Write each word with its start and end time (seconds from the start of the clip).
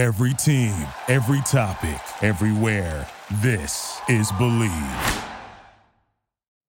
Every 0.00 0.32
team, 0.32 0.74
every 1.08 1.42
topic, 1.42 2.00
everywhere. 2.22 3.06
This 3.42 4.00
is 4.08 4.32
Believe. 4.32 4.70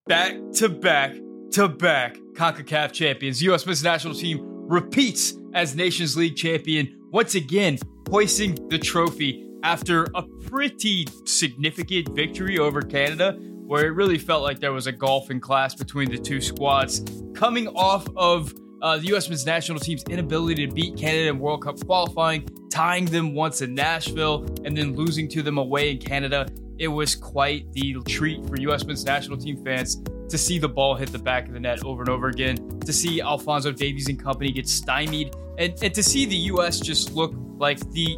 Back 0.06 0.36
to 0.56 0.68
back 0.68 1.16
to 1.52 1.70
back 1.70 2.17
CONCACAF 2.33 2.92
champions. 2.92 3.42
U.S. 3.44 3.66
men's 3.66 3.86
national 3.86 4.16
team 4.16 4.42
repeats 4.67 5.33
as 5.54 5.78
Nations 5.78 6.17
League 6.17 6.36
champion, 6.36 6.94
once 7.14 7.36
again 7.36 7.78
hoisting 8.09 8.68
the 8.68 8.78
trophy 8.78 9.48
after 9.63 10.07
a 10.13 10.23
pretty 10.50 11.07
significant 11.25 12.09
victory 12.09 12.59
over 12.59 12.82
Canada, 12.82 13.38
where 13.66 13.86
it 13.86 13.91
really 13.91 14.18
felt 14.18 14.43
like 14.43 14.59
there 14.59 14.73
was 14.73 14.88
a 14.88 14.91
golfing 14.91 15.39
class 15.39 15.73
between 15.73 16.11
the 16.11 16.18
two 16.18 16.41
squads. 16.41 17.02
Coming 17.34 17.70
off 17.70 18.05
of 18.18 18.54
uh, 18.82 18.98
the 18.98 19.07
U.S. 19.07 19.29
men's 19.29 19.45
national 19.45 19.79
team's 19.79 20.04
inability 20.04 20.68
to 20.68 20.73
beat 20.73 20.98
Canada 20.98 21.30
in 21.30 21.39
World 21.39 21.63
Cup 21.63 21.80
qualifying, 21.86 22.48
tying 22.70 23.05
them 23.05 23.34
once 23.34 23.61
in 23.61 23.75
Nashville, 23.75 24.45
and 24.66 24.75
then 24.75 24.95
losing 24.95 25.27
to 25.30 25.41
them 25.41 25.58
away 25.58 25.91
in 25.91 25.98
Canada. 25.99 26.48
It 26.77 26.88
was 26.88 27.16
quite 27.16 27.72
the 27.73 27.98
treat 28.08 28.45
for 28.48 28.59
U.S. 28.59 28.86
men's 28.86 29.05
national 29.05 29.38
team 29.38 29.63
fans 29.63 30.02
to 30.30 30.38
see 30.38 30.58
the 30.58 30.70
ball 30.70 30.95
hit 30.95 31.12
the 31.12 31.20
back 31.20 31.48
of 31.48 31.53
the 31.53 31.59
net 31.59 31.84
over 31.86 32.02
and 32.02 32.09
over 32.09 32.30
again, 32.30 32.80
to 32.80 32.94
see 32.94 33.22
Alfonso 33.22 33.72
Davies 33.72 34.08
and 34.08 34.22
company 34.22 34.52
get 34.52 34.67
stymied, 34.67 35.36
and, 35.58 35.75
and 35.84 35.94
to 35.94 36.02
see 36.02 36.25
the 36.25 36.36
U.S. 36.36 36.80
just 36.80 37.13
look 37.13 37.36
like 37.58 37.80
the 37.91 38.17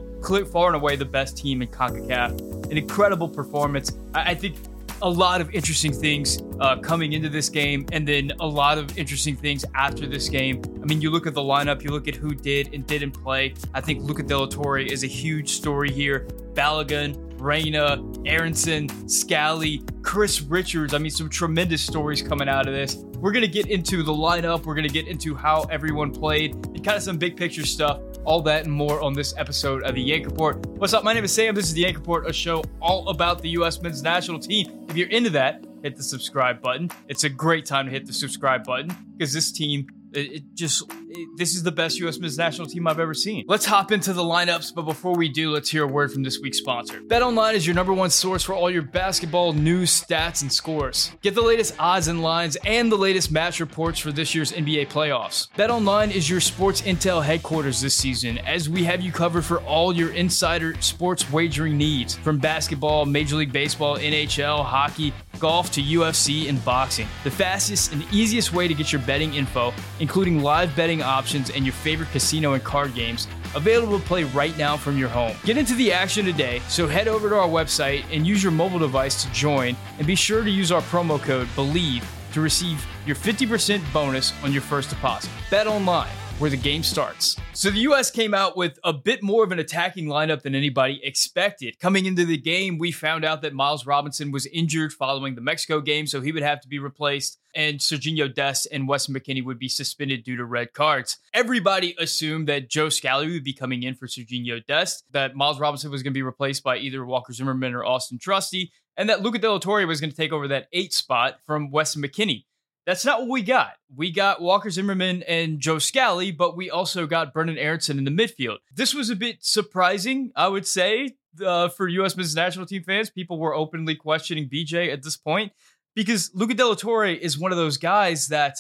far 0.52 0.68
and 0.68 0.76
away 0.77 0.95
the 0.95 1.04
best 1.04 1.35
team 1.35 1.62
in 1.62 1.68
CONCACAF. 1.68 2.71
An 2.71 2.77
incredible 2.77 3.27
performance. 3.27 3.91
I, 4.13 4.32
I 4.32 4.35
think 4.35 4.55
a 5.03 5.09
lot 5.09 5.41
of 5.41 5.52
interesting 5.52 5.91
things 5.91 6.41
uh, 6.62 6.77
coming 6.77 7.12
into 7.12 7.27
this 7.27 7.49
game, 7.49 7.85
and 7.91 8.07
then 8.07 8.31
a 8.39 8.48
lot 8.48 8.77
of 8.77 8.98
interesting 8.98 9.35
things 9.35 9.66
after 9.76 10.07
this 10.07 10.29
game. 10.29 10.62
I 10.81 10.85
mean, 10.85 11.02
you 11.02 11.12
look 11.12 11.27
at 11.27 11.34
the 11.34 11.41
lineup, 11.41 11.84
you 11.84 11.91
look 11.91 12.07
at 12.07 12.16
who 12.16 12.34
did 12.34 12.73
and 12.73 12.88
didn't 12.88 13.12
play. 13.12 13.53
I 13.73 13.81
think 13.81 14.02
Luca 14.02 14.23
de 14.23 14.38
la 14.38 14.45
Torre 14.45 14.79
is 14.79 15.03
a 15.03 15.07
huge 15.07 15.49
story 15.49 15.91
here. 15.91 16.21
Balogun, 16.53 17.34
Reyna, 17.38 18.02
Aaronson, 18.26 19.10
Scally, 19.10 19.84
Chris 20.04 20.41
Richards. 20.41 20.93
I 20.93 20.99
mean, 20.99 21.12
some 21.12 21.29
tremendous 21.29 21.82
stories 21.82 22.21
coming 22.21 22.48
out 22.48 22.67
of 22.67 22.73
this. 22.73 22.95
We're 22.95 23.34
going 23.34 23.45
to 23.45 23.51
get 23.51 23.67
into 23.67 24.04
the 24.04 24.13
lineup. 24.13 24.63
We're 24.63 24.76
going 24.76 24.88
to 24.88 24.93
get 24.93 25.07
into 25.07 25.35
how 25.35 25.63
everyone 25.63 26.12
played 26.12 26.55
kind 26.84 26.98
of 26.98 27.03
some 27.03 27.17
big 27.17 27.37
picture 27.37 27.65
stuff. 27.65 28.01
All 28.26 28.41
that 28.41 28.65
and 28.65 28.73
more 28.73 29.01
on 29.01 29.13
this 29.13 29.34
episode 29.37 29.84
of 29.84 29.95
the 29.95 30.01
Yank 30.01 30.26
Report. 30.26 30.65
What's 30.77 30.93
up? 30.93 31.03
My 31.03 31.13
name 31.13 31.23
is 31.23 31.31
Sam. 31.31 31.55
This 31.55 31.65
is 31.65 31.73
the 31.73 31.81
Yank 31.81 31.98
Report, 31.98 32.29
a 32.29 32.34
show 32.34 32.62
all 32.81 33.07
about 33.09 33.41
the 33.41 33.49
U.S. 33.51 33.81
men's 33.81 34.03
national 34.03 34.39
team. 34.39 34.85
If 34.89 34.98
you're 34.98 35.09
into 35.09 35.29
that, 35.31 35.65
hit 35.81 35.95
the 35.95 36.04
subscribe 36.04 36.61
button. 36.61 36.89
It's 37.07 37.23
a 37.23 37.29
great 37.29 37.65
time 37.65 37.85
to 37.85 37.91
hit 37.91 38.05
the 38.05 38.13
subscribe 38.13 38.65
button 38.65 38.95
because 39.17 39.31
this 39.34 39.51
team 39.51 39.87
it, 40.13 40.43
just 40.55 40.91
this 41.36 41.56
is 41.56 41.64
the 41.64 41.72
best 41.72 42.00
U.S. 42.00 42.20
men's 42.20 42.38
national 42.38 42.68
team 42.68 42.88
I've 42.88 43.00
ever 43.00 43.14
seen. 43.14 43.46
Let's 43.48 43.66
hop 43.66 43.92
into 43.92 44.14
the 44.14 44.24
lineups, 44.24 44.74
but 44.74 44.84
before 44.84 45.16
we 45.16 45.30
do, 45.30 45.52
let's 45.52 45.70
hear 45.70 45.84
a 45.84 45.88
word 45.88 46.12
from 46.12 46.24
this 46.24 46.40
week's 46.40 46.58
sponsor. 46.58 47.02
BetOnline 47.02 47.54
is 47.54 47.66
your 47.66 47.76
number 47.76 47.94
one 47.94 48.10
source 48.10 48.44
for 48.44 48.54
all 48.54 48.70
your 48.70 48.82
basketball 48.82 49.54
news, 49.54 50.02
stats, 50.02 50.41
and 50.41 50.52
scores. 50.52 51.12
Get 51.22 51.36
the 51.36 51.41
latest 51.41 51.76
odds 51.80 52.08
and 52.08 52.22
lines 52.22 52.58
and 52.66 52.91
the 52.91 52.98
latest 52.98 53.32
match 53.32 53.60
reports 53.60 54.00
for 54.00 54.12
this 54.12 54.34
year's 54.34 54.52
NBA 54.52 54.88
playoffs. 54.88 55.50
BetOnline 55.58 56.12
is 56.12 56.30
your 56.30 56.40
sports 56.40 56.82
intel 56.82 57.24
headquarters 57.24 57.82
this 57.82 57.96
season, 57.96 58.38
as 58.40 58.70
we 58.70 58.84
have 58.84 59.02
you 59.02 59.12
covered 59.12 59.46
for 59.46 59.60
all 59.62 59.94
your 59.94 60.12
insider 60.14 60.80
sports 60.82 61.32
wagering 61.32 61.78
needs, 61.78 62.16
from 62.16 62.38
basketball, 62.40 63.06
Major 63.06 63.36
League 63.36 63.54
Baseball, 63.54 63.98
NHL, 63.98 64.64
hockey 64.64 65.14
golf 65.40 65.72
to 65.72 65.81
UFC 65.81 66.47
and 66.47 66.64
boxing. 66.64 67.08
The 67.25 67.31
fastest 67.31 67.91
and 67.91 68.06
easiest 68.14 68.53
way 68.53 68.68
to 68.68 68.74
get 68.74 68.94
your 68.94 69.02
betting 69.02 69.34
info, 69.34 69.74
including 70.00 70.41
live 70.41 70.74
betting 70.74 71.03
options 71.03 71.50
and 71.50 71.66
your 71.66 71.73
favorite 71.73 72.09
casino 72.12 72.53
and 72.53 72.63
card 72.63 72.96
games, 72.96 73.28
available 73.56 74.00
to 74.00 74.06
play 74.06 74.23
right 74.23 74.57
now 74.57 74.78
from 74.78 74.97
your 74.97 75.09
home. 75.09 75.35
Get 75.44 75.57
into 75.57 75.75
the 75.75 75.91
action 75.91 76.25
today, 76.25 76.62
so 76.69 76.88
head 76.88 77.07
over 77.07 77.29
to 77.29 77.35
our 77.35 77.47
website 77.47 78.06
and 78.12 78.25
use 78.25 78.41
your 78.41 78.51
mobile 78.51 78.79
device 78.79 79.23
to 79.23 79.31
join, 79.31 79.75
and 79.97 80.07
be 80.07 80.16
sure 80.16 80.44
to 80.44 80.50
use 80.50 80.72
our 80.72 80.81
promo 80.81 81.22
code 81.22 81.47
BELIEVE 81.56 82.03
to 82.34 82.41
receive 82.41 82.85
your 83.05 83.16
50% 83.16 83.81
bonus 83.94 84.33
on 84.44 84.51
your 84.51 84.61
first 84.61 84.89
deposit. 84.89 85.29
Bet 85.50 85.67
online 85.67 86.09
where 86.43 86.49
the 86.49 86.57
game 86.57 86.83
starts. 86.83 87.37
So 87.53 87.69
the 87.69 87.79
US 87.79 88.11
came 88.11 88.33
out 88.33 88.57
with 88.57 88.77
a 88.83 88.91
bit 88.91 89.23
more 89.23 89.45
of 89.45 89.53
an 89.53 89.59
attacking 89.59 90.07
lineup 90.07 90.41
than 90.41 90.55
anybody 90.55 90.99
expected. 91.01 91.79
Coming 91.79 92.05
into 92.05 92.25
the 92.25 92.35
game, 92.35 92.77
we 92.77 92.91
found 92.91 93.23
out 93.23 93.41
that 93.43 93.53
Miles 93.53 93.85
Robinson 93.85 94.29
was 94.29 94.45
injured 94.47 94.91
following 94.91 95.35
the 95.35 95.41
Mexico 95.41 95.79
game, 95.79 96.05
so 96.05 96.19
he 96.19 96.33
would 96.33 96.43
have 96.43 96.59
to 96.59 96.67
be 96.67 96.79
replaced, 96.79 97.39
and 97.55 97.79
Sergiño 97.79 98.35
Dest 98.35 98.67
and 98.73 98.89
Weston 98.89 99.15
McKennie 99.15 99.45
would 99.45 99.57
be 99.57 99.69
suspended 99.69 100.25
due 100.25 100.35
to 100.35 100.43
red 100.43 100.73
cards. 100.73 101.17
Everybody 101.33 101.95
assumed 101.97 102.49
that 102.49 102.69
Joe 102.69 102.89
Scally 102.89 103.31
would 103.31 103.45
be 103.45 103.53
coming 103.53 103.83
in 103.83 103.95
for 103.95 104.07
Sergiño 104.07 104.65
Dest, 104.65 105.05
that 105.13 105.37
Miles 105.37 105.61
Robinson 105.61 105.91
was 105.91 106.03
going 106.03 106.11
to 106.11 106.17
be 106.17 106.23
replaced 106.23 106.61
by 106.61 106.75
either 106.75 107.05
Walker 107.05 107.31
Zimmerman 107.31 107.73
or 107.73 107.85
Austin 107.85 108.19
Trusty, 108.19 108.69
and 108.97 109.07
that 109.07 109.21
Luca 109.21 109.39
de 109.39 109.49
la 109.49 109.59
Torre 109.59 109.87
was 109.87 110.01
going 110.01 110.11
to 110.11 110.17
take 110.17 110.33
over 110.33 110.49
that 110.49 110.67
eight 110.73 110.91
spot 110.91 111.39
from 111.45 111.71
Weston 111.71 112.03
McKennie. 112.03 112.43
That's 112.85 113.05
not 113.05 113.21
what 113.21 113.29
we 113.29 113.41
got. 113.41 113.73
We 113.95 114.11
got 114.11 114.41
Walker 114.41 114.69
Zimmerman 114.69 115.23
and 115.23 115.59
Joe 115.59 115.79
Scally, 115.79 116.31
but 116.31 116.57
we 116.57 116.69
also 116.69 117.07
got 117.07 117.33
Brenden 117.33 117.57
Aaronson 117.57 117.97
in 117.97 118.03
the 118.03 118.11
midfield. 118.11 118.57
This 118.75 118.94
was 118.94 119.09
a 119.09 119.16
bit 119.16 119.38
surprising, 119.39 120.31
I 120.35 120.49
would 120.49 120.67
say, 120.67 121.11
uh, 121.43 121.69
for 121.69 121.88
U.S. 121.88 122.17
men's 122.17 122.35
national 122.35 122.66
team 122.66 122.83
fans. 122.83 123.09
People 123.09 123.39
were 123.39 123.55
openly 123.55 123.95
questioning 123.95 124.49
BJ 124.49 124.91
at 124.91 125.01
this 125.01 125.16
point 125.16 125.53
because 125.95 126.31
Luca 126.33 126.53
de 126.53 126.67
la 126.67 126.75
Torre 126.75 127.05
is 127.07 127.38
one 127.38 127.51
of 127.51 127.57
those 127.57 127.77
guys 127.77 128.27
that 128.27 128.57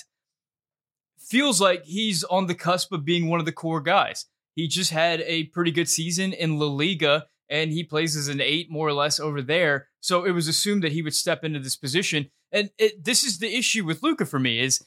feels 1.17 1.59
like 1.59 1.85
he's 1.85 2.23
on 2.25 2.47
the 2.47 2.55
cusp 2.55 2.91
of 2.93 3.05
being 3.05 3.29
one 3.29 3.39
of 3.39 3.45
the 3.45 3.51
core 3.51 3.81
guys. 3.81 4.25
He 4.55 4.67
just 4.67 4.91
had 4.91 5.21
a 5.21 5.45
pretty 5.45 5.71
good 5.71 5.89
season 5.89 6.31
in 6.33 6.59
La 6.59 6.67
Liga 6.67 7.25
and 7.49 7.71
he 7.71 7.83
plays 7.83 8.15
as 8.15 8.27
an 8.27 8.41
eight 8.41 8.69
more 8.71 8.87
or 8.87 8.93
less 8.93 9.19
over 9.19 9.41
there. 9.41 9.87
So 9.99 10.25
it 10.25 10.31
was 10.31 10.47
assumed 10.47 10.83
that 10.83 10.91
he 10.91 11.01
would 11.01 11.15
step 11.15 11.43
into 11.43 11.59
this 11.59 11.75
position. 11.75 12.29
And 12.53 12.69
it, 12.77 13.03
this 13.03 13.23
is 13.23 13.39
the 13.39 13.53
issue 13.53 13.83
with 13.83 14.03
Luca 14.03 14.25
for 14.25 14.39
me 14.39 14.59
is 14.59 14.81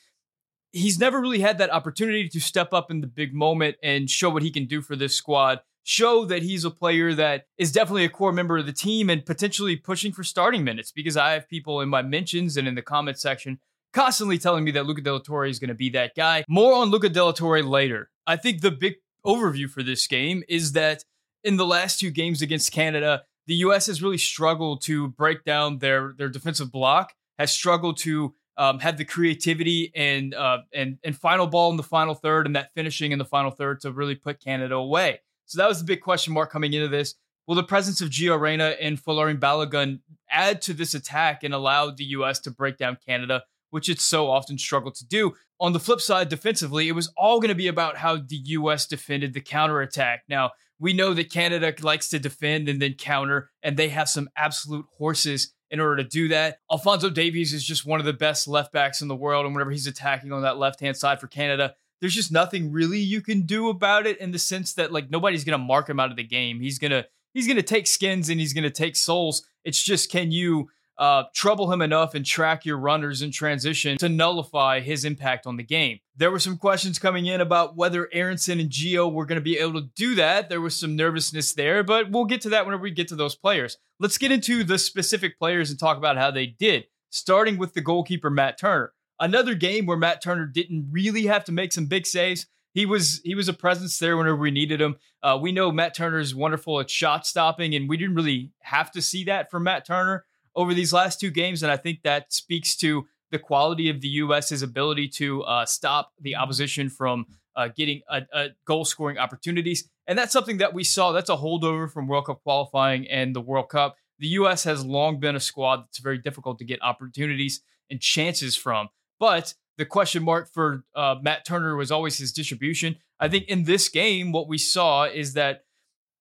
he's 0.72 0.98
never 0.98 1.20
really 1.20 1.40
had 1.40 1.58
that 1.58 1.72
opportunity 1.72 2.28
to 2.28 2.40
step 2.40 2.72
up 2.72 2.90
in 2.90 3.00
the 3.00 3.06
big 3.06 3.34
moment 3.34 3.76
and 3.82 4.08
show 4.08 4.30
what 4.30 4.42
he 4.42 4.50
can 4.50 4.66
do 4.66 4.80
for 4.80 4.96
this 4.96 5.14
squad. 5.14 5.60
Show 5.82 6.24
that 6.24 6.42
he's 6.42 6.64
a 6.64 6.70
player 6.70 7.14
that 7.14 7.44
is 7.58 7.70
definitely 7.70 8.04
a 8.04 8.08
core 8.08 8.32
member 8.32 8.58
of 8.58 8.66
the 8.66 8.72
team 8.72 9.10
and 9.10 9.24
potentially 9.24 9.76
pushing 9.76 10.12
for 10.12 10.24
starting 10.24 10.64
minutes 10.64 10.90
because 10.90 11.16
I 11.16 11.32
have 11.32 11.48
people 11.48 11.80
in 11.80 11.88
my 11.88 12.02
mentions 12.02 12.56
and 12.56 12.66
in 12.66 12.74
the 12.74 12.82
comment 12.82 13.18
section 13.18 13.58
constantly 13.92 14.36
telling 14.36 14.64
me 14.64 14.70
that 14.72 14.84
Luca 14.84 15.00
de 15.00 15.12
la 15.12 15.18
Torre 15.18 15.46
is 15.46 15.58
going 15.58 15.68
to 15.68 15.74
be 15.74 15.90
that 15.90 16.14
guy. 16.14 16.44
More 16.48 16.74
on 16.74 16.90
Luca 16.90 17.08
de 17.08 17.24
la 17.24 17.32
Torre 17.32 17.62
later. 17.62 18.10
I 18.26 18.36
think 18.36 18.60
the 18.60 18.70
big 18.70 18.96
overview 19.24 19.70
for 19.70 19.82
this 19.82 20.06
game 20.06 20.42
is 20.48 20.72
that 20.72 21.04
in 21.42 21.56
the 21.56 21.66
last 21.66 22.00
two 22.00 22.10
games 22.10 22.42
against 22.42 22.72
Canada, 22.72 23.22
the 23.46 23.54
U.S. 23.56 23.86
has 23.86 24.02
really 24.02 24.18
struggled 24.18 24.82
to 24.82 25.08
break 25.08 25.44
down 25.44 25.78
their 25.78 26.14
their 26.18 26.28
defensive 26.28 26.70
block, 26.70 27.14
has 27.38 27.52
struggled 27.52 27.98
to 27.98 28.34
um, 28.56 28.78
have 28.78 28.96
the 28.96 29.04
creativity 29.04 29.92
and 29.94 30.34
uh, 30.34 30.58
and 30.72 30.98
and 31.04 31.16
final 31.16 31.46
ball 31.46 31.70
in 31.70 31.76
the 31.76 31.82
final 31.82 32.14
third 32.14 32.46
and 32.46 32.56
that 32.56 32.72
finishing 32.74 33.12
in 33.12 33.18
the 33.18 33.24
final 33.24 33.50
third 33.50 33.80
to 33.82 33.92
really 33.92 34.14
put 34.14 34.40
Canada 34.40 34.74
away. 34.74 35.20
So 35.44 35.58
that 35.58 35.68
was 35.68 35.78
the 35.78 35.84
big 35.84 36.00
question 36.00 36.32
mark 36.32 36.50
coming 36.50 36.72
into 36.72 36.88
this. 36.88 37.14
Will 37.46 37.54
the 37.54 37.62
presence 37.62 38.00
of 38.00 38.10
Gio 38.10 38.38
Reyna 38.40 38.74
and 38.80 39.02
Folarin 39.02 39.38
Balogun 39.38 40.00
add 40.28 40.60
to 40.62 40.72
this 40.72 40.94
attack 40.94 41.44
and 41.44 41.54
allow 41.54 41.90
the 41.90 42.04
U.S. 42.04 42.40
to 42.40 42.50
break 42.50 42.76
down 42.76 42.98
Canada, 43.06 43.44
which 43.70 43.88
it's 43.88 44.02
so 44.02 44.28
often 44.28 44.58
struggled 44.58 44.96
to 44.96 45.06
do? 45.06 45.34
On 45.60 45.72
the 45.72 45.78
flip 45.80 46.00
side, 46.00 46.28
defensively, 46.28 46.88
it 46.88 46.92
was 46.92 47.12
all 47.16 47.38
going 47.38 47.50
to 47.50 47.54
be 47.54 47.68
about 47.68 47.98
how 47.98 48.16
the 48.16 48.36
U.S. 48.36 48.86
defended 48.86 49.32
the 49.32 49.40
counterattack. 49.40 50.24
Now, 50.28 50.50
we 50.78 50.92
know 50.92 51.14
that 51.14 51.30
Canada 51.30 51.72
likes 51.80 52.08
to 52.08 52.18
defend 52.18 52.68
and 52.68 52.82
then 52.82 52.94
counter, 52.94 53.50
and 53.62 53.76
they 53.76 53.88
have 53.90 54.08
some 54.08 54.28
absolute 54.36 54.86
horses 54.98 55.54
in 55.70 55.80
order 55.80 55.96
to 56.02 56.08
do 56.08 56.28
that. 56.28 56.60
Alfonso 56.70 57.10
Davies 57.10 57.52
is 57.52 57.64
just 57.64 57.86
one 57.86 58.00
of 58.00 58.06
the 58.06 58.12
best 58.12 58.46
left 58.46 58.72
backs 58.72 59.02
in 59.02 59.08
the 59.08 59.16
world, 59.16 59.46
and 59.46 59.54
whenever 59.54 59.70
he's 59.70 59.86
attacking 59.86 60.32
on 60.32 60.42
that 60.42 60.58
left 60.58 60.80
hand 60.80 60.96
side 60.96 61.20
for 61.20 61.26
Canada, 61.26 61.74
there's 62.00 62.14
just 62.14 62.32
nothing 62.32 62.72
really 62.72 62.98
you 62.98 63.20
can 63.20 63.42
do 63.42 63.68
about 63.68 64.06
it 64.06 64.18
in 64.18 64.30
the 64.30 64.38
sense 64.38 64.74
that 64.74 64.92
like 64.92 65.10
nobody's 65.10 65.44
gonna 65.44 65.58
mark 65.58 65.88
him 65.88 66.00
out 66.00 66.10
of 66.10 66.16
the 66.16 66.24
game. 66.24 66.60
He's 66.60 66.78
gonna 66.78 67.06
he's 67.32 67.48
gonna 67.48 67.62
take 67.62 67.86
skins 67.86 68.28
and 68.28 68.38
he's 68.38 68.52
gonna 68.52 68.70
take 68.70 68.96
souls. 68.96 69.46
It's 69.64 69.82
just 69.82 70.10
can 70.10 70.30
you 70.30 70.68
uh, 70.98 71.24
trouble 71.34 71.72
him 71.72 71.82
enough 71.82 72.14
and 72.14 72.24
track 72.24 72.64
your 72.64 72.78
runners 72.78 73.22
in 73.22 73.30
transition 73.30 73.98
to 73.98 74.08
nullify 74.08 74.80
his 74.80 75.04
impact 75.04 75.46
on 75.46 75.56
the 75.56 75.62
game. 75.62 75.98
There 76.16 76.30
were 76.30 76.38
some 76.38 76.56
questions 76.56 76.98
coming 76.98 77.26
in 77.26 77.40
about 77.40 77.76
whether 77.76 78.08
Aaronson 78.12 78.60
and 78.60 78.70
Gio 78.70 79.12
were 79.12 79.26
going 79.26 79.36
to 79.36 79.44
be 79.44 79.58
able 79.58 79.80
to 79.80 79.88
do 79.94 80.14
that. 80.14 80.48
There 80.48 80.60
was 80.60 80.74
some 80.76 80.96
nervousness 80.96 81.52
there, 81.52 81.82
but 81.84 82.10
we'll 82.10 82.24
get 82.24 82.40
to 82.42 82.48
that 82.50 82.64
whenever 82.64 82.82
we 82.82 82.90
get 82.90 83.08
to 83.08 83.16
those 83.16 83.34
players. 83.34 83.76
Let's 84.00 84.18
get 84.18 84.32
into 84.32 84.64
the 84.64 84.78
specific 84.78 85.38
players 85.38 85.70
and 85.70 85.78
talk 85.78 85.98
about 85.98 86.16
how 86.16 86.30
they 86.30 86.46
did, 86.46 86.86
starting 87.10 87.58
with 87.58 87.74
the 87.74 87.82
goalkeeper, 87.82 88.30
Matt 88.30 88.58
Turner. 88.58 88.92
Another 89.18 89.54
game 89.54 89.86
where 89.86 89.96
Matt 89.96 90.22
Turner 90.22 90.46
didn't 90.46 90.88
really 90.90 91.26
have 91.26 91.44
to 91.44 91.52
make 91.52 91.72
some 91.72 91.86
big 91.86 92.06
saves. 92.06 92.46
He 92.74 92.84
was 92.84 93.22
he 93.24 93.34
was 93.34 93.48
a 93.48 93.54
presence 93.54 93.98
there 93.98 94.18
whenever 94.18 94.36
we 94.36 94.50
needed 94.50 94.82
him. 94.82 94.96
Uh, 95.22 95.38
we 95.40 95.50
know 95.50 95.72
Matt 95.72 95.94
Turner 95.94 96.18
is 96.18 96.34
wonderful 96.34 96.78
at 96.78 96.90
shot 96.90 97.26
stopping, 97.26 97.74
and 97.74 97.88
we 97.88 97.96
didn't 97.96 98.14
really 98.14 98.52
have 98.60 98.90
to 98.92 99.00
see 99.00 99.24
that 99.24 99.50
from 99.50 99.62
Matt 99.62 99.86
Turner 99.86 100.26
over 100.56 100.74
these 100.74 100.92
last 100.92 101.20
two 101.20 101.30
games, 101.30 101.62
and 101.62 101.70
I 101.70 101.76
think 101.76 102.02
that 102.02 102.32
speaks 102.32 102.74
to 102.78 103.06
the 103.30 103.38
quality 103.38 103.90
of 103.90 104.00
the 104.00 104.08
U.S.'s 104.08 104.62
ability 104.62 105.08
to 105.08 105.42
uh, 105.42 105.66
stop 105.66 106.12
the 106.20 106.36
opposition 106.36 106.88
from 106.88 107.26
uh, 107.54 107.68
getting 107.76 108.00
a, 108.08 108.22
a 108.32 108.48
goal 108.66 108.84
scoring 108.84 109.18
opportunities. 109.18 109.88
And 110.06 110.18
that's 110.18 110.32
something 110.32 110.58
that 110.58 110.74
we 110.74 110.84
saw. 110.84 111.12
That's 111.12 111.30
a 111.30 111.36
holdover 111.36 111.90
from 111.90 112.06
World 112.06 112.26
Cup 112.26 112.42
qualifying 112.42 113.06
and 113.08 113.34
the 113.34 113.40
World 113.40 113.68
Cup. 113.68 113.96
The 114.18 114.28
U.S. 114.28 114.64
has 114.64 114.84
long 114.84 115.20
been 115.20 115.36
a 115.36 115.40
squad 115.40 115.82
that's 115.82 115.98
very 115.98 116.18
difficult 116.18 116.58
to 116.58 116.64
get 116.64 116.82
opportunities 116.82 117.60
and 117.90 118.00
chances 118.00 118.56
from. 118.56 118.88
But 119.18 119.54
the 119.76 119.84
question 119.84 120.22
mark 120.22 120.50
for 120.52 120.84
uh, 120.94 121.16
Matt 121.20 121.44
Turner 121.44 121.76
was 121.76 121.90
always 121.90 122.16
his 122.18 122.32
distribution. 122.32 122.96
I 123.20 123.28
think 123.28 123.44
in 123.48 123.64
this 123.64 123.88
game, 123.88 124.32
what 124.32 124.48
we 124.48 124.58
saw 124.58 125.04
is 125.04 125.34
that 125.34 125.65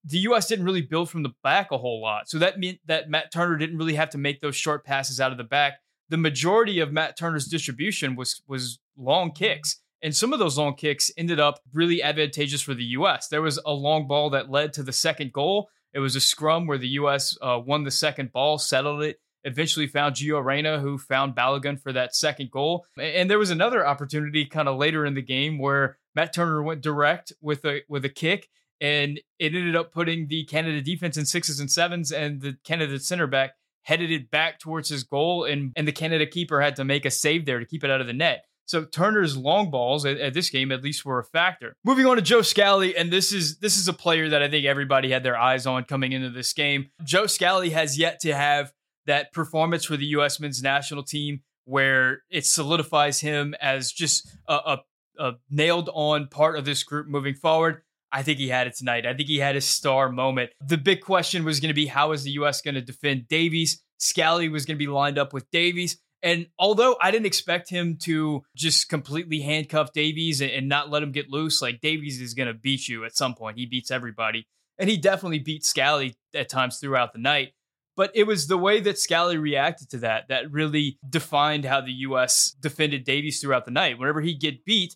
the 0.06 0.20
U.S. 0.20 0.48
didn't 0.48 0.66
really 0.66 0.82
build 0.82 1.10
from 1.10 1.24
the 1.24 1.34
back 1.44 1.72
a 1.72 1.78
whole 1.78 2.02
lot. 2.02 2.30
So 2.30 2.38
that 2.40 2.60
meant 2.60 2.80
that 2.86 3.10
Matt 3.10 3.32
Turner 3.32 3.58
didn't 3.58 3.78
really 3.78 3.96
have 3.96 4.12
to 4.12 4.18
make 4.18 4.40
those 4.40 4.56
short 4.56 4.86
passes 4.86 5.20
out 5.20 5.32
of 5.32 5.38
the 5.38 5.44
back. 5.44 5.80
The 6.10 6.18
majority 6.18 6.80
of 6.80 6.94
Matt 6.94 7.18
Turner's 7.18 7.48
distribution 7.48 8.16
was 8.16 8.42
was 8.48 8.80
long 8.96 9.32
kicks. 9.32 9.82
And 10.02 10.16
some 10.16 10.34
of 10.34 10.40
those 10.40 10.58
long 10.58 10.76
kicks 10.76 11.10
ended 11.18 11.40
up 11.40 11.60
really 11.74 12.04
advantageous 12.04 12.62
for 12.62 12.76
the 12.76 12.84
U.S. 12.84 13.28
There 13.28 13.42
was 13.42 13.60
a 13.66 13.74
long 13.74 14.08
ball 14.08 14.30
that 14.32 14.52
led 14.52 14.72
to 14.74 14.84
the 14.84 14.94
second 14.94 15.34
goal. 15.34 15.70
It 15.94 16.00
was 16.00 16.16
a 16.16 16.22
scrum 16.22 16.68
where 16.68 16.78
the 16.78 16.90
U.S. 16.90 17.36
Uh, 17.42 17.60
won 17.66 17.86
the 17.86 17.92
second 17.92 18.32
ball, 18.32 18.60
settled 18.60 19.02
it, 19.02 19.20
eventually 19.46 19.88
found 19.88 20.16
Gio 20.16 20.44
Reyna, 20.44 20.80
who 20.80 21.00
found 21.00 21.36
Balogun 21.36 21.82
for 21.82 21.92
that 21.94 22.16
second 22.16 22.52
goal. 22.52 22.86
And 23.00 23.30
there 23.30 23.40
was 23.40 23.50
another 23.50 23.88
opportunity 23.88 24.46
kind 24.46 24.68
of 24.68 24.78
later 24.78 25.06
in 25.06 25.16
the 25.16 25.22
game 25.24 25.58
where 25.58 25.98
Matt 26.14 26.34
Turner 26.34 26.62
went 26.62 26.82
direct 26.82 27.34
with 27.42 27.66
a 27.66 27.82
with 27.88 28.06
a 28.06 28.10
kick, 28.10 28.50
and 28.82 29.20
it 29.40 29.56
ended 29.56 29.76
up 29.76 29.92
putting 29.92 30.28
the 30.28 30.46
Canada 30.46 30.82
defense 30.82 31.18
in 31.18 31.26
sixes 31.26 31.60
and 31.60 31.72
sevens, 31.72 32.12
and 32.12 32.42
the 32.42 32.58
Canada 32.64 33.00
center 33.00 33.28
back 33.28 33.52
headed 33.84 34.12
it 34.12 34.32
back 34.32 34.60
towards 34.60 34.90
his 34.90 35.04
goal, 35.04 35.44
and 35.46 35.72
and 35.76 35.88
the 35.88 35.92
Canada 35.92 36.26
keeper 36.26 36.62
had 36.62 36.76
to 36.76 36.84
make 36.84 37.06
a 37.06 37.12
save 37.12 37.46
there 37.46 37.60
to 37.60 37.66
keep 37.66 37.84
it 37.84 37.92
out 37.92 38.02
of 38.02 38.08
the 38.08 38.14
net. 38.14 38.46
So 38.68 38.84
Turner's 38.84 39.38
long 39.38 39.70
balls 39.70 40.06
at, 40.06 40.18
at, 40.18 40.34
this 40.34 40.50
game 40.50 40.72
at 40.72 40.84
least 40.84 41.06
were 41.06 41.20
a 41.20 41.24
factor. 41.24 41.76
Moving 41.84 42.08
on 42.08 42.16
to 42.16 42.22
Joe 42.22 42.42
Scally, 42.42 42.98
and 42.98 43.12
this 43.12 43.32
is 43.32 43.60
this 43.60 43.78
is 43.78 43.88
a 43.88 43.94
player 43.94 44.30
that 44.30 44.42
I 44.42 44.50
think 44.50 44.66
everybody 44.66 45.12
had 45.12 45.24
their 45.24 45.38
eyes 45.38 45.68
on 45.68 45.84
coming 45.84 46.12
into 46.12 46.32
this 46.32 46.52
game. 46.52 46.90
Joe 47.04 47.28
Scally 47.28 47.70
has 47.72 47.98
yet 47.98 48.20
to 48.22 48.36
have 48.36 48.74
that 49.06 49.32
performance 49.34 49.86
for 49.86 49.98
the 49.98 50.06
U.S. 50.08 50.40
men's 50.40 50.64
national 50.64 51.04
team 51.04 51.42
where 51.66 52.24
it 52.30 52.46
solidifies 52.46 53.20
him 53.20 53.56
as 53.62 53.92
just 53.92 54.28
a, 54.48 54.54
a, 54.54 54.78
a 55.20 55.34
nailed 55.50 55.90
on 55.94 56.28
part 56.28 56.58
of 56.58 56.66
this 56.66 56.84
group 56.84 57.08
moving 57.08 57.36
forward. 57.36 57.82
I 58.16 58.24
think 58.24 58.40
he 58.40 58.48
had 58.48 58.66
it 58.66 58.78
tonight. 58.78 59.06
I 59.06 59.14
think 59.14 59.28
he 59.28 59.40
had 59.40 59.56
his 59.56 59.66
star 59.66 60.10
moment. 60.10 60.52
The 60.66 60.78
big 60.78 61.02
question 61.02 61.44
was 61.44 61.60
going 61.60 61.68
to 61.68 61.76
be 61.76 61.86
how 61.86 62.14
is 62.14 62.24
the 62.24 62.32
U.S. 62.32 62.62
going 62.62 62.76
to 62.76 62.82
defend 62.82 63.28
Davies? 63.28 63.84
Scally 63.98 64.48
was 64.48 64.66
going 64.66 64.78
to 64.78 64.80
be 64.80 64.88
lined 64.88 65.18
up 65.18 65.34
with 65.34 65.52
Davies. 65.52 65.98
And 66.24 66.48
although 66.58 66.96
I 67.02 67.12
didn't 67.12 67.26
expect 67.26 67.70
him 67.70 67.98
to 68.04 68.44
just 68.56 68.88
completely 68.88 69.42
handcuff 69.42 69.92
Davies 69.92 70.42
and, 70.42 70.70
not 70.70 70.90
let 70.90 71.04
him 71.04 71.12
get 71.12 71.30
loose, 71.30 71.62
like 71.62 71.82
Davies 71.82 72.22
is 72.22 72.34
going 72.34 72.48
to 72.48 72.54
beat 72.54 72.88
you 72.88 73.04
at 73.04 73.18
some 73.18 73.36
point. 73.36 73.58
He 73.58 73.66
beats 73.66 73.92
everybody. 73.92 74.48
And 74.80 74.90
he 74.90 74.96
definitely 74.96 75.40
beat 75.40 75.66
Scally 75.66 76.16
at 76.34 76.48
times 76.48 76.80
throughout 76.80 77.12
the 77.12 77.20
night. 77.20 77.50
But 77.98 78.12
it 78.16 78.24
was 78.24 78.48
the 78.48 78.58
way 78.58 78.80
that 78.80 78.98
Scally 78.98 79.38
reacted 79.38 79.90
to 79.90 79.98
that 80.00 80.30
that 80.30 80.52
really 80.52 81.00
defined 81.08 81.66
how 81.66 81.82
the 81.82 81.92
U.S. 81.92 82.56
defended 82.62 83.04
Davies 83.04 83.42
throughout 83.42 83.66
the 83.66 83.72
night. 83.72 84.00
Whenever 84.00 84.22
he 84.22 84.36
get 84.36 84.64
beat, 84.64 84.96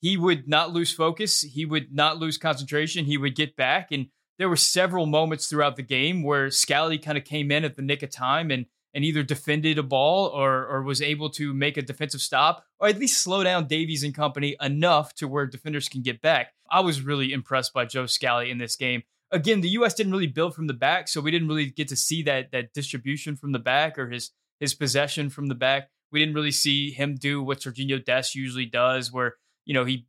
he 0.00 0.16
would 0.16 0.48
not 0.48 0.72
lose 0.72 0.92
focus. 0.92 1.42
He 1.42 1.64
would 1.64 1.94
not 1.94 2.18
lose 2.18 2.38
concentration. 2.38 3.06
He 3.06 3.16
would 3.16 3.34
get 3.34 3.56
back. 3.56 3.90
And 3.90 4.06
there 4.38 4.48
were 4.48 4.56
several 4.56 5.06
moments 5.06 5.46
throughout 5.46 5.76
the 5.76 5.82
game 5.82 6.22
where 6.22 6.50
Scally 6.50 6.98
kind 6.98 7.16
of 7.16 7.24
came 7.24 7.50
in 7.50 7.64
at 7.64 7.76
the 7.76 7.82
nick 7.82 8.02
of 8.02 8.10
time 8.10 8.50
and 8.50 8.66
and 8.94 9.04
either 9.04 9.22
defended 9.22 9.78
a 9.78 9.82
ball 9.82 10.26
or 10.28 10.66
or 10.66 10.82
was 10.82 11.02
able 11.02 11.28
to 11.30 11.52
make 11.52 11.76
a 11.76 11.82
defensive 11.82 12.20
stop 12.20 12.64
or 12.78 12.88
at 12.88 12.98
least 12.98 13.22
slow 13.22 13.44
down 13.44 13.66
Davies 13.66 14.02
and 14.02 14.14
company 14.14 14.56
enough 14.60 15.14
to 15.14 15.28
where 15.28 15.46
defenders 15.46 15.88
can 15.88 16.02
get 16.02 16.22
back. 16.22 16.52
I 16.70 16.80
was 16.80 17.02
really 17.02 17.32
impressed 17.32 17.72
by 17.72 17.84
Joe 17.84 18.06
Scally 18.06 18.50
in 18.50 18.58
this 18.58 18.76
game. 18.76 19.02
Again, 19.30 19.60
the 19.60 19.70
US 19.70 19.94
didn't 19.94 20.12
really 20.12 20.26
build 20.26 20.54
from 20.54 20.66
the 20.66 20.74
back, 20.74 21.08
so 21.08 21.20
we 21.20 21.30
didn't 21.30 21.48
really 21.48 21.66
get 21.66 21.88
to 21.88 21.96
see 21.96 22.22
that 22.22 22.52
that 22.52 22.72
distribution 22.72 23.36
from 23.36 23.52
the 23.52 23.58
back 23.58 23.98
or 23.98 24.10
his 24.10 24.30
his 24.60 24.74
possession 24.74 25.30
from 25.30 25.46
the 25.46 25.54
back. 25.54 25.90
We 26.12 26.20
didn't 26.20 26.34
really 26.34 26.52
see 26.52 26.90
him 26.90 27.16
do 27.16 27.42
what 27.42 27.60
Sergiño 27.60 28.02
Dest 28.02 28.34
usually 28.34 28.66
does 28.66 29.12
where, 29.12 29.34
you 29.66 29.74
know, 29.74 29.84
he 29.84 30.06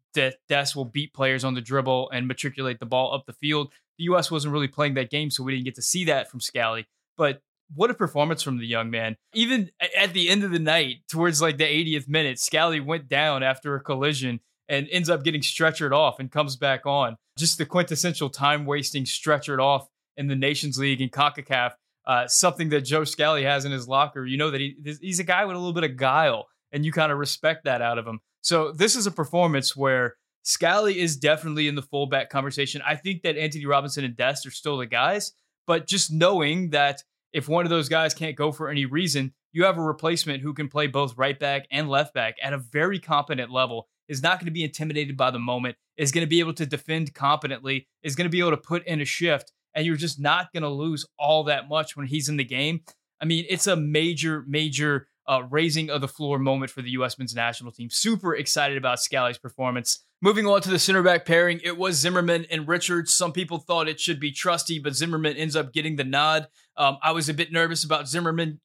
Dest 0.47 0.75
will 0.75 0.85
beat 0.85 1.13
players 1.13 1.43
on 1.43 1.53
the 1.53 1.61
dribble 1.61 2.09
and 2.11 2.27
matriculate 2.27 2.79
the 2.79 2.85
ball 2.85 3.13
up 3.13 3.25
the 3.25 3.33
field. 3.33 3.71
The 3.97 4.05
US 4.05 4.31
wasn't 4.31 4.53
really 4.53 4.67
playing 4.67 4.93
that 4.95 5.09
game, 5.09 5.29
so 5.29 5.43
we 5.43 5.53
didn't 5.53 5.65
get 5.65 5.75
to 5.75 5.81
see 5.81 6.05
that 6.05 6.31
from 6.31 6.39
Scally. 6.39 6.87
But 7.17 7.41
what 7.75 7.91
a 7.91 7.93
performance 7.93 8.41
from 8.41 8.57
the 8.57 8.65
young 8.65 8.89
man. 8.89 9.17
Even 9.33 9.69
at 9.97 10.13
the 10.13 10.29
end 10.29 10.43
of 10.43 10.51
the 10.51 10.59
night, 10.59 10.97
towards 11.09 11.41
like 11.41 11.57
the 11.57 11.65
80th 11.65 12.07
minute, 12.07 12.39
Scally 12.39 12.79
went 12.79 13.09
down 13.09 13.43
after 13.43 13.75
a 13.75 13.81
collision 13.81 14.39
and 14.69 14.87
ends 14.91 15.09
up 15.09 15.23
getting 15.23 15.41
stretchered 15.41 15.91
off 15.91 16.19
and 16.19 16.31
comes 16.31 16.55
back 16.55 16.85
on. 16.85 17.17
Just 17.37 17.57
the 17.57 17.65
quintessential 17.65 18.29
time 18.29 18.65
wasting 18.65 19.03
stretchered 19.03 19.59
off 19.59 19.87
in 20.15 20.27
the 20.27 20.35
Nations 20.35 20.77
League 20.77 21.01
and 21.01 21.11
CONCACAF. 21.11 21.73
Uh, 22.05 22.25
something 22.27 22.69
that 22.69 22.81
Joe 22.81 23.03
Scally 23.03 23.43
has 23.43 23.65
in 23.65 23.71
his 23.71 23.87
locker. 23.87 24.25
You 24.25 24.37
know 24.37 24.51
that 24.51 24.61
he, 24.61 24.77
he's 25.01 25.19
a 25.19 25.25
guy 25.25 25.43
with 25.43 25.57
a 25.57 25.59
little 25.59 25.73
bit 25.73 25.83
of 25.83 25.97
guile, 25.97 26.47
and 26.71 26.85
you 26.85 26.93
kind 26.93 27.11
of 27.11 27.17
respect 27.17 27.65
that 27.65 27.81
out 27.81 27.97
of 27.97 28.07
him. 28.07 28.21
So 28.41 28.71
this 28.71 28.95
is 28.95 29.07
a 29.07 29.11
performance 29.11 29.75
where 29.75 30.15
Scally 30.43 30.99
is 30.99 31.17
definitely 31.17 31.67
in 31.67 31.75
the 31.75 31.81
fullback 31.81 32.29
conversation. 32.29 32.81
I 32.85 32.95
think 32.95 33.23
that 33.23 33.37
Antonee 33.37 33.65
Robinson 33.65 34.05
and 34.05 34.15
Dest 34.15 34.45
are 34.45 34.51
still 34.51 34.77
the 34.77 34.85
guys, 34.85 35.33
but 35.65 35.87
just 35.87 36.11
knowing 36.11 36.69
that 36.69 37.03
if 37.33 37.49
one 37.49 37.65
of 37.65 37.69
those 37.69 37.89
guys 37.89 38.13
can't 38.13 38.37
go 38.37 38.51
for 38.51 38.69
any 38.69 38.85
reason, 38.85 39.33
you 39.51 39.65
have 39.65 39.77
a 39.77 39.81
replacement 39.81 40.41
who 40.41 40.53
can 40.53 40.69
play 40.69 40.87
both 40.87 41.17
right 41.17 41.37
back 41.37 41.65
and 41.71 41.89
left 41.89 42.13
back 42.13 42.35
at 42.41 42.53
a 42.53 42.57
very 42.57 42.99
competent 42.99 43.51
level, 43.51 43.87
is 44.07 44.23
not 44.23 44.39
going 44.39 44.45
to 44.45 44.51
be 44.51 44.63
intimidated 44.63 45.17
by 45.17 45.31
the 45.31 45.39
moment, 45.39 45.75
is 45.97 46.11
going 46.11 46.25
to 46.25 46.29
be 46.29 46.39
able 46.39 46.53
to 46.53 46.65
defend 46.65 47.13
competently, 47.13 47.87
is 48.03 48.15
going 48.15 48.25
to 48.25 48.29
be 48.29 48.39
able 48.39 48.51
to 48.51 48.57
put 48.57 48.85
in 48.87 49.01
a 49.01 49.05
shift, 49.05 49.51
and 49.75 49.85
you're 49.85 49.95
just 49.97 50.19
not 50.19 50.53
going 50.53 50.63
to 50.63 50.69
lose 50.69 51.05
all 51.19 51.43
that 51.43 51.67
much 51.67 51.97
when 51.97 52.07
he's 52.07 52.29
in 52.29 52.37
the 52.37 52.43
game. 52.43 52.81
I 53.19 53.25
mean, 53.25 53.45
it's 53.49 53.67
a 53.67 53.75
major, 53.75 54.45
major 54.47 55.07
uh, 55.27 55.43
raising 55.49 55.89
of 55.89 56.01
the 56.01 56.07
floor 56.07 56.39
moment 56.39 56.71
for 56.71 56.81
the 56.81 56.91
U.S. 56.91 57.17
men's 57.17 57.35
national 57.35 57.71
team. 57.71 57.89
Super 57.89 58.35
excited 58.35 58.77
about 58.77 58.99
Scally's 58.99 59.37
performance. 59.37 60.03
Moving 60.21 60.47
on 60.47 60.61
to 60.61 60.69
the 60.69 60.79
center 60.79 61.03
back 61.03 61.25
pairing, 61.25 61.61
it 61.63 61.77
was 61.77 61.95
Zimmerman 61.97 62.45
and 62.49 62.67
Richards. 62.67 63.13
Some 63.13 63.33
people 63.33 63.59
thought 63.59 63.87
it 63.87 63.99
should 63.99 64.19
be 64.19 64.31
Trusty, 64.31 64.79
but 64.79 64.95
Zimmerman 64.95 65.37
ends 65.37 65.55
up 65.55 65.73
getting 65.73 65.95
the 65.95 66.03
nod. 66.03 66.47
Um, 66.75 66.97
I 67.03 67.11
was 67.11 67.29
a 67.29 67.33
bit 67.33 67.51
nervous 67.51 67.83
about 67.83 68.07
Zimmerman 68.07 68.59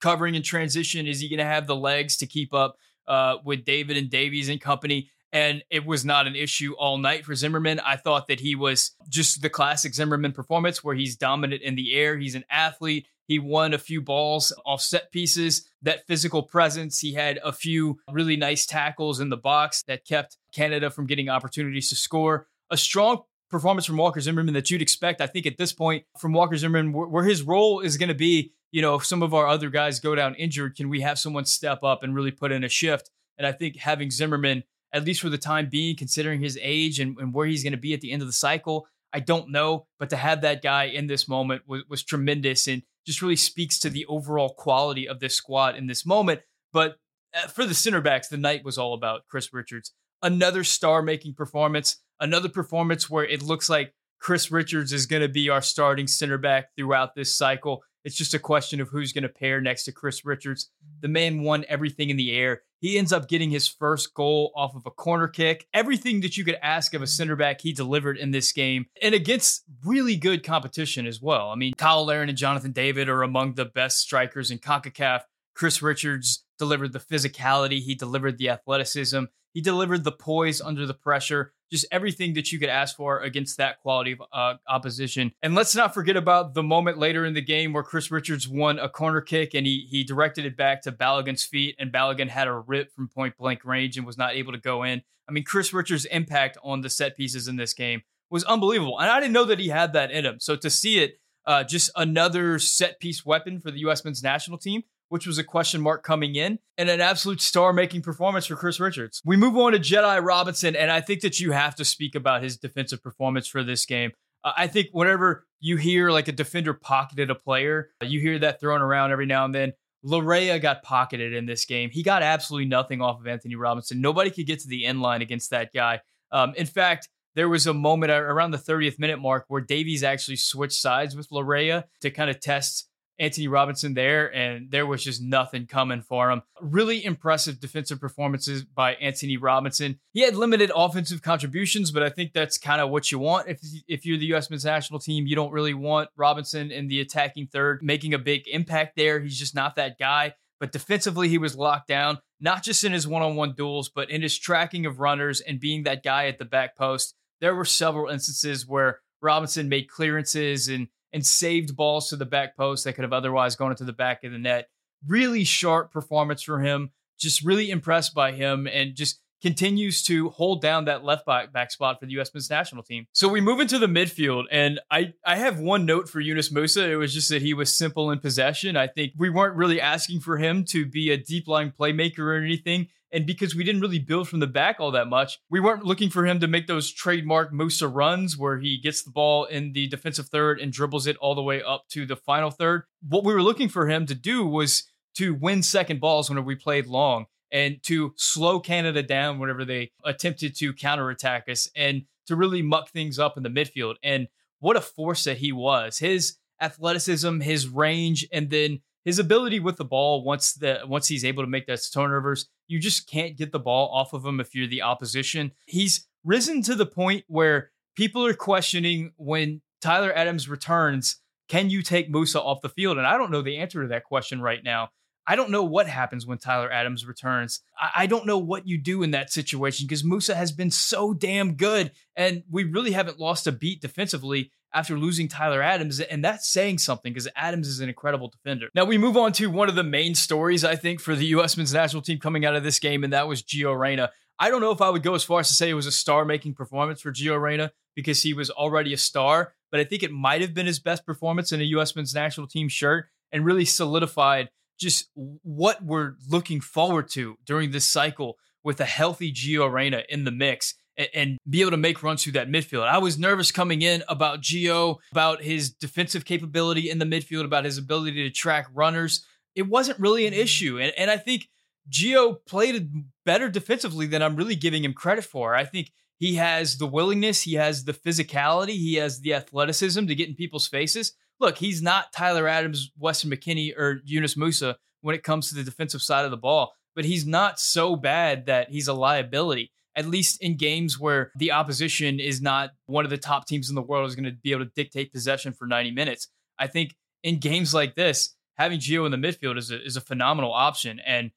covering 0.00 0.34
in 0.34 0.42
transition. 0.42 1.06
Is 1.06 1.20
he 1.20 1.28
going 1.28 1.38
to 1.38 1.44
have 1.44 1.66
the 1.66 1.76
legs 1.76 2.16
to 2.18 2.26
keep 2.26 2.52
up 2.52 2.76
uh, 3.06 3.36
with 3.44 3.64
David 3.64 3.96
and 3.96 4.10
Davies 4.10 4.48
and 4.48 4.60
company? 4.60 5.10
And 5.32 5.62
it 5.70 5.84
was 5.84 6.04
not 6.04 6.26
an 6.26 6.36
issue 6.36 6.74
all 6.78 6.98
night 6.98 7.24
for 7.24 7.34
Zimmerman. 7.34 7.80
I 7.80 7.96
thought 7.96 8.28
that 8.28 8.40
he 8.40 8.54
was 8.54 8.92
just 9.08 9.42
the 9.42 9.50
classic 9.50 9.94
Zimmerman 9.94 10.32
performance 10.32 10.82
where 10.82 10.94
he's 10.94 11.16
dominant 11.16 11.62
in 11.62 11.74
the 11.74 11.94
air. 11.94 12.18
He's 12.18 12.34
an 12.34 12.44
athlete. 12.50 13.06
He 13.28 13.38
won 13.38 13.74
a 13.74 13.78
few 13.78 14.00
balls 14.00 14.52
off 14.64 14.80
set 14.80 15.12
pieces, 15.12 15.68
that 15.82 16.06
physical 16.06 16.42
presence. 16.42 16.98
He 16.98 17.12
had 17.12 17.38
a 17.44 17.52
few 17.52 18.00
really 18.10 18.36
nice 18.36 18.64
tackles 18.64 19.20
in 19.20 19.28
the 19.28 19.36
box 19.36 19.82
that 19.82 20.06
kept 20.06 20.38
Canada 20.52 20.90
from 20.90 21.06
getting 21.06 21.28
opportunities 21.28 21.90
to 21.90 21.94
score. 21.94 22.46
A 22.70 22.76
strong 22.76 23.22
performance 23.50 23.84
from 23.84 23.98
Walker 23.98 24.20
Zimmerman 24.20 24.54
that 24.54 24.70
you'd 24.70 24.82
expect, 24.82 25.20
I 25.20 25.26
think, 25.26 25.46
at 25.46 25.58
this 25.58 25.74
point 25.74 26.04
from 26.18 26.32
Walker 26.32 26.56
Zimmerman, 26.56 26.92
where 26.92 27.24
his 27.24 27.42
role 27.42 27.80
is 27.80 27.98
going 27.98 28.08
to 28.08 28.14
be, 28.14 28.52
you 28.72 28.80
know, 28.80 28.94
if 28.94 29.04
some 29.04 29.22
of 29.22 29.34
our 29.34 29.46
other 29.46 29.68
guys 29.68 30.00
go 30.00 30.14
down 30.14 30.34
injured, 30.34 30.74
can 30.74 30.88
we 30.88 31.02
have 31.02 31.18
someone 31.18 31.44
step 31.44 31.84
up 31.84 32.02
and 32.02 32.14
really 32.14 32.30
put 32.30 32.50
in 32.50 32.64
a 32.64 32.68
shift? 32.68 33.10
And 33.36 33.46
I 33.46 33.52
think 33.52 33.76
having 33.76 34.10
Zimmerman, 34.10 34.64
at 34.92 35.04
least 35.04 35.20
for 35.20 35.28
the 35.28 35.38
time 35.38 35.68
being, 35.68 35.96
considering 35.96 36.40
his 36.40 36.58
age 36.62 36.98
and, 36.98 37.16
and 37.18 37.34
where 37.34 37.46
he's 37.46 37.62
going 37.62 37.72
to 37.72 37.78
be 37.78 37.92
at 37.92 38.00
the 38.00 38.10
end 38.10 38.22
of 38.22 38.28
the 38.28 38.32
cycle, 38.32 38.86
I 39.12 39.20
don't 39.20 39.50
know. 39.50 39.86
But 39.98 40.10
to 40.10 40.16
have 40.16 40.40
that 40.42 40.62
guy 40.62 40.84
in 40.84 41.06
this 41.06 41.28
moment 41.28 41.62
was, 41.66 41.82
was 41.88 42.02
tremendous. 42.02 42.68
And 42.68 42.82
just 43.08 43.22
really 43.22 43.36
speaks 43.36 43.78
to 43.78 43.88
the 43.88 44.04
overall 44.04 44.50
quality 44.50 45.08
of 45.08 45.18
this 45.18 45.34
squad 45.34 45.74
in 45.76 45.86
this 45.86 46.04
moment. 46.04 46.42
But 46.74 46.96
uh, 47.34 47.46
for 47.46 47.64
the 47.64 47.72
center 47.72 48.02
backs, 48.02 48.28
the 48.28 48.36
night 48.36 48.66
was 48.66 48.76
all 48.76 48.92
about 48.92 49.22
Chris 49.30 49.50
Richards. 49.50 49.94
Another 50.22 50.62
star 50.62 51.00
making 51.00 51.32
performance, 51.32 52.02
another 52.20 52.50
performance 52.50 53.08
where 53.08 53.24
it 53.24 53.42
looks 53.42 53.70
like 53.70 53.94
Chris 54.20 54.50
Richards 54.50 54.92
is 54.92 55.06
going 55.06 55.22
to 55.22 55.28
be 55.28 55.48
our 55.48 55.62
starting 55.62 56.06
center 56.06 56.36
back 56.36 56.66
throughout 56.76 57.14
this 57.14 57.34
cycle. 57.34 57.82
It's 58.04 58.16
just 58.16 58.34
a 58.34 58.38
question 58.38 58.78
of 58.78 58.90
who's 58.90 59.14
going 59.14 59.22
to 59.22 59.30
pair 59.30 59.62
next 59.62 59.84
to 59.84 59.92
Chris 59.92 60.26
Richards. 60.26 60.70
The 61.00 61.08
man 61.08 61.42
won 61.42 61.64
everything 61.66 62.10
in 62.10 62.18
the 62.18 62.36
air. 62.36 62.60
He 62.80 62.96
ends 62.96 63.12
up 63.12 63.28
getting 63.28 63.50
his 63.50 63.66
first 63.66 64.14
goal 64.14 64.52
off 64.54 64.74
of 64.74 64.86
a 64.86 64.90
corner 64.90 65.26
kick. 65.26 65.66
Everything 65.74 66.20
that 66.20 66.36
you 66.36 66.44
could 66.44 66.58
ask 66.62 66.94
of 66.94 67.02
a 67.02 67.06
center 67.06 67.34
back, 67.34 67.60
he 67.60 67.72
delivered 67.72 68.16
in 68.16 68.30
this 68.30 68.52
game 68.52 68.86
and 69.02 69.14
against 69.14 69.64
really 69.84 70.16
good 70.16 70.44
competition 70.44 71.06
as 71.06 71.20
well. 71.20 71.50
I 71.50 71.56
mean, 71.56 71.72
Cyle 71.78 72.06
Larin 72.06 72.28
and 72.28 72.38
Jonathan 72.38 72.72
David 72.72 73.08
are 73.08 73.22
among 73.22 73.54
the 73.54 73.64
best 73.64 73.98
strikers 73.98 74.50
in 74.50 74.58
CONCACAF. 74.58 75.22
Chris 75.54 75.82
Richards 75.82 76.44
delivered 76.56 76.92
the 76.92 77.00
physicality, 77.00 77.80
he 77.80 77.94
delivered 77.94 78.38
the 78.38 78.48
athleticism, 78.48 79.24
he 79.52 79.60
delivered 79.60 80.04
the 80.04 80.12
poise 80.12 80.60
under 80.60 80.86
the 80.86 80.94
pressure. 80.94 81.52
Just 81.70 81.86
everything 81.90 82.34
that 82.34 82.52
you 82.52 82.58
could 82.58 82.68
ask 82.68 82.96
for 82.96 83.20
against 83.20 83.56
that 83.58 83.80
quality 83.80 84.12
of 84.12 84.22
uh, 84.32 84.54
opposition. 84.68 85.32
And 85.42 85.54
let's 85.54 85.74
not 85.74 85.94
forget 85.94 86.16
about 86.16 86.54
the 86.54 86.62
moment 86.62 86.98
later 86.98 87.24
in 87.24 87.34
the 87.34 87.42
game 87.42 87.72
where 87.72 87.82
Chris 87.82 88.10
Richards 88.10 88.48
won 88.48 88.78
a 88.78 88.88
corner 88.88 89.20
kick 89.20 89.54
and 89.54 89.66
he 89.66 89.86
he 89.88 90.04
directed 90.04 90.44
it 90.44 90.56
back 90.56 90.82
to 90.82 90.92
Balogun's 90.92 91.44
feet, 91.44 91.76
and 91.78 91.92
Balogun 91.92 92.28
had 92.28 92.48
a 92.48 92.54
rip 92.54 92.92
from 92.92 93.08
point 93.08 93.36
blank 93.36 93.64
range 93.64 93.96
and 93.96 94.06
was 94.06 94.18
not 94.18 94.34
able 94.34 94.52
to 94.52 94.58
go 94.58 94.82
in. 94.82 95.02
I 95.28 95.32
mean, 95.32 95.44
Chris 95.44 95.72
Richards' 95.72 96.06
impact 96.06 96.56
on 96.62 96.80
the 96.80 96.90
set 96.90 97.16
pieces 97.16 97.48
in 97.48 97.56
this 97.56 97.74
game 97.74 98.02
was 98.30 98.44
unbelievable, 98.44 98.98
and 98.98 99.10
I 99.10 99.20
didn't 99.20 99.32
know 99.32 99.44
that 99.44 99.58
he 99.58 99.68
had 99.68 99.92
that 99.92 100.10
in 100.10 100.24
him. 100.24 100.40
So 100.40 100.56
to 100.56 100.70
see 100.70 100.98
it, 100.98 101.18
uh, 101.46 101.64
just 101.64 101.90
another 101.96 102.58
set 102.58 103.00
piece 103.00 103.24
weapon 103.24 103.60
for 103.60 103.70
the 103.70 103.80
U.S. 103.80 104.04
men's 104.04 104.22
national 104.22 104.58
team 104.58 104.82
which 105.08 105.26
was 105.26 105.38
a 105.38 105.44
question 105.44 105.80
mark 105.80 106.02
coming 106.02 106.34
in, 106.34 106.58
and 106.76 106.88
an 106.88 107.00
absolute 107.00 107.40
star 107.40 107.72
making 107.72 108.02
performance 108.02 108.46
for 108.46 108.56
Chris 108.56 108.80
Richards. 108.80 109.20
We 109.24 109.36
move 109.36 109.56
on 109.56 109.72
to 109.72 109.78
Jedi 109.78 110.22
Robinson, 110.24 110.76
and 110.76 110.90
I 110.90 111.00
think 111.00 111.20
that 111.22 111.40
you 111.40 111.52
have 111.52 111.74
to 111.76 111.84
speak 111.84 112.14
about 112.14 112.42
his 112.42 112.56
defensive 112.56 113.02
performance 113.02 113.46
for 113.46 113.62
this 113.62 113.84
game. 113.86 114.12
Uh, 114.44 114.52
I 114.56 114.66
think 114.66 114.88
whenever 114.92 115.46
you 115.60 115.76
hear 115.76 116.10
like 116.10 116.28
a 116.28 116.32
defender 116.32 116.74
pocketed 116.74 117.30
a 117.30 117.34
player, 117.34 117.90
you 118.02 118.20
hear 118.20 118.38
that 118.40 118.60
thrown 118.60 118.80
around 118.80 119.12
every 119.12 119.26
now 119.26 119.44
and 119.44 119.54
then. 119.54 119.72
Laryea 120.04 120.62
got 120.62 120.84
pocketed 120.84 121.32
in 121.32 121.46
this 121.46 121.64
game. 121.64 121.90
He 121.90 122.04
got 122.04 122.22
absolutely 122.22 122.68
nothing 122.68 123.00
off 123.02 123.18
of 123.20 123.26
Antonee 123.26 123.56
Robinson. 123.56 124.00
Nobody 124.00 124.30
could 124.30 124.46
get 124.46 124.60
to 124.60 124.68
the 124.68 124.86
end 124.86 125.02
line 125.02 125.22
against 125.22 125.50
that 125.50 125.72
guy. 125.74 126.00
Um, 126.30 126.54
in 126.56 126.66
fact, 126.66 127.08
there 127.34 127.48
was 127.48 127.66
a 127.66 127.74
moment 127.74 128.10
around 128.10 128.52
the 128.52 128.58
30th 128.58 128.98
minute 128.98 129.18
mark 129.18 129.44
where 129.48 129.60
Davies 129.60 130.02
actually 130.02 130.36
switched 130.36 130.80
sides 130.80 131.16
with 131.16 131.28
Laryea 131.30 131.84
to 132.00 132.10
kind 132.10 132.30
of 132.30 132.40
test 132.40 132.87
Antonee 133.18 133.48
Robinson 133.48 133.94
there, 133.94 134.34
and 134.34 134.70
there 134.70 134.86
was 134.86 135.02
just 135.02 135.22
nothing 135.22 135.66
coming 135.66 136.02
for 136.02 136.30
him. 136.30 136.42
Really 136.60 137.04
impressive 137.04 137.60
defensive 137.60 138.00
performances 138.00 138.64
by 138.64 138.94
Antonee 138.94 139.36
Robinson. 139.36 139.98
He 140.12 140.20
had 140.20 140.36
limited 140.36 140.70
offensive 140.74 141.22
contributions, 141.22 141.90
but 141.90 142.02
I 142.02 142.10
think 142.10 142.32
that's 142.32 142.58
kind 142.58 142.80
of 142.80 142.90
what 142.90 143.10
you 143.10 143.18
want 143.18 143.48
if 143.48 143.60
if 143.88 144.06
you're 144.06 144.18
the 144.18 144.26
U.S. 144.26 144.50
men's 144.50 144.64
national 144.64 145.00
team. 145.00 145.26
You 145.26 145.36
don't 145.36 145.52
really 145.52 145.74
want 145.74 146.10
Robinson 146.16 146.70
in 146.70 146.88
the 146.88 147.00
attacking 147.00 147.48
third 147.48 147.82
making 147.82 148.14
a 148.14 148.18
big 148.18 148.42
impact 148.46 148.96
there. 148.96 149.20
He's 149.20 149.38
just 149.38 149.54
not 149.54 149.76
that 149.76 149.98
guy. 149.98 150.34
But 150.60 150.72
defensively, 150.72 151.28
he 151.28 151.38
was 151.38 151.56
locked 151.56 151.86
down, 151.86 152.18
not 152.40 152.64
just 152.64 152.82
in 152.82 152.92
his 152.92 153.06
one 153.06 153.22
on 153.22 153.36
one 153.36 153.54
duels, 153.54 153.88
but 153.88 154.10
in 154.10 154.22
his 154.22 154.36
tracking 154.36 154.86
of 154.86 154.98
runners 154.98 155.40
and 155.40 155.60
being 155.60 155.84
that 155.84 156.02
guy 156.02 156.26
at 156.26 156.38
the 156.38 156.44
back 156.44 156.76
post. 156.76 157.14
There 157.40 157.54
were 157.54 157.64
several 157.64 158.10
instances 158.10 158.66
where 158.66 159.00
Robinson 159.22 159.68
made 159.68 159.88
clearances 159.88 160.68
and 160.68 160.88
and 161.12 161.24
saved 161.24 161.76
balls 161.76 162.08
to 162.08 162.16
the 162.16 162.26
back 162.26 162.56
post 162.56 162.84
that 162.84 162.94
could 162.94 163.04
have 163.04 163.12
otherwise 163.12 163.56
gone 163.56 163.70
into 163.70 163.84
the 163.84 163.92
back 163.92 164.24
of 164.24 164.32
the 164.32 164.38
net. 164.38 164.68
Really 165.06 165.44
sharp 165.44 165.92
performance 165.92 166.42
for 166.42 166.60
him. 166.60 166.90
Just 167.18 167.44
really 167.44 167.70
impressed 167.70 168.14
by 168.14 168.32
him 168.32 168.66
and 168.66 168.94
just 168.94 169.20
continues 169.40 170.02
to 170.02 170.30
hold 170.30 170.60
down 170.60 170.86
that 170.86 171.04
left 171.04 171.24
back, 171.26 171.52
back 171.52 171.70
spot 171.70 172.00
for 172.00 172.06
the 172.06 172.12
U.S. 172.12 172.32
men's 172.34 172.50
national 172.50 172.82
team. 172.82 173.06
So 173.12 173.28
we 173.28 173.40
move 173.40 173.60
into 173.60 173.78
the 173.78 173.86
midfield, 173.86 174.44
and 174.50 174.80
I, 174.90 175.14
I 175.24 175.36
have 175.36 175.60
one 175.60 175.86
note 175.86 176.08
for 176.08 176.20
Yunus 176.20 176.52
Musah. 176.52 176.88
It 176.88 176.96
was 176.96 177.14
just 177.14 177.28
that 177.30 177.42
he 177.42 177.54
was 177.54 177.72
simple 177.72 178.10
in 178.10 178.18
possession. 178.18 178.76
I 178.76 178.88
think 178.88 179.12
we 179.16 179.30
weren't 179.30 179.56
really 179.56 179.80
asking 179.80 180.20
for 180.20 180.38
him 180.38 180.64
to 180.66 180.86
be 180.86 181.10
a 181.10 181.16
deep 181.16 181.46
line 181.46 181.72
playmaker 181.78 182.20
or 182.20 182.34
anything. 182.34 182.88
And 183.12 183.26
because 183.26 183.54
we 183.54 183.64
didn't 183.64 183.80
really 183.80 183.98
build 183.98 184.28
from 184.28 184.40
the 184.40 184.46
back 184.46 184.76
all 184.78 184.90
that 184.90 185.08
much, 185.08 185.38
we 185.50 185.60
weren't 185.60 185.84
looking 185.84 186.10
for 186.10 186.26
him 186.26 186.40
to 186.40 186.46
make 186.46 186.66
those 186.66 186.92
trademark 186.92 187.52
Musah 187.52 187.92
runs 187.92 188.36
where 188.36 188.58
he 188.58 188.78
gets 188.78 189.02
the 189.02 189.10
ball 189.10 189.44
in 189.46 189.72
the 189.72 189.88
defensive 189.88 190.28
third 190.28 190.60
and 190.60 190.72
dribbles 190.72 191.06
it 191.06 191.16
all 191.16 191.34
the 191.34 191.42
way 191.42 191.62
up 191.62 191.88
to 191.90 192.04
the 192.04 192.16
final 192.16 192.50
third. 192.50 192.82
What 193.06 193.24
we 193.24 193.32
were 193.32 193.42
looking 193.42 193.68
for 193.68 193.88
him 193.88 194.06
to 194.06 194.14
do 194.14 194.46
was 194.46 194.84
to 195.16 195.34
win 195.34 195.62
second 195.62 196.00
balls 196.00 196.28
whenever 196.28 196.46
we 196.46 196.54
played 196.54 196.86
long 196.86 197.26
and 197.50 197.82
to 197.84 198.12
slow 198.16 198.60
Canada 198.60 199.02
down 199.02 199.38
whenever 199.38 199.64
they 199.64 199.90
attempted 200.04 200.54
to 200.56 200.74
counterattack 200.74 201.48
us 201.48 201.68
and 201.74 202.02
to 202.26 202.36
really 202.36 202.62
muck 202.62 202.90
things 202.90 203.18
up 203.18 203.36
in 203.36 203.42
the 203.42 203.48
midfield. 203.48 203.94
And 204.02 204.28
what 204.60 204.76
a 204.76 204.80
force 204.80 205.24
that 205.24 205.38
he 205.38 205.50
was. 205.50 205.98
His 205.98 206.36
athleticism, 206.60 207.40
his 207.40 207.68
range, 207.68 208.26
and 208.32 208.50
then 208.50 208.80
his 209.04 209.18
ability 209.18 209.60
with 209.60 209.76
the 209.76 209.84
ball 209.84 210.22
once 210.24 210.52
the 210.54 210.80
once 210.86 211.08
he's 211.08 211.24
able 211.24 211.42
to 211.42 211.48
make 211.48 211.66
those 211.66 211.88
turnovers, 211.90 212.48
you 212.66 212.78
just 212.78 213.08
can't 213.08 213.36
get 213.36 213.52
the 213.52 213.58
ball 213.58 213.90
off 213.92 214.12
of 214.12 214.24
him 214.24 214.40
if 214.40 214.54
you're 214.54 214.66
the 214.66 214.82
opposition. 214.82 215.52
He's 215.66 216.06
risen 216.24 216.62
to 216.62 216.74
the 216.74 216.86
point 216.86 217.24
where 217.28 217.70
people 217.96 218.24
are 218.26 218.34
questioning 218.34 219.12
when 219.16 219.60
Tyler 219.80 220.12
Adams 220.12 220.48
returns, 220.48 221.20
can 221.48 221.70
you 221.70 221.82
take 221.82 222.12
Musah 222.12 222.44
off 222.44 222.60
the 222.60 222.68
field? 222.68 222.98
And 222.98 223.06
I 223.06 223.16
don't 223.16 223.30
know 223.30 223.42
the 223.42 223.58
answer 223.58 223.82
to 223.82 223.88
that 223.88 224.04
question 224.04 224.40
right 224.40 224.62
now. 224.62 224.90
I 225.26 225.36
don't 225.36 225.50
know 225.50 225.62
what 225.62 225.86
happens 225.86 226.26
when 226.26 226.38
Tyler 226.38 226.72
Adams 226.72 227.06
returns. 227.06 227.60
I, 227.78 227.90
I 227.96 228.06
don't 228.06 228.26
know 228.26 228.38
what 228.38 228.66
you 228.66 228.78
do 228.78 229.02
in 229.02 229.10
that 229.10 229.30
situation 229.30 229.86
because 229.86 230.02
Musah 230.02 230.34
has 230.34 230.52
been 230.52 230.70
so 230.70 231.12
damn 231.12 231.54
good, 231.54 231.92
and 232.16 232.44
we 232.50 232.64
really 232.64 232.92
haven't 232.92 233.20
lost 233.20 233.46
a 233.46 233.52
beat 233.52 233.82
defensively 233.82 234.50
after 234.74 234.98
losing 234.98 235.28
Tyler 235.28 235.62
Adams, 235.62 236.00
and 236.00 236.24
that's 236.24 236.48
saying 236.48 236.78
something 236.78 237.12
because 237.12 237.28
Adams 237.36 237.68
is 237.68 237.80
an 237.80 237.88
incredible 237.88 238.28
defender. 238.28 238.68
Now 238.74 238.84
we 238.84 238.98
move 238.98 239.16
on 239.16 239.32
to 239.34 239.50
one 239.50 239.68
of 239.68 239.74
the 239.74 239.82
main 239.82 240.14
stories 240.14 240.64
I 240.64 240.76
think 240.76 241.00
for 241.00 241.14
the 241.14 241.26
U.S. 241.26 241.56
men's 241.56 241.72
national 241.72 242.02
team 242.02 242.18
coming 242.18 242.44
out 242.44 242.56
of 242.56 242.62
this 242.62 242.78
game, 242.78 243.04
and 243.04 243.12
that 243.12 243.28
was 243.28 243.42
Gio 243.42 243.78
Reyna. 243.78 244.10
I 244.38 244.50
don't 244.50 244.60
know 244.60 244.70
if 244.70 244.80
I 244.80 244.90
would 244.90 245.02
go 245.02 245.14
as 245.14 245.24
far 245.24 245.40
as 245.40 245.48
to 245.48 245.54
say 245.54 245.68
it 245.70 245.74
was 245.74 245.86
a 245.86 245.92
star-making 245.92 246.54
performance 246.54 247.00
for 247.00 247.12
Gio 247.12 247.40
Reyna 247.40 247.72
because 247.96 248.22
he 248.22 248.34
was 248.34 248.50
already 248.50 248.92
a 248.92 248.98
star, 248.98 249.54
but 249.70 249.80
I 249.80 249.84
think 249.84 250.02
it 250.02 250.12
might 250.12 250.40
have 250.42 250.54
been 250.54 250.66
his 250.66 250.78
best 250.78 251.04
performance 251.04 251.50
in 251.50 251.60
a 251.60 251.64
U.S. 251.64 251.96
men's 251.96 252.14
national 252.14 252.46
team 252.46 252.68
shirt 252.68 253.06
and 253.32 253.44
really 253.44 253.64
solidified 253.64 254.50
just 254.78 255.10
what 255.14 255.82
we're 255.82 256.14
looking 256.28 256.60
forward 256.60 257.08
to 257.10 257.36
during 257.44 257.72
this 257.72 257.86
cycle 257.86 258.38
with 258.62 258.80
a 258.80 258.84
healthy 258.84 259.32
Gio 259.32 259.70
Reyna 259.70 260.02
in 260.08 260.24
the 260.24 260.30
mix 260.30 260.74
and, 260.98 261.08
and, 261.14 261.38
be 261.48 261.62
able 261.62 261.70
to 261.70 261.78
make 261.78 262.02
runs 262.02 262.22
through 262.22 262.34
that 262.34 262.50
midfield. 262.50 262.86
I 262.86 262.98
was 262.98 263.18
nervous 263.18 263.50
coming 263.50 263.80
in 263.80 264.02
about 264.08 264.42
Gio, 264.42 264.96
about 265.12 265.42
his 265.42 265.70
defensive 265.70 266.24
capability 266.26 266.90
in 266.90 266.98
the 266.98 267.06
midfield, 267.06 267.44
about 267.44 267.64
his 267.64 267.78
ability 267.78 268.24
to 268.24 268.30
track 268.30 268.66
runners. 268.74 269.24
It 269.54 269.68
wasn't 269.68 269.98
really 269.98 270.26
an 270.26 270.34
issue. 270.34 270.78
And, 270.78 270.92
and 270.98 271.10
I 271.10 271.16
think 271.16 271.48
Gio 271.90 272.36
played 272.46 272.90
better 273.24 273.48
defensively 273.48 274.06
than 274.06 274.22
I'm 274.22 274.36
really 274.36 274.56
giving 274.56 274.84
him 274.84 274.92
credit 274.92 275.24
for. 275.24 275.54
I 275.54 275.64
think 275.64 275.92
he 276.18 276.34
has 276.34 276.76
the 276.76 276.86
willingness, 276.86 277.42
he 277.42 277.54
has 277.54 277.84
the 277.84 277.94
physicality, 277.94 278.76
he 278.76 278.94
has 278.96 279.20
the 279.20 279.34
athleticism 279.34 280.06
to 280.06 280.14
get 280.14 280.28
in 280.28 280.34
people's 280.34 280.66
faces 280.66 281.14
look, 281.40 281.58
he's 281.58 281.82
not 281.82 282.12
Tyler 282.12 282.48
Adams, 282.48 282.90
Weston 282.98 283.30
McKennie, 283.30 283.76
or 283.76 284.00
Yunus 284.04 284.34
Musah 284.34 284.76
when 285.00 285.14
it 285.14 285.22
comes 285.22 285.48
to 285.48 285.54
the 285.54 285.62
defensive 285.62 286.02
side 286.02 286.24
of 286.24 286.30
the 286.30 286.36
ball, 286.36 286.72
but 286.94 287.04
he's 287.04 287.26
not 287.26 287.60
so 287.60 287.96
bad 287.96 288.46
that 288.46 288.70
he's 288.70 288.88
a 288.88 288.92
liability. 288.94 289.72
At 289.98 290.06
least 290.06 290.40
in 290.40 290.56
games 290.56 290.98
where 290.98 291.32
the 291.36 291.50
opposition 291.50 292.20
is 292.20 292.40
not 292.40 292.70
one 292.86 293.04
of 293.04 293.10
the 293.10 293.18
top 293.18 293.46
teams 293.46 293.68
in 293.68 293.74
the 293.74 293.82
world 293.82 294.08
is 294.08 294.14
going 294.14 294.30
to 294.30 294.36
be 294.42 294.52
able 294.52 294.64
to 294.64 294.70
dictate 294.76 295.12
possession 295.12 295.52
for 295.52 295.66
90 295.66 295.90
minutes. 295.90 296.28
I 296.56 296.68
think 296.68 296.94
in 297.24 297.38
games 297.38 297.74
like 297.74 297.96
this, 297.96 298.36
having 298.56 298.78
Gio 298.78 299.04
in 299.04 299.10
the 299.10 299.18
midfield 299.18 299.58
is 299.58 299.72
a, 299.72 299.84
is 299.84 299.96
a 299.96 300.00
phenomenal 300.00 300.52
option. 300.52 301.00
And 301.04 301.32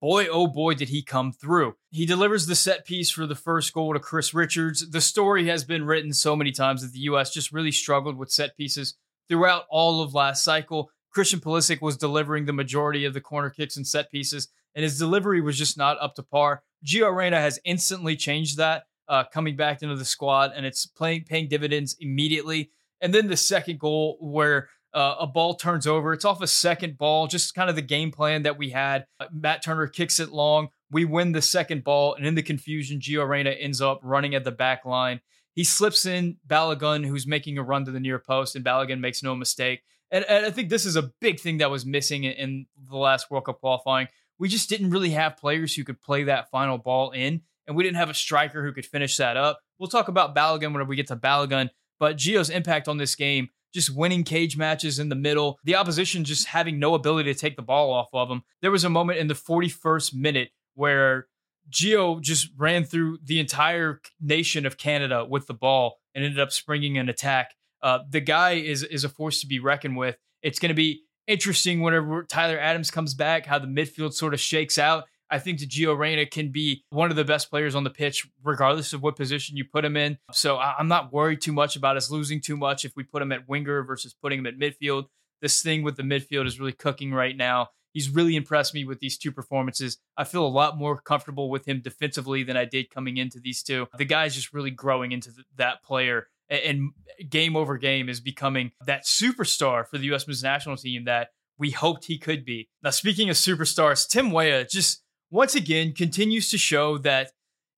boy, 0.00 0.28
oh 0.28 0.46
boy, 0.46 0.74
did 0.74 0.88
he 0.88 1.02
come 1.02 1.30
through. 1.30 1.74
He 1.90 2.06
delivers 2.06 2.46
the 2.46 2.54
set 2.54 2.86
piece 2.86 3.10
for 3.10 3.26
the 3.26 3.34
first 3.34 3.72
goal 3.74 3.92
to 3.92 4.00
Chris 4.00 4.32
Richards. 4.32 4.90
The 4.90 5.00
story 5.02 5.46
has 5.48 5.64
been 5.64 5.84
written 5.84 6.12
so 6.12 6.34
many 6.34 6.52
times 6.52 6.82
that 6.82 6.92
the 6.92 7.00
U.S. 7.00 7.32
just 7.32 7.52
really 7.52 7.72
struggled 7.72 8.16
with 8.16 8.30
set 8.30 8.56
pieces 8.56 8.94
throughout 9.28 9.64
all 9.68 10.02
of 10.02 10.14
last 10.14 10.42
cycle. 10.42 10.90
Christian 11.10 11.40
Pulisic 11.40 11.80
was 11.80 11.96
delivering 11.96 12.44
the 12.44 12.52
majority 12.52 13.04
of 13.04 13.14
the 13.14 13.20
corner 13.20 13.50
kicks 13.50 13.76
and 13.76 13.86
set 13.86 14.10
pieces, 14.10 14.48
and 14.74 14.82
his 14.82 14.98
delivery 14.98 15.40
was 15.40 15.56
just 15.56 15.78
not 15.78 15.96
up 16.00 16.14
to 16.16 16.22
par. 16.22 16.62
Gio 16.84 17.14
Reyna 17.14 17.40
has 17.40 17.58
instantly 17.64 18.16
changed 18.16 18.58
that, 18.58 18.84
uh, 19.08 19.24
coming 19.32 19.56
back 19.56 19.82
into 19.82 19.96
the 19.96 20.04
squad, 20.04 20.52
and 20.54 20.66
it's 20.66 20.86
playing 20.86 21.24
paying 21.24 21.48
dividends 21.48 21.96
immediately. 22.00 22.70
And 23.00 23.12
then 23.12 23.28
the 23.28 23.36
second 23.36 23.78
goal, 23.78 24.16
where 24.20 24.68
uh, 24.94 25.16
a 25.20 25.26
ball 25.26 25.54
turns 25.54 25.86
over, 25.86 26.12
it's 26.12 26.24
off 26.24 26.40
a 26.40 26.46
second 26.46 26.96
ball, 26.96 27.26
just 27.26 27.54
kind 27.54 27.68
of 27.68 27.76
the 27.76 27.82
game 27.82 28.10
plan 28.10 28.42
that 28.44 28.56
we 28.56 28.70
had. 28.70 29.06
Matt 29.30 29.62
Turner 29.62 29.86
kicks 29.86 30.18
it 30.18 30.30
long. 30.30 30.68
We 30.90 31.04
win 31.04 31.32
the 31.32 31.42
second 31.42 31.84
ball, 31.84 32.14
and 32.14 32.26
in 32.26 32.34
the 32.34 32.42
confusion, 32.42 33.00
Gio 33.00 33.28
Reyna 33.28 33.50
ends 33.50 33.80
up 33.80 34.00
running 34.02 34.34
at 34.34 34.44
the 34.44 34.52
back 34.52 34.84
line. 34.84 35.20
He 35.54 35.64
slips 35.64 36.06
in 36.06 36.36
Balogun, 36.46 37.04
who's 37.04 37.26
making 37.26 37.58
a 37.58 37.62
run 37.62 37.84
to 37.86 37.90
the 37.90 38.00
near 38.00 38.18
post, 38.18 38.56
and 38.56 38.64
Balogun 38.64 39.00
makes 39.00 39.22
no 39.22 39.34
mistake. 39.34 39.82
And, 40.10 40.24
and 40.28 40.46
I 40.46 40.50
think 40.50 40.68
this 40.68 40.86
is 40.86 40.96
a 40.96 41.10
big 41.20 41.40
thing 41.40 41.58
that 41.58 41.70
was 41.70 41.84
missing 41.84 42.24
in, 42.24 42.32
in 42.32 42.66
the 42.88 42.96
last 42.96 43.30
World 43.30 43.46
Cup 43.46 43.60
qualifying. 43.60 44.08
We 44.38 44.48
just 44.48 44.68
didn't 44.68 44.90
really 44.90 45.10
have 45.10 45.36
players 45.36 45.74
who 45.74 45.84
could 45.84 46.00
play 46.00 46.24
that 46.24 46.50
final 46.50 46.78
ball 46.78 47.10
in, 47.10 47.42
and 47.66 47.76
we 47.76 47.84
didn't 47.84 47.96
have 47.96 48.10
a 48.10 48.14
striker 48.14 48.64
who 48.64 48.72
could 48.72 48.86
finish 48.86 49.16
that 49.16 49.36
up. 49.36 49.60
We'll 49.78 49.88
talk 49.88 50.08
about 50.08 50.34
Balogun 50.34 50.72
whenever 50.72 50.84
we 50.84 50.96
get 50.96 51.08
to 51.08 51.16
Balogun, 51.16 51.70
but 51.98 52.16
Gio's 52.16 52.50
impact 52.50 52.88
on 52.88 52.98
this 52.98 53.14
game 53.14 53.48
just 53.76 53.94
winning 53.94 54.24
cage 54.24 54.56
matches 54.56 54.98
in 54.98 55.10
the 55.10 55.14
middle, 55.14 55.58
the 55.64 55.76
opposition 55.76 56.24
just 56.24 56.46
having 56.46 56.78
no 56.78 56.94
ability 56.94 57.30
to 57.32 57.38
take 57.38 57.56
the 57.56 57.62
ball 57.62 57.92
off 57.92 58.08
of 58.14 58.30
him. 58.30 58.42
There 58.62 58.70
was 58.70 58.84
a 58.84 58.88
moment 58.88 59.18
in 59.18 59.26
the 59.26 59.34
41st 59.34 60.14
minute 60.14 60.50
where 60.74 61.26
Gio 61.70 62.20
just 62.20 62.48
ran 62.56 62.84
through 62.84 63.18
the 63.22 63.38
entire 63.38 64.00
nation 64.18 64.64
of 64.64 64.78
Canada 64.78 65.26
with 65.26 65.46
the 65.46 65.52
ball 65.52 65.98
and 66.14 66.24
ended 66.24 66.40
up 66.40 66.52
springing 66.52 66.96
an 66.96 67.10
attack. 67.10 67.54
Uh, 67.82 67.98
the 68.08 68.20
guy 68.20 68.52
is 68.52 68.82
is 68.82 69.04
a 69.04 69.08
force 69.10 69.40
to 69.40 69.46
be 69.46 69.58
reckoned 69.58 69.96
with. 69.96 70.16
It's 70.42 70.58
going 70.58 70.70
to 70.70 70.74
be 70.74 71.02
interesting 71.26 71.80
whenever 71.80 72.24
Tyler 72.24 72.58
Adams 72.58 72.90
comes 72.90 73.14
back, 73.14 73.46
how 73.46 73.58
the 73.58 73.66
midfield 73.66 74.12
sort 74.12 74.34
of 74.34 74.40
shakes 74.40 74.78
out. 74.78 75.04
I 75.28 75.38
think 75.40 75.58
that 75.58 75.70
Gio 75.70 75.98
Reyna 75.98 76.26
can 76.26 76.52
be 76.52 76.84
one 76.90 77.10
of 77.10 77.16
the 77.16 77.24
best 77.24 77.50
players 77.50 77.74
on 77.74 77.82
the 77.82 77.90
pitch, 77.90 78.28
regardless 78.44 78.92
of 78.92 79.02
what 79.02 79.16
position 79.16 79.56
you 79.56 79.64
put 79.64 79.84
him 79.84 79.96
in. 79.96 80.18
So 80.30 80.56
I'm 80.58 80.88
not 80.88 81.12
worried 81.12 81.40
too 81.40 81.52
much 81.52 81.74
about 81.74 81.96
us 81.96 82.10
losing 82.10 82.40
too 82.40 82.56
much 82.56 82.84
if 82.84 82.92
we 82.96 83.02
put 83.02 83.22
him 83.22 83.32
at 83.32 83.48
winger 83.48 83.82
versus 83.82 84.14
putting 84.14 84.38
him 84.38 84.46
at 84.46 84.58
midfield. 84.58 85.06
This 85.42 85.62
thing 85.62 85.82
with 85.82 85.96
the 85.96 86.04
midfield 86.04 86.46
is 86.46 86.60
really 86.60 86.72
cooking 86.72 87.12
right 87.12 87.36
now. 87.36 87.70
He's 87.92 88.10
really 88.10 88.36
impressed 88.36 88.74
me 88.74 88.84
with 88.84 89.00
these 89.00 89.16
two 89.18 89.32
performances. 89.32 89.98
I 90.16 90.24
feel 90.24 90.46
a 90.46 90.48
lot 90.48 90.76
more 90.76 91.00
comfortable 91.00 91.50
with 91.50 91.66
him 91.66 91.80
defensively 91.82 92.42
than 92.42 92.56
I 92.56 92.66
did 92.66 92.90
coming 92.90 93.16
into 93.16 93.40
these 93.40 93.62
two. 93.62 93.88
The 93.96 94.04
guy's 94.04 94.34
just 94.34 94.52
really 94.52 94.70
growing 94.70 95.12
into 95.12 95.30
that 95.56 95.82
player 95.82 96.28
and 96.48 96.90
game 97.28 97.56
over 97.56 97.76
game 97.78 98.08
is 98.08 98.20
becoming 98.20 98.72
that 98.86 99.04
superstar 99.04 99.86
for 99.86 99.98
the 99.98 100.06
U.S. 100.06 100.26
men's 100.26 100.42
national 100.42 100.76
team 100.76 101.04
that 101.04 101.28
we 101.58 101.70
hoped 101.70 102.04
he 102.04 102.18
could 102.18 102.44
be. 102.44 102.68
Now, 102.82 102.90
speaking 102.90 103.30
of 103.30 103.36
superstars, 103.36 104.08
Tim 104.08 104.30
Weah 104.30 104.64
just 104.64 105.02
once 105.30 105.54
again 105.54 105.92
continues 105.92 106.50
to 106.50 106.58
show 106.58 106.98
that 106.98 107.30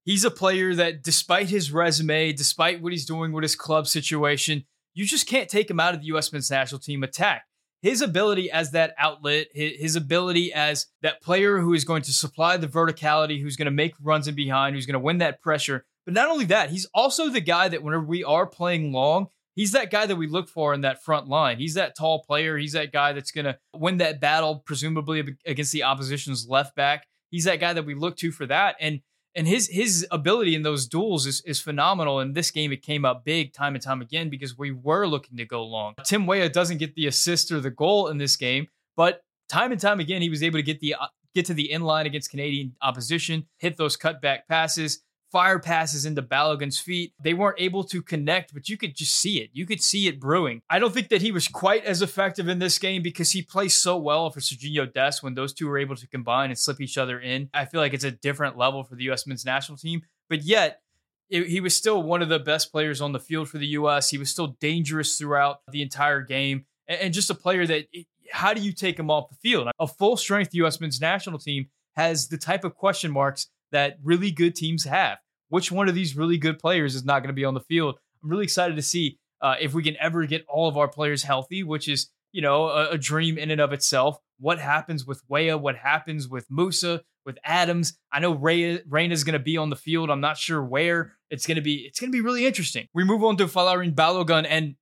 he's 0.03 0.25
a 0.25 0.31
player 0.31 0.75
that, 0.75 1.03
despite 1.03 1.49
his 1.49 1.71
resume, 1.71 2.33
despite 2.33 2.81
what 2.81 2.91
he's 2.91 3.05
doing 3.05 3.31
with 3.31 3.43
his 3.43 3.55
club 3.55 3.87
situation, 3.87 4.65
you 4.93 5.05
just 5.05 5.27
can't 5.27 5.49
take 5.49 5.69
him 5.69 5.79
out 5.79 5.93
of 5.93 6.01
the 6.01 6.07
U.S. 6.07 6.31
men's 6.31 6.51
national 6.51 6.79
team 6.79 7.03
attack. 7.03 7.43
His 7.81 8.01
ability 8.01 8.51
as 8.51 8.71
that 8.71 8.93
outlet, 8.97 9.47
his 9.53 9.95
ability 9.95 10.51
as 10.51 10.87
that 11.01 11.21
player 11.21 11.59
who 11.59 11.73
is 11.73 11.85
going 11.85 12.01
to 12.01 12.11
supply 12.11 12.57
the 12.57 12.67
verticality, 12.67 13.41
who's 13.41 13.55
going 13.55 13.67
to 13.67 13.71
make 13.71 13.93
runs 14.01 14.27
in 14.27 14.35
behind, 14.35 14.75
who's 14.75 14.85
going 14.85 14.95
to 14.95 14.99
win 14.99 15.19
that 15.19 15.41
pressure. 15.41 15.85
But 16.05 16.13
not 16.13 16.29
only 16.29 16.45
that, 16.45 16.69
he's 16.69 16.87
also 16.93 17.29
the 17.29 17.41
guy 17.41 17.67
that 17.67 17.83
whenever 17.83 18.03
we 18.03 18.23
are 18.23 18.47
playing 18.47 18.91
long, 18.91 19.27
he's 19.55 19.73
that 19.73 19.91
guy 19.91 20.05
that 20.05 20.15
we 20.15 20.27
look 20.27 20.49
for 20.49 20.73
in 20.73 20.81
that 20.81 21.03
front 21.03 21.27
line. 21.27 21.59
He's 21.59 21.75
that 21.75 21.95
tall 21.95 22.23
player. 22.23 22.57
He's 22.57 22.73
that 22.73 22.91
guy 22.91 23.13
that's 23.13 23.31
going 23.31 23.45
to 23.45 23.57
win 23.75 23.97
that 23.97 24.19
battle, 24.19 24.63
presumably 24.65 25.37
against 25.45 25.71
the 25.71 25.83
opposition's 25.83 26.47
left 26.47 26.75
back. 26.75 27.05
He's 27.29 27.45
that 27.45 27.59
guy 27.59 27.73
that 27.73 27.85
we 27.85 27.93
look 27.93 28.17
to 28.17 28.31
for 28.31 28.45
that. 28.47 28.75
And 28.79 29.01
and 29.35 29.47
his 29.47 29.67
his 29.67 30.07
ability 30.09 30.55
in 30.55 30.63
those 30.63 30.87
duels 30.87 31.27
is, 31.27 31.41
is 31.45 31.59
phenomenal. 31.59 32.19
In 32.19 32.33
this 32.33 32.49
game, 32.49 32.71
it 32.71 32.81
came 32.81 33.05
up 33.05 33.23
big 33.23 33.53
time 33.53 33.75
and 33.75 33.83
time 33.83 34.01
again 34.01 34.29
because 34.29 34.57
we 34.57 34.71
were 34.71 35.05
looking 35.05 35.37
to 35.37 35.45
go 35.45 35.63
long. 35.63 35.93
Tim 36.03 36.25
Weah 36.25 36.49
doesn't 36.49 36.77
get 36.77 36.95
the 36.95 37.05
assist 37.05 37.51
or 37.51 37.59
the 37.59 37.69
goal 37.69 38.07
in 38.07 38.17
this 38.17 38.35
game, 38.35 38.67
but 38.97 39.21
time 39.47 39.71
and 39.71 39.79
time 39.79 39.99
again, 39.99 40.21
he 40.21 40.29
was 40.29 40.41
able 40.41 40.57
to 40.57 40.63
get 40.63 40.79
the 40.79 40.95
uh, 40.95 41.07
get 41.35 41.45
to 41.45 41.53
the 41.53 41.71
in 41.71 41.81
line 41.81 42.07
against 42.07 42.31
Canadian 42.31 42.75
opposition, 42.81 43.45
hit 43.57 43.77
those 43.77 43.95
cutback 43.95 44.39
passes 44.49 45.03
fire 45.31 45.59
passes 45.59 46.05
into 46.05 46.21
Balogun's 46.21 46.79
feet. 46.79 47.13
They 47.21 47.33
weren't 47.33 47.59
able 47.59 47.83
to 47.85 48.01
connect, 48.01 48.53
but 48.53 48.69
you 48.69 48.77
could 48.77 48.95
just 48.95 49.13
see 49.13 49.41
it. 49.41 49.49
You 49.53 49.65
could 49.65 49.81
see 49.81 50.07
it 50.07 50.19
brewing. 50.19 50.61
I 50.69 50.79
don't 50.79 50.93
think 50.93 51.09
that 51.09 51.21
he 51.21 51.31
was 51.31 51.47
quite 51.47 51.85
as 51.85 52.01
effective 52.01 52.47
in 52.47 52.59
this 52.59 52.79
game 52.79 53.01
because 53.01 53.31
he 53.31 53.41
plays 53.41 53.75
so 53.75 53.97
well 53.97 54.29
for 54.29 54.39
Sergiño 54.39 54.91
Dest 54.91 55.21
when 55.23 55.35
those 55.35 55.53
two 55.53 55.67
were 55.67 55.77
able 55.77 55.95
to 55.95 56.07
combine 56.07 56.49
and 56.49 56.57
slip 56.57 56.81
each 56.81 56.97
other 56.97 57.19
in. 57.19 57.49
I 57.53 57.65
feel 57.65 57.81
like 57.81 57.93
it's 57.93 58.03
a 58.03 58.11
different 58.11 58.57
level 58.57 58.83
for 58.83 58.95
the 58.95 59.03
U.S. 59.05 59.27
men's 59.27 59.45
national 59.45 59.77
team, 59.77 60.01
but 60.29 60.43
yet 60.43 60.81
he 61.29 61.61
was 61.61 61.75
still 61.75 62.01
one 62.01 62.23
of 62.23 62.29
the 62.29 62.39
best 62.39 62.71
players 62.71 63.01
on 63.01 63.11
the 63.11 63.19
field 63.19 63.49
for 63.49 63.59
the 63.59 63.67
U.S. 63.67 64.09
He 64.09 64.17
was 64.17 64.31
still 64.31 64.57
dangerous 64.59 65.17
throughout 65.17 65.59
the 65.71 65.83
entire 65.83 66.21
game 66.21 66.65
and 66.87 67.13
just 67.13 67.29
a 67.29 67.35
player 67.35 67.67
that. 67.67 67.85
how 68.31 68.53
do 68.53 68.61
you 68.61 68.73
take 68.73 68.97
him 68.97 69.11
off 69.11 69.29
the 69.29 69.35
field? 69.35 69.69
A 69.79 69.87
full 69.87 70.17
strength 70.17 70.55
U.S. 70.55 70.81
men's 70.81 70.99
national 70.99 71.37
team 71.37 71.67
has 71.95 72.29
the 72.29 72.37
type 72.37 72.63
of 72.63 72.73
question 72.75 73.11
marks 73.11 73.47
that 73.71 73.97
really 74.03 74.31
good 74.31 74.55
teams 74.55 74.83
have. 74.85 75.17
Which 75.49 75.71
one 75.71 75.89
of 75.89 75.95
these 75.95 76.15
really 76.15 76.37
good 76.37 76.59
players 76.59 76.95
is 76.95 77.03
not 77.03 77.19
going 77.19 77.29
to 77.29 77.33
be 77.33 77.45
on 77.45 77.55
the 77.55 77.61
field? 77.61 77.97
I'm 78.23 78.29
really 78.29 78.43
excited 78.43 78.75
to 78.75 78.81
see 78.81 79.17
uh, 79.41 79.55
if 79.59 79.73
we 79.73 79.83
can 79.83 79.95
ever 79.99 80.25
get 80.25 80.45
all 80.47 80.67
of 80.67 80.77
our 80.77 80.87
players 80.87 81.23
healthy, 81.23 81.63
which 81.63 81.87
is 81.87 82.09
you 82.31 82.41
know 82.41 82.65
a, 82.65 82.91
a 82.91 82.97
dream 82.97 83.37
in 83.37 83.51
and 83.51 83.61
of 83.61 83.73
itself. 83.73 84.17
What 84.39 84.59
happens 84.59 85.05
with 85.05 85.21
Weah? 85.27 85.57
What 85.57 85.75
happens 85.75 86.27
with 86.27 86.47
Musah? 86.49 87.01
With 87.25 87.37
Adams? 87.43 87.97
I 88.11 88.19
know 88.19 88.31
Ray 88.33 88.81
Reyna 88.87 89.13
is 89.13 89.23
going 89.23 89.33
to 89.33 89.39
be 89.39 89.57
on 89.57 89.69
the 89.69 89.75
field. 89.75 90.09
I'm 90.09 90.21
not 90.21 90.37
sure 90.37 90.63
where 90.63 91.13
it's 91.29 91.45
going 91.45 91.55
to 91.55 91.61
be. 91.61 91.85
It's 91.87 91.99
going 91.99 92.11
to 92.11 92.15
be 92.15 92.21
really 92.21 92.45
interesting. 92.45 92.87
We 92.93 93.03
move 93.03 93.23
on 93.23 93.37
to 93.37 93.45
Folarin 93.45 93.93
Balogun, 93.93 94.45
and 94.47 94.75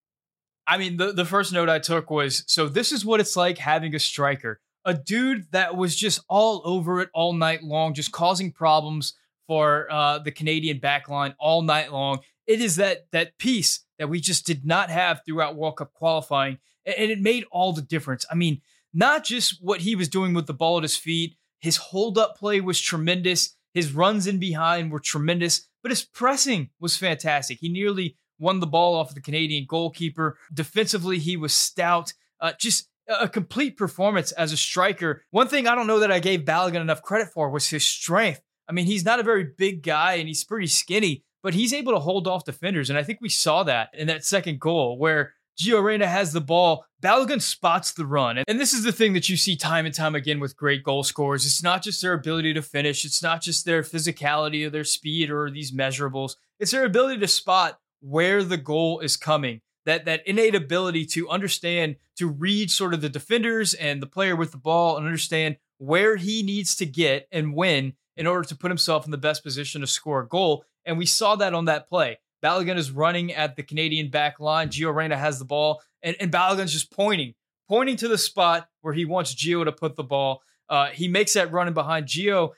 I 0.65 0.77
mean 0.77 0.98
the 0.98 1.13
the 1.13 1.25
first 1.25 1.53
note 1.53 1.70
I 1.70 1.79
took 1.79 2.10
was 2.10 2.44
so 2.48 2.67
this 2.67 2.91
is 2.91 3.06
what 3.06 3.20
it's 3.20 3.36
like 3.36 3.58
having 3.58 3.96
a 3.96 4.00
striker 4.00 4.60
a 4.88 4.94
dude 4.94 5.51
that 5.51 5.75
was 5.75 5.96
just 5.96 6.22
all 6.29 6.62
over 6.63 7.01
it 7.01 7.10
all 7.13 7.34
night 7.34 7.62
long, 7.62 7.94
just 7.94 8.13
causing 8.13 8.53
problems 8.53 9.13
for 9.46 9.91
uh, 9.91 10.20
the 10.20 10.32
Canadian 10.32 10.79
backline 10.79 11.36
all 11.39 11.62
night 11.62 11.91
long. 11.91 12.20
It 12.48 12.62
is 12.62 12.77
that 12.77 13.08
that 13.12 13.38
piece 13.38 13.82
that 14.00 14.08
we 14.10 14.22
just 14.22 14.48
did 14.48 14.65
not 14.65 14.89
have 14.89 15.22
throughout 15.25 15.58
World 15.58 15.77
Cup 15.77 15.94
qualifying, 15.94 16.58
and 16.86 17.12
it 17.12 17.20
made 17.20 17.44
all 17.51 17.74
the 17.74 17.82
difference. 17.82 18.25
I 18.32 18.36
mean, 18.36 18.62
not 18.94 19.25
just 19.25 19.62
what 19.62 19.82
he 19.82 19.96
was 19.96 20.07
doing 20.07 20.33
with 20.33 20.48
the 20.48 20.53
ball 20.53 20.77
at 20.77 20.83
his 20.83 20.96
feet, 20.96 21.35
his 21.59 21.75
hold 21.77 22.18
up 22.18 22.38
play 22.38 22.62
was 22.62 22.79
tremendous, 22.79 23.55
his 23.74 23.92
runs 23.92 24.25
in 24.25 24.40
behind 24.40 24.92
were 24.92 25.01
tremendous, 25.01 25.68
but 25.83 25.92
his 25.92 26.05
pressing 26.05 26.70
was 26.79 26.96
fantastic. 26.96 27.59
He 27.59 27.68
nearly 27.68 28.16
won 28.40 28.62
the 28.62 28.68
ball 28.68 28.96
off 28.96 29.14
the 29.14 29.22
Canadian 29.22 29.66
goalkeeper. 29.68 30.38
Defensively, 30.53 31.20
he 31.20 31.35
was 31.35 31.53
stout. 31.53 32.14
Uh, 32.40 32.53
just 32.57 32.88
a 33.07 33.27
complete 33.27 33.77
performance 33.77 34.31
as 34.33 34.51
a 34.51 34.57
striker. 34.57 35.24
One 35.31 35.48
thing 35.48 35.67
I 35.67 35.75
don't 35.75 35.87
know 35.87 36.00
that 36.00 36.11
I 36.11 36.20
gave 36.20 36.41
Balogun 36.41 36.81
enough 36.81 37.01
credit 37.01 37.29
for 37.33 37.50
was 37.50 37.70
his 37.70 37.85
strength. 37.85 38.41
I 38.70 38.74
mean, 38.74 38.85
he's 38.85 39.05
not 39.05 39.20
a 39.20 39.24
very 39.24 39.48
big 39.57 39.81
guy 39.81 40.15
and 40.15 40.27
he's 40.27 40.43
pretty 40.43 40.67
skinny, 40.67 41.24
but 41.41 41.53
he's 41.53 41.74
able 41.74 41.93
to 41.93 42.00
hold 42.00 42.27
off 42.27 42.46
defenders. 42.46 42.89
And 42.89 43.00
I 43.00 43.03
think 43.03 43.20
we 43.22 43.29
saw 43.29 43.63
that 43.63 43.89
in 43.93 44.07
that 44.07 44.25
second 44.25 44.59
goal 44.59 44.98
where 44.98 45.33
Gio 45.57 45.83
Reyna 45.83 46.07
has 46.07 46.33
the 46.33 46.41
ball. 46.41 46.85
Balogun 47.01 47.41
spots 47.41 47.93
the 47.93 48.05
run. 48.05 48.43
And 48.48 48.59
this 48.59 48.74
is 48.74 48.83
the 48.83 48.91
thing 48.91 49.13
that 49.13 49.29
you 49.29 49.37
see 49.37 49.55
time 49.55 49.85
and 49.85 49.93
time 49.93 50.15
again 50.15 50.39
with 50.39 50.55
great 50.55 50.83
goal 50.83 51.03
scorers. 51.03 51.46
It's 51.46 51.63
not 51.63 51.83
just 51.83 52.01
their 52.01 52.13
ability 52.13 52.53
to 52.53 52.61
finish, 52.61 53.05
it's 53.05 53.24
not 53.24 53.41
just 53.41 53.65
their 53.65 53.81
physicality 53.81 54.65
or 54.65 54.70
their 54.70 54.83
speed 54.83 55.31
or 55.31 55.50
these 55.50 55.72
measurables. 55.72 56.35
It's 56.59 56.72
their 56.72 56.85
ability 56.85 57.20
to 57.20 57.27
spot 57.27 57.79
where 58.01 58.43
the 58.43 58.57
goal 58.57 59.00
is 59.00 59.17
coming 59.17 59.61
that 59.88 60.04
that 60.04 60.22
innate 60.28 60.54
ability 60.54 61.06
to 61.06 61.30
understand 61.30 61.96
to 62.18 62.28
read 62.28 62.70
sort 62.70 62.94
of 62.94 63.00
the 63.00 63.08
defenders 63.08 63.74
and 63.74 64.02
the 64.02 64.06
player 64.06 64.36
with 64.36 64.52
the 64.52 64.58
ball 64.58 64.98
and 64.98 65.06
understand 65.06 65.56
where 65.78 66.18
he 66.18 66.44
needs 66.44 66.76
to 66.76 66.86
get 66.86 67.26
and 67.32 67.56
when 67.56 67.94
in 68.18 68.28
order 68.28 68.46
to 68.46 68.56
put 68.56 68.70
himself 68.70 69.06
in 69.06 69.12
the 69.12 69.18
best 69.18 69.44
position 69.44 69.80
to 69.80 69.88
score 69.88 70.22
a 70.22 70.28
goal. 70.28 70.66
And 70.86 70.98
we 70.98 71.06
saw 71.06 71.38
that 71.38 71.54
on 71.54 71.66
that 71.66 71.88
play. 71.88 72.20
Balogun 72.44 72.76
is 72.76 72.92
running 72.92 73.34
at 73.34 73.56
the 73.56 73.64
Canadian 73.64 74.10
back 74.10 74.42
line. 74.42 74.68
Gio 74.68 74.94
Reyna 74.94 75.16
has 75.16 75.40
the 75.40 75.46
ball, 75.46 75.82
and, 76.04 76.18
and 76.20 76.32
Balogun's 76.32 76.74
just 76.74 76.92
pointing, 76.92 77.34
pointing 77.70 77.96
to 77.98 78.10
the 78.10 78.18
spot 78.18 78.68
where 78.82 78.94
he 78.94 79.06
wants 79.06 79.34
Gio 79.34 79.64
to 79.64 79.72
put 79.72 79.96
the 79.96 80.04
ball. 80.04 80.42
Uh, 80.68 80.88
he 80.88 81.08
makes 81.08 81.34
that 81.34 81.52
run 81.54 81.70
in 81.70 81.74
behind. 81.74 82.08
Gio 82.08 82.52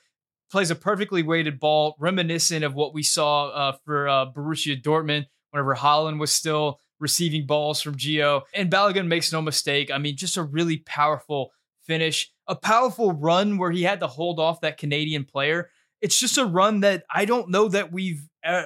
plays 0.52 0.72
a 0.72 0.76
perfectly 0.76 1.22
weighted 1.22 1.60
ball, 1.60 1.96
reminiscent 2.00 2.66
of 2.66 2.74
what 2.74 2.94
we 2.94 3.04
saw 3.04 3.50
uh, 3.50 3.78
for 3.86 4.10
uh, 4.10 4.26
Borussia 4.32 4.82
Dortmund 4.82 5.28
whenever 5.52 5.76
Haaland 5.76 6.20
was 6.20 6.32
still 6.32 6.80
receiving 7.00 7.46
balls 7.46 7.82
from 7.82 7.96
Gio. 7.96 8.42
And 8.54 8.72
Balogun 8.72 9.08
makes 9.08 9.32
no 9.32 9.42
mistake. 9.42 9.92
I 9.92 9.98
mean, 9.98 10.16
just 10.16 10.38
a 10.38 10.44
really 10.44 10.78
powerful 10.78 11.52
finish, 11.84 12.32
a 12.48 12.56
powerful 12.56 13.14
run 13.14 13.58
where 13.58 13.72
he 13.72 13.84
had 13.84 14.00
to 14.02 14.08
hold 14.08 14.40
off 14.40 14.62
that 14.62 14.78
Canadian 14.78 15.26
player. 15.26 15.70
It's 16.02 16.20
just 16.20 16.38
a 16.38 16.46
run 16.46 16.82
that 16.82 17.04
I 17.14 17.26
don't 17.26 17.50
know 17.50 17.68
that 17.68 17.92
we've, 17.92 18.30
uh, 18.46 18.50
uh, 18.50 18.66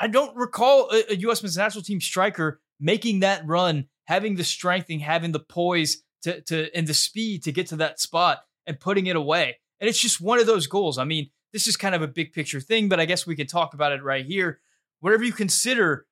I 0.00 0.08
don't 0.08 0.34
recall 0.36 0.90
a, 0.90 1.12
a 1.12 1.16
U.S. 1.16 1.42
men's 1.42 1.56
national 1.56 1.84
team 1.84 2.00
striker 2.00 2.60
making 2.80 3.20
that 3.20 3.46
run, 3.46 3.86
having 4.04 4.34
the 4.34 4.44
strength 4.44 4.86
and 4.90 5.00
having 5.00 5.32
the 5.32 5.40
poise 5.40 6.02
to, 6.22 6.40
to, 6.42 6.74
and 6.74 6.86
the 6.86 6.94
speed 6.94 7.44
to 7.44 7.52
get 7.52 7.68
to 7.68 7.76
that 7.76 8.00
spot 8.00 8.40
and 8.66 8.80
putting 8.80 9.06
it 9.06 9.16
away. 9.16 9.58
And 9.78 9.88
it's 9.88 10.00
just 10.00 10.20
one 10.20 10.40
of 10.40 10.46
those 10.46 10.66
goals. 10.66 10.98
I 10.98 11.04
mean, 11.04 11.30
this 11.52 11.66
is 11.66 11.76
kind 11.76 11.94
of 11.94 12.02
a 12.02 12.08
big 12.08 12.32
picture 12.32 12.60
thing, 12.60 12.88
but 12.88 12.98
I 12.98 13.04
guess 13.04 13.26
we 13.26 13.36
can 13.36 13.46
talk 13.46 13.74
about 13.74 13.92
it 13.92 14.02
right 14.02 14.24
here. 14.24 14.60
Whatever 15.00 15.24
you 15.24 15.32
consider 15.32 16.06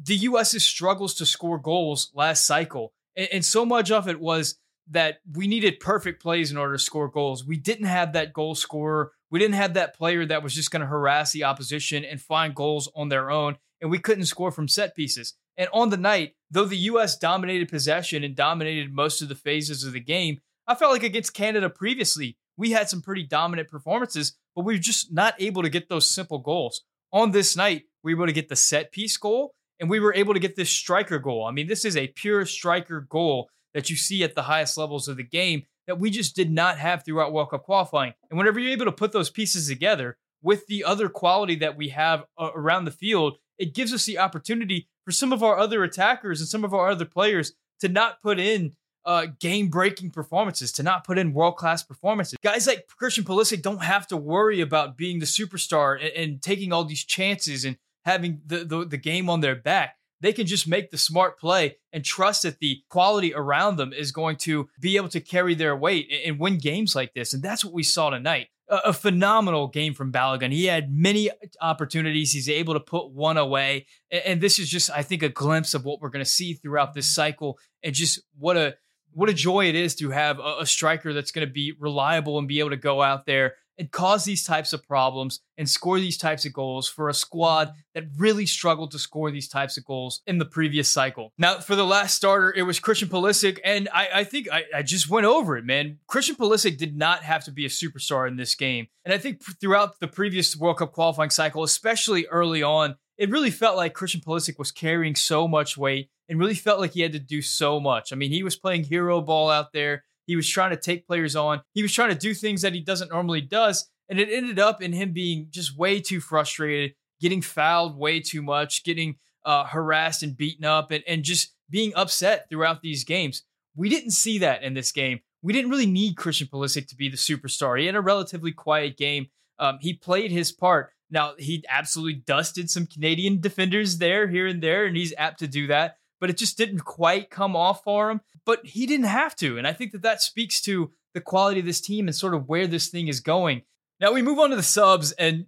the 0.00 0.16
U.S.'s 0.16 0.64
struggles 0.64 1.14
to 1.14 1.26
score 1.26 1.58
goals 1.58 2.10
last 2.14 2.46
cycle, 2.46 2.92
and, 3.16 3.28
and 3.32 3.44
so 3.44 3.64
much 3.64 3.90
of 3.90 4.08
it 4.08 4.20
was 4.20 4.56
that 4.90 5.18
we 5.32 5.46
needed 5.46 5.80
perfect 5.80 6.20
plays 6.20 6.50
in 6.50 6.56
order 6.56 6.74
to 6.74 6.82
score 6.82 7.08
goals. 7.08 7.44
We 7.44 7.56
didn't 7.56 7.86
have 7.86 8.12
that 8.12 8.32
goal 8.32 8.54
scorer. 8.54 9.12
We 9.30 9.38
didn't 9.38 9.54
have 9.54 9.74
that 9.74 9.96
player 9.96 10.26
that 10.26 10.42
was 10.42 10.54
just 10.54 10.70
going 10.70 10.80
to 10.80 10.86
harass 10.86 11.32
the 11.32 11.44
opposition 11.44 12.04
and 12.04 12.20
find 12.20 12.54
goals 12.54 12.90
on 12.94 13.08
their 13.08 13.30
own, 13.30 13.56
and 13.80 13.90
we 13.90 13.98
couldn't 13.98 14.26
score 14.26 14.50
from 14.50 14.68
set 14.68 14.94
pieces. 14.94 15.34
And 15.56 15.68
on 15.72 15.90
the 15.90 15.96
night, 15.96 16.34
though 16.50 16.64
the 16.64 16.76
U.S. 16.76 17.16
dominated 17.16 17.68
possession 17.68 18.24
and 18.24 18.34
dominated 18.34 18.92
most 18.92 19.22
of 19.22 19.28
the 19.28 19.34
phases 19.34 19.84
of 19.84 19.92
the 19.92 20.00
game, 20.00 20.40
I 20.66 20.74
felt 20.74 20.92
like 20.92 21.02
against 21.02 21.34
Canada 21.34 21.70
previously, 21.70 22.36
we 22.56 22.70
had 22.70 22.88
some 22.88 23.02
pretty 23.02 23.24
dominant 23.24 23.68
performances, 23.68 24.36
but 24.54 24.64
we 24.64 24.74
were 24.74 24.80
just 24.80 25.12
not 25.12 25.34
able 25.38 25.62
to 25.62 25.68
get 25.68 25.88
those 25.88 26.10
simple 26.10 26.38
goals. 26.38 26.82
On 27.12 27.30
this 27.30 27.56
night, 27.56 27.84
we 28.02 28.14
were 28.14 28.22
able 28.22 28.26
to 28.26 28.32
get 28.32 28.48
the 28.48 28.56
set 28.56 28.92
piece 28.92 29.16
goal 29.16 29.54
and 29.80 29.90
we 29.90 30.00
were 30.00 30.14
able 30.14 30.34
to 30.34 30.40
get 30.40 30.56
this 30.56 30.70
striker 30.70 31.18
goal. 31.18 31.46
I 31.46 31.50
mean, 31.50 31.66
this 31.66 31.84
is 31.84 31.96
a 31.96 32.08
pure 32.08 32.46
striker 32.46 33.00
goal 33.00 33.48
that 33.72 33.90
you 33.90 33.96
see 33.96 34.22
at 34.22 34.34
the 34.34 34.42
highest 34.42 34.78
levels 34.78 35.08
of 35.08 35.16
the 35.16 35.24
game 35.24 35.64
that 35.86 35.98
we 35.98 36.10
just 36.10 36.34
did 36.34 36.50
not 36.50 36.78
have 36.78 37.04
throughout 37.04 37.32
World 37.32 37.50
Cup 37.50 37.64
qualifying. 37.64 38.14
And 38.30 38.38
whenever 38.38 38.58
you're 38.58 38.72
able 38.72 38.86
to 38.86 38.92
put 38.92 39.12
those 39.12 39.30
pieces 39.30 39.68
together 39.68 40.16
with 40.42 40.66
the 40.66 40.84
other 40.84 41.08
quality 41.08 41.56
that 41.56 41.76
we 41.76 41.88
have 41.88 42.24
uh, 42.38 42.50
around 42.54 42.84
the 42.84 42.90
field, 42.90 43.38
it 43.58 43.74
gives 43.74 43.92
us 43.92 44.06
the 44.06 44.18
opportunity 44.18 44.88
for 45.04 45.12
some 45.12 45.32
of 45.32 45.42
our 45.42 45.58
other 45.58 45.82
attackers 45.82 46.40
and 46.40 46.48
some 46.48 46.64
of 46.64 46.72
our 46.72 46.88
other 46.88 47.04
players 47.04 47.52
to 47.80 47.88
not 47.88 48.22
put 48.22 48.38
in 48.38 48.72
uh, 49.04 49.26
game 49.38 49.68
breaking 49.68 50.10
performances, 50.10 50.72
to 50.72 50.82
not 50.82 51.04
put 51.04 51.18
in 51.18 51.34
world 51.34 51.56
class 51.56 51.82
performances. 51.82 52.38
Guys 52.42 52.66
like 52.66 52.86
Christian 52.86 53.24
Pulisic 53.24 53.60
don't 53.60 53.82
have 53.82 54.06
to 54.06 54.16
worry 54.16 54.60
about 54.60 54.96
being 54.96 55.18
the 55.18 55.26
superstar 55.26 56.00
and, 56.00 56.12
and 56.12 56.42
taking 56.42 56.72
all 56.72 56.84
these 56.84 57.04
chances 57.04 57.64
and 57.64 57.76
having 58.04 58.40
the, 58.46 58.64
the, 58.64 58.84
the 58.84 58.96
game 58.96 59.28
on 59.28 59.40
their 59.40 59.56
back. 59.56 59.96
They 60.20 60.32
can 60.32 60.46
just 60.46 60.66
make 60.66 60.90
the 60.90 60.96
smart 60.96 61.38
play 61.38 61.76
and 61.92 62.04
trust 62.04 62.42
that 62.42 62.58
the 62.58 62.78
quality 62.88 63.34
around 63.34 63.76
them 63.76 63.92
is 63.92 64.10
going 64.10 64.36
to 64.38 64.68
be 64.80 64.96
able 64.96 65.10
to 65.10 65.20
carry 65.20 65.54
their 65.54 65.76
weight 65.76 66.08
and, 66.10 66.32
and 66.32 66.40
win 66.40 66.58
games 66.58 66.94
like 66.94 67.12
this. 67.14 67.34
And 67.34 67.42
that's 67.42 67.64
what 67.64 67.74
we 67.74 67.82
saw 67.82 68.10
tonight 68.10 68.48
a, 68.68 68.92
phenomenal 68.92 69.68
game 69.68 69.94
from 69.94 70.12
Balogun. 70.12 70.52
He 70.52 70.66
had 70.66 70.92
many 70.92 71.30
opportunities. 71.60 72.32
He's 72.32 72.48
able 72.48 72.74
to 72.74 72.80
put 72.80 73.10
one 73.10 73.36
away. 73.36 73.86
And, 74.10 74.40
this 74.40 74.58
is 74.58 74.68
just, 74.68 74.90
I 74.90 75.02
think, 75.02 75.22
a 75.22 75.28
glimpse 75.28 75.74
of 75.74 75.84
what 75.84 76.00
we're 76.00 76.10
going 76.10 76.24
to 76.24 76.30
see 76.30 76.54
throughout 76.54 76.94
this 76.94 77.14
cycle 77.14 77.58
and 77.82 77.94
just 77.94 78.20
what 78.38 78.56
a 78.56 78.76
what 79.12 79.28
a 79.28 79.34
joy 79.34 79.68
it 79.68 79.76
is 79.76 79.94
to 79.94 80.10
have 80.10 80.40
a, 80.40 80.56
a 80.60 80.66
striker 80.66 81.12
that's 81.12 81.30
going 81.30 81.46
to 81.46 81.52
be 81.52 81.72
reliable 81.78 82.38
and 82.38 82.48
be 82.48 82.58
able 82.58 82.70
to 82.70 82.76
go 82.76 83.00
out 83.00 83.26
there 83.26 83.54
and 83.78 83.90
cause 83.90 84.24
these 84.24 84.44
types 84.44 84.72
of 84.72 84.86
problems 84.86 85.40
and 85.58 85.68
score 85.68 85.98
these 85.98 86.18
types 86.18 86.44
of 86.44 86.52
goals 86.52 86.88
for 86.88 87.08
a 87.08 87.14
squad 87.14 87.72
that 87.94 88.04
really 88.16 88.46
struggled 88.46 88.90
to 88.92 88.98
score 88.98 89.30
these 89.30 89.48
types 89.48 89.76
of 89.76 89.84
goals 89.84 90.20
in 90.26 90.38
the 90.38 90.44
previous 90.44 90.88
cycle. 90.88 91.32
Now, 91.38 91.58
for 91.60 91.76
the 91.76 91.84
last 91.84 92.14
starter, 92.14 92.52
it 92.54 92.62
was 92.62 92.80
Christian 92.80 93.08
Pulisic, 93.08 93.58
and 93.64 93.88
I, 93.92 94.08
I 94.14 94.24
think 94.24 94.48
I, 94.52 94.64
I, 94.74 94.82
just 94.82 95.08
went 95.08 95.26
over 95.26 95.56
it, 95.56 95.64
man. 95.64 95.98
Christian 96.06 96.36
Pulisic 96.36 96.76
did 96.76 96.96
not 96.96 97.22
have 97.22 97.44
to 97.44 97.52
be 97.52 97.64
a 97.64 97.68
superstar 97.68 98.28
in 98.28 98.36
this 98.36 98.54
game. 98.54 98.88
And 99.04 99.14
I 99.14 99.18
think 99.18 99.42
throughout 99.60 100.00
the 100.00 100.08
previous 100.08 100.56
World 100.56 100.78
Cup 100.78 100.92
qualifying 100.92 101.30
cycle, 101.30 101.62
especially 101.62 102.26
early 102.26 102.62
on, 102.62 102.96
it 103.16 103.30
really 103.30 103.50
felt 103.50 103.76
like 103.76 103.94
Christian 103.94 104.20
Pulisic 104.20 104.58
was 104.58 104.72
carrying 104.72 105.14
so 105.14 105.46
much 105.46 105.76
weight 105.76 106.10
and 106.28 106.38
really 106.38 106.54
felt 106.54 106.80
like 106.80 106.92
he 106.92 107.02
had 107.02 107.12
to 107.12 107.18
do 107.18 107.42
so 107.42 107.78
much. 107.78 108.12
I 108.12 108.16
mean, 108.16 108.30
he 108.30 108.42
was 108.42 108.56
playing 108.56 108.84
hero 108.84 109.20
ball 109.20 109.50
out 109.50 109.72
there. 109.72 110.04
He 110.26 110.36
was 110.36 110.48
trying 110.48 110.70
to 110.70 110.76
take 110.76 111.06
players 111.06 111.36
on. 111.36 111.62
He 111.72 111.82
was 111.82 111.92
trying 111.92 112.10
to 112.10 112.14
do 112.14 112.34
things 112.34 112.62
that 112.62 112.74
he 112.74 112.80
doesn't 112.80 113.10
normally 113.10 113.40
does. 113.40 113.88
And 114.08 114.18
it 114.18 114.28
ended 114.30 114.58
up 114.58 114.82
in 114.82 114.92
him 114.92 115.12
being 115.12 115.48
just 115.50 115.76
way 115.76 116.00
too 116.00 116.20
frustrated, 116.20 116.94
getting 117.20 117.40
fouled 117.40 117.96
way 117.96 118.20
too 118.20 118.42
much, 118.42 118.84
getting 118.84 119.16
uh, 119.44 119.64
harassed 119.64 120.22
and 120.22 120.36
beaten 120.36 120.64
up, 120.64 120.90
and, 120.90 121.02
and 121.06 121.22
just 121.22 121.54
being 121.70 121.92
upset 121.94 122.48
throughout 122.48 122.82
these 122.82 123.04
games. 123.04 123.42
We 123.76 123.88
didn't 123.88 124.10
see 124.10 124.38
that 124.38 124.62
in 124.62 124.74
this 124.74 124.92
game. 124.92 125.20
We 125.42 125.52
didn't 125.52 125.70
really 125.70 125.86
need 125.86 126.16
Christian 126.16 126.48
Pulisic 126.48 126.86
to 126.88 126.96
be 126.96 127.08
the 127.08 127.16
superstar. 127.16 127.78
He 127.78 127.86
had 127.86 127.96
a 127.96 128.00
relatively 128.00 128.52
quiet 128.52 128.96
game. 128.96 129.28
Um, 129.58 129.78
he 129.80 129.94
played 129.94 130.30
his 130.30 130.52
part. 130.52 130.90
Now, 131.10 131.34
he 131.38 131.64
absolutely 131.68 132.22
dusted 132.26 132.70
some 132.70 132.86
Canadian 132.86 133.40
defenders 133.40 133.98
there, 133.98 134.28
here 134.28 134.46
and 134.46 134.62
there, 134.62 134.86
and 134.86 134.96
he's 134.96 135.14
apt 135.18 135.38
to 135.40 135.46
do 135.46 135.66
that 135.68 135.96
but 136.24 136.30
it 136.30 136.38
just 136.38 136.56
didn't 136.56 136.86
quite 136.86 137.28
come 137.28 137.54
off 137.54 137.84
for 137.84 138.10
him. 138.10 138.22
But 138.46 138.64
he 138.64 138.86
didn't 138.86 139.04
have 139.04 139.36
to. 139.36 139.58
And 139.58 139.66
I 139.66 139.74
think 139.74 139.92
that 139.92 140.00
that 140.00 140.22
speaks 140.22 140.62
to 140.62 140.90
the 141.12 141.20
quality 141.20 141.60
of 141.60 141.66
this 141.66 141.82
team 141.82 142.08
and 142.08 142.16
sort 142.16 142.32
of 142.32 142.48
where 142.48 142.66
this 142.66 142.88
thing 142.88 143.08
is 143.08 143.20
going. 143.20 143.60
Now 144.00 144.10
we 144.10 144.22
move 144.22 144.38
on 144.38 144.48
to 144.48 144.56
the 144.56 144.62
subs. 144.62 145.12
And 145.12 145.44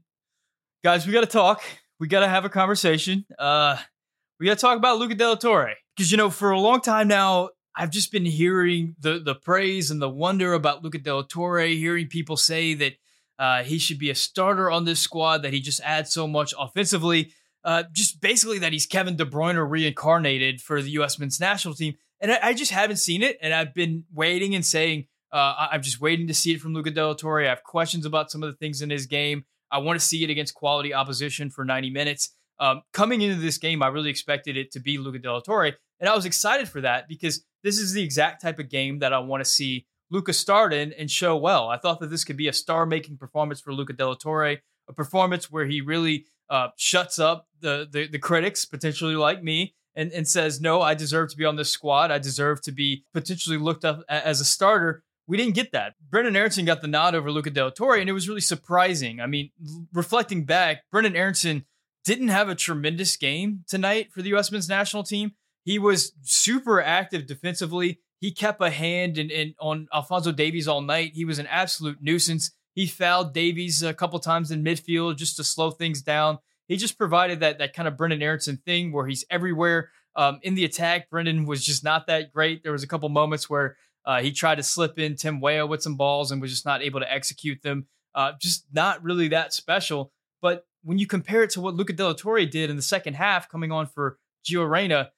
guys, 0.84 1.06
we 1.06 1.14
got 1.14 1.22
to 1.22 1.26
talk. 1.26 1.62
We 1.98 2.08
got 2.08 2.20
to 2.20 2.28
have 2.28 2.44
a 2.44 2.50
conversation. 2.50 3.24
Uh, 3.38 3.78
we 4.38 4.44
got 4.44 4.58
to 4.58 4.60
talk 4.60 4.76
about 4.76 4.98
Luca 4.98 5.14
de 5.14 5.26
la 5.26 5.36
Torre. 5.36 5.72
Because, 5.96 6.10
you 6.10 6.18
know, 6.18 6.28
for 6.28 6.50
a 6.50 6.60
long 6.60 6.82
time 6.82 7.08
now, 7.08 7.48
I've 7.74 7.88
just 7.88 8.12
been 8.12 8.26
hearing 8.26 8.96
the, 9.00 9.18
the 9.18 9.34
praise 9.34 9.90
and 9.90 10.02
the 10.02 10.10
wonder 10.10 10.52
about 10.52 10.84
Luca 10.84 10.98
de 10.98 11.14
la 11.14 11.22
Torre, 11.22 11.68
hearing 11.68 12.06
people 12.08 12.36
say 12.36 12.74
that 12.74 12.92
uh, 13.38 13.62
he 13.62 13.78
should 13.78 13.98
be 13.98 14.10
a 14.10 14.14
starter 14.14 14.70
on 14.70 14.84
this 14.84 15.00
squad, 15.00 15.38
that 15.38 15.54
he 15.54 15.60
just 15.60 15.80
adds 15.80 16.12
so 16.12 16.28
much 16.28 16.52
offensively 16.58 17.32
uh, 17.66 17.82
just 17.92 18.20
basically 18.20 18.60
that 18.60 18.72
he's 18.72 18.86
Kevin 18.86 19.16
De 19.16 19.26
Bruyne 19.26 19.58
reincarnated 19.68 20.62
for 20.62 20.80
the 20.80 20.90
U.S. 20.90 21.18
men's 21.18 21.40
national 21.40 21.74
team. 21.74 21.94
And 22.20 22.30
I, 22.30 22.38
I 22.42 22.54
just 22.54 22.70
haven't 22.70 22.98
seen 22.98 23.24
it. 23.24 23.36
And 23.42 23.52
I've 23.52 23.74
been 23.74 24.04
waiting 24.14 24.54
and 24.54 24.64
saying, 24.64 25.08
uh, 25.32 25.68
I'm 25.72 25.82
just 25.82 26.00
waiting 26.00 26.28
to 26.28 26.34
see 26.34 26.52
it 26.52 26.60
from 26.60 26.72
Luca 26.72 26.92
de 26.92 27.04
la 27.04 27.14
Torre. 27.14 27.42
I 27.44 27.48
have 27.48 27.64
questions 27.64 28.06
about 28.06 28.30
some 28.30 28.44
of 28.44 28.50
the 28.50 28.56
things 28.56 28.82
in 28.82 28.90
his 28.90 29.06
game. 29.06 29.44
I 29.72 29.78
want 29.78 29.98
to 29.98 30.06
see 30.06 30.22
it 30.22 30.30
against 30.30 30.54
quality 30.54 30.94
opposition 30.94 31.50
for 31.50 31.64
90 31.64 31.90
minutes. 31.90 32.36
Um, 32.60 32.82
coming 32.92 33.20
into 33.20 33.40
this 33.40 33.58
game, 33.58 33.82
I 33.82 33.88
really 33.88 34.10
expected 34.10 34.56
it 34.56 34.70
to 34.72 34.80
be 34.80 34.96
Luca 34.96 35.18
de 35.18 35.30
la 35.30 35.40
Torre. 35.40 35.72
And 35.98 36.08
I 36.08 36.14
was 36.14 36.24
excited 36.24 36.68
for 36.68 36.80
that 36.82 37.08
because 37.08 37.44
this 37.64 37.80
is 37.80 37.92
the 37.92 38.02
exact 38.02 38.40
type 38.40 38.60
of 38.60 38.70
game 38.70 39.00
that 39.00 39.12
I 39.12 39.18
want 39.18 39.44
to 39.44 39.50
see 39.50 39.86
Luca 40.10 40.32
start 40.32 40.72
in 40.72 40.92
and 40.92 41.10
show 41.10 41.36
well. 41.36 41.68
I 41.68 41.78
thought 41.78 41.98
that 41.98 42.10
this 42.10 42.22
could 42.22 42.36
be 42.36 42.46
a 42.46 42.52
star 42.52 42.86
making 42.86 43.16
performance 43.16 43.60
for 43.60 43.74
Luca 43.74 43.92
de 43.92 44.06
la 44.06 44.14
Torre, 44.14 44.58
a 44.88 44.92
performance 44.94 45.50
where 45.50 45.66
he 45.66 45.80
really 45.80 46.26
uh, 46.50 46.68
shuts 46.76 47.18
up 47.18 47.48
the, 47.60 47.88
the, 47.90 48.06
the 48.06 48.18
critics, 48.18 48.64
potentially 48.64 49.16
like 49.16 49.42
me, 49.42 49.74
and, 49.94 50.12
and 50.12 50.28
says, 50.28 50.60
no, 50.60 50.82
I 50.82 50.94
deserve 50.94 51.30
to 51.30 51.36
be 51.36 51.44
on 51.44 51.56
this 51.56 51.70
squad. 51.70 52.10
I 52.10 52.18
deserve 52.18 52.60
to 52.62 52.72
be 52.72 53.04
potentially 53.12 53.56
looked 53.56 53.84
up 53.84 54.02
as 54.08 54.40
a 54.40 54.44
starter. 54.44 55.02
We 55.26 55.36
didn't 55.36 55.54
get 55.54 55.72
that. 55.72 55.94
Brenden 56.08 56.36
Aaronson 56.36 56.64
got 56.64 56.82
the 56.82 56.88
nod 56.88 57.14
over 57.14 57.30
Luca 57.30 57.50
Del 57.50 57.72
Torre, 57.72 57.96
and 57.96 58.08
it 58.08 58.12
was 58.12 58.28
really 58.28 58.40
surprising. 58.40 59.20
I 59.20 59.26
mean, 59.26 59.50
reflecting 59.92 60.44
back, 60.44 60.82
Brenden 60.92 61.16
Aaronson 61.16 61.64
didn't 62.04 62.28
have 62.28 62.48
a 62.48 62.54
tremendous 62.54 63.16
game 63.16 63.64
tonight 63.66 64.12
for 64.12 64.22
the 64.22 64.28
U.S. 64.30 64.52
men's 64.52 64.68
national 64.68 65.02
team. 65.02 65.32
He 65.64 65.80
was 65.80 66.12
super 66.22 66.80
active 66.80 67.26
defensively. 67.26 67.98
He 68.20 68.30
kept 68.30 68.62
a 68.62 68.70
hand 68.70 69.18
in, 69.18 69.30
in 69.30 69.54
on 69.58 69.88
Alfonso 69.92 70.30
Davies 70.30 70.68
all 70.68 70.80
night. 70.80 71.12
He 71.14 71.24
was 71.24 71.40
an 71.40 71.48
absolute 71.48 71.98
nuisance. 72.00 72.52
He 72.76 72.86
fouled 72.86 73.32
Davies 73.32 73.82
a 73.82 73.94
couple 73.94 74.18
times 74.18 74.50
in 74.50 74.62
midfield 74.62 75.16
just 75.16 75.36
to 75.38 75.44
slow 75.44 75.70
things 75.70 76.02
down. 76.02 76.38
He 76.68 76.76
just 76.76 76.98
provided 76.98 77.40
that 77.40 77.58
that 77.58 77.72
kind 77.72 77.88
of 77.88 77.94
Brenden 77.94 78.22
Aaronson 78.22 78.58
thing 78.58 78.92
where 78.92 79.06
he's 79.06 79.24
everywhere. 79.30 79.90
Um, 80.14 80.40
in 80.42 80.54
the 80.54 80.64
attack, 80.66 81.08
Brenden 81.10 81.46
was 81.46 81.64
just 81.64 81.82
not 81.82 82.06
that 82.06 82.32
great. 82.32 82.62
There 82.62 82.72
was 82.72 82.82
a 82.82 82.86
couple 82.86 83.08
moments 83.08 83.48
where 83.48 83.78
uh, 84.04 84.20
he 84.20 84.30
tried 84.30 84.56
to 84.56 84.62
slip 84.62 84.98
in 84.98 85.16
Tim 85.16 85.40
Weah 85.40 85.66
with 85.66 85.82
some 85.82 85.96
balls 85.96 86.30
and 86.30 86.40
was 86.40 86.50
just 86.50 86.66
not 86.66 86.82
able 86.82 87.00
to 87.00 87.10
execute 87.10 87.62
them. 87.62 87.86
Uh, 88.14 88.32
just 88.38 88.66
not 88.72 89.02
really 89.02 89.28
that 89.28 89.54
special. 89.54 90.12
But 90.42 90.66
when 90.84 90.98
you 90.98 91.06
compare 91.06 91.42
it 91.42 91.50
to 91.50 91.62
what 91.62 91.74
Luca 91.74 91.94
de 91.94 92.04
la 92.04 92.12
Torre 92.12 92.44
did 92.44 92.68
in 92.68 92.76
the 92.76 92.82
second 92.82 93.14
half, 93.14 93.48
coming 93.48 93.72
on 93.72 93.86
for 93.86 94.18
Gio 94.46 94.68
Reyna, 94.68 95.12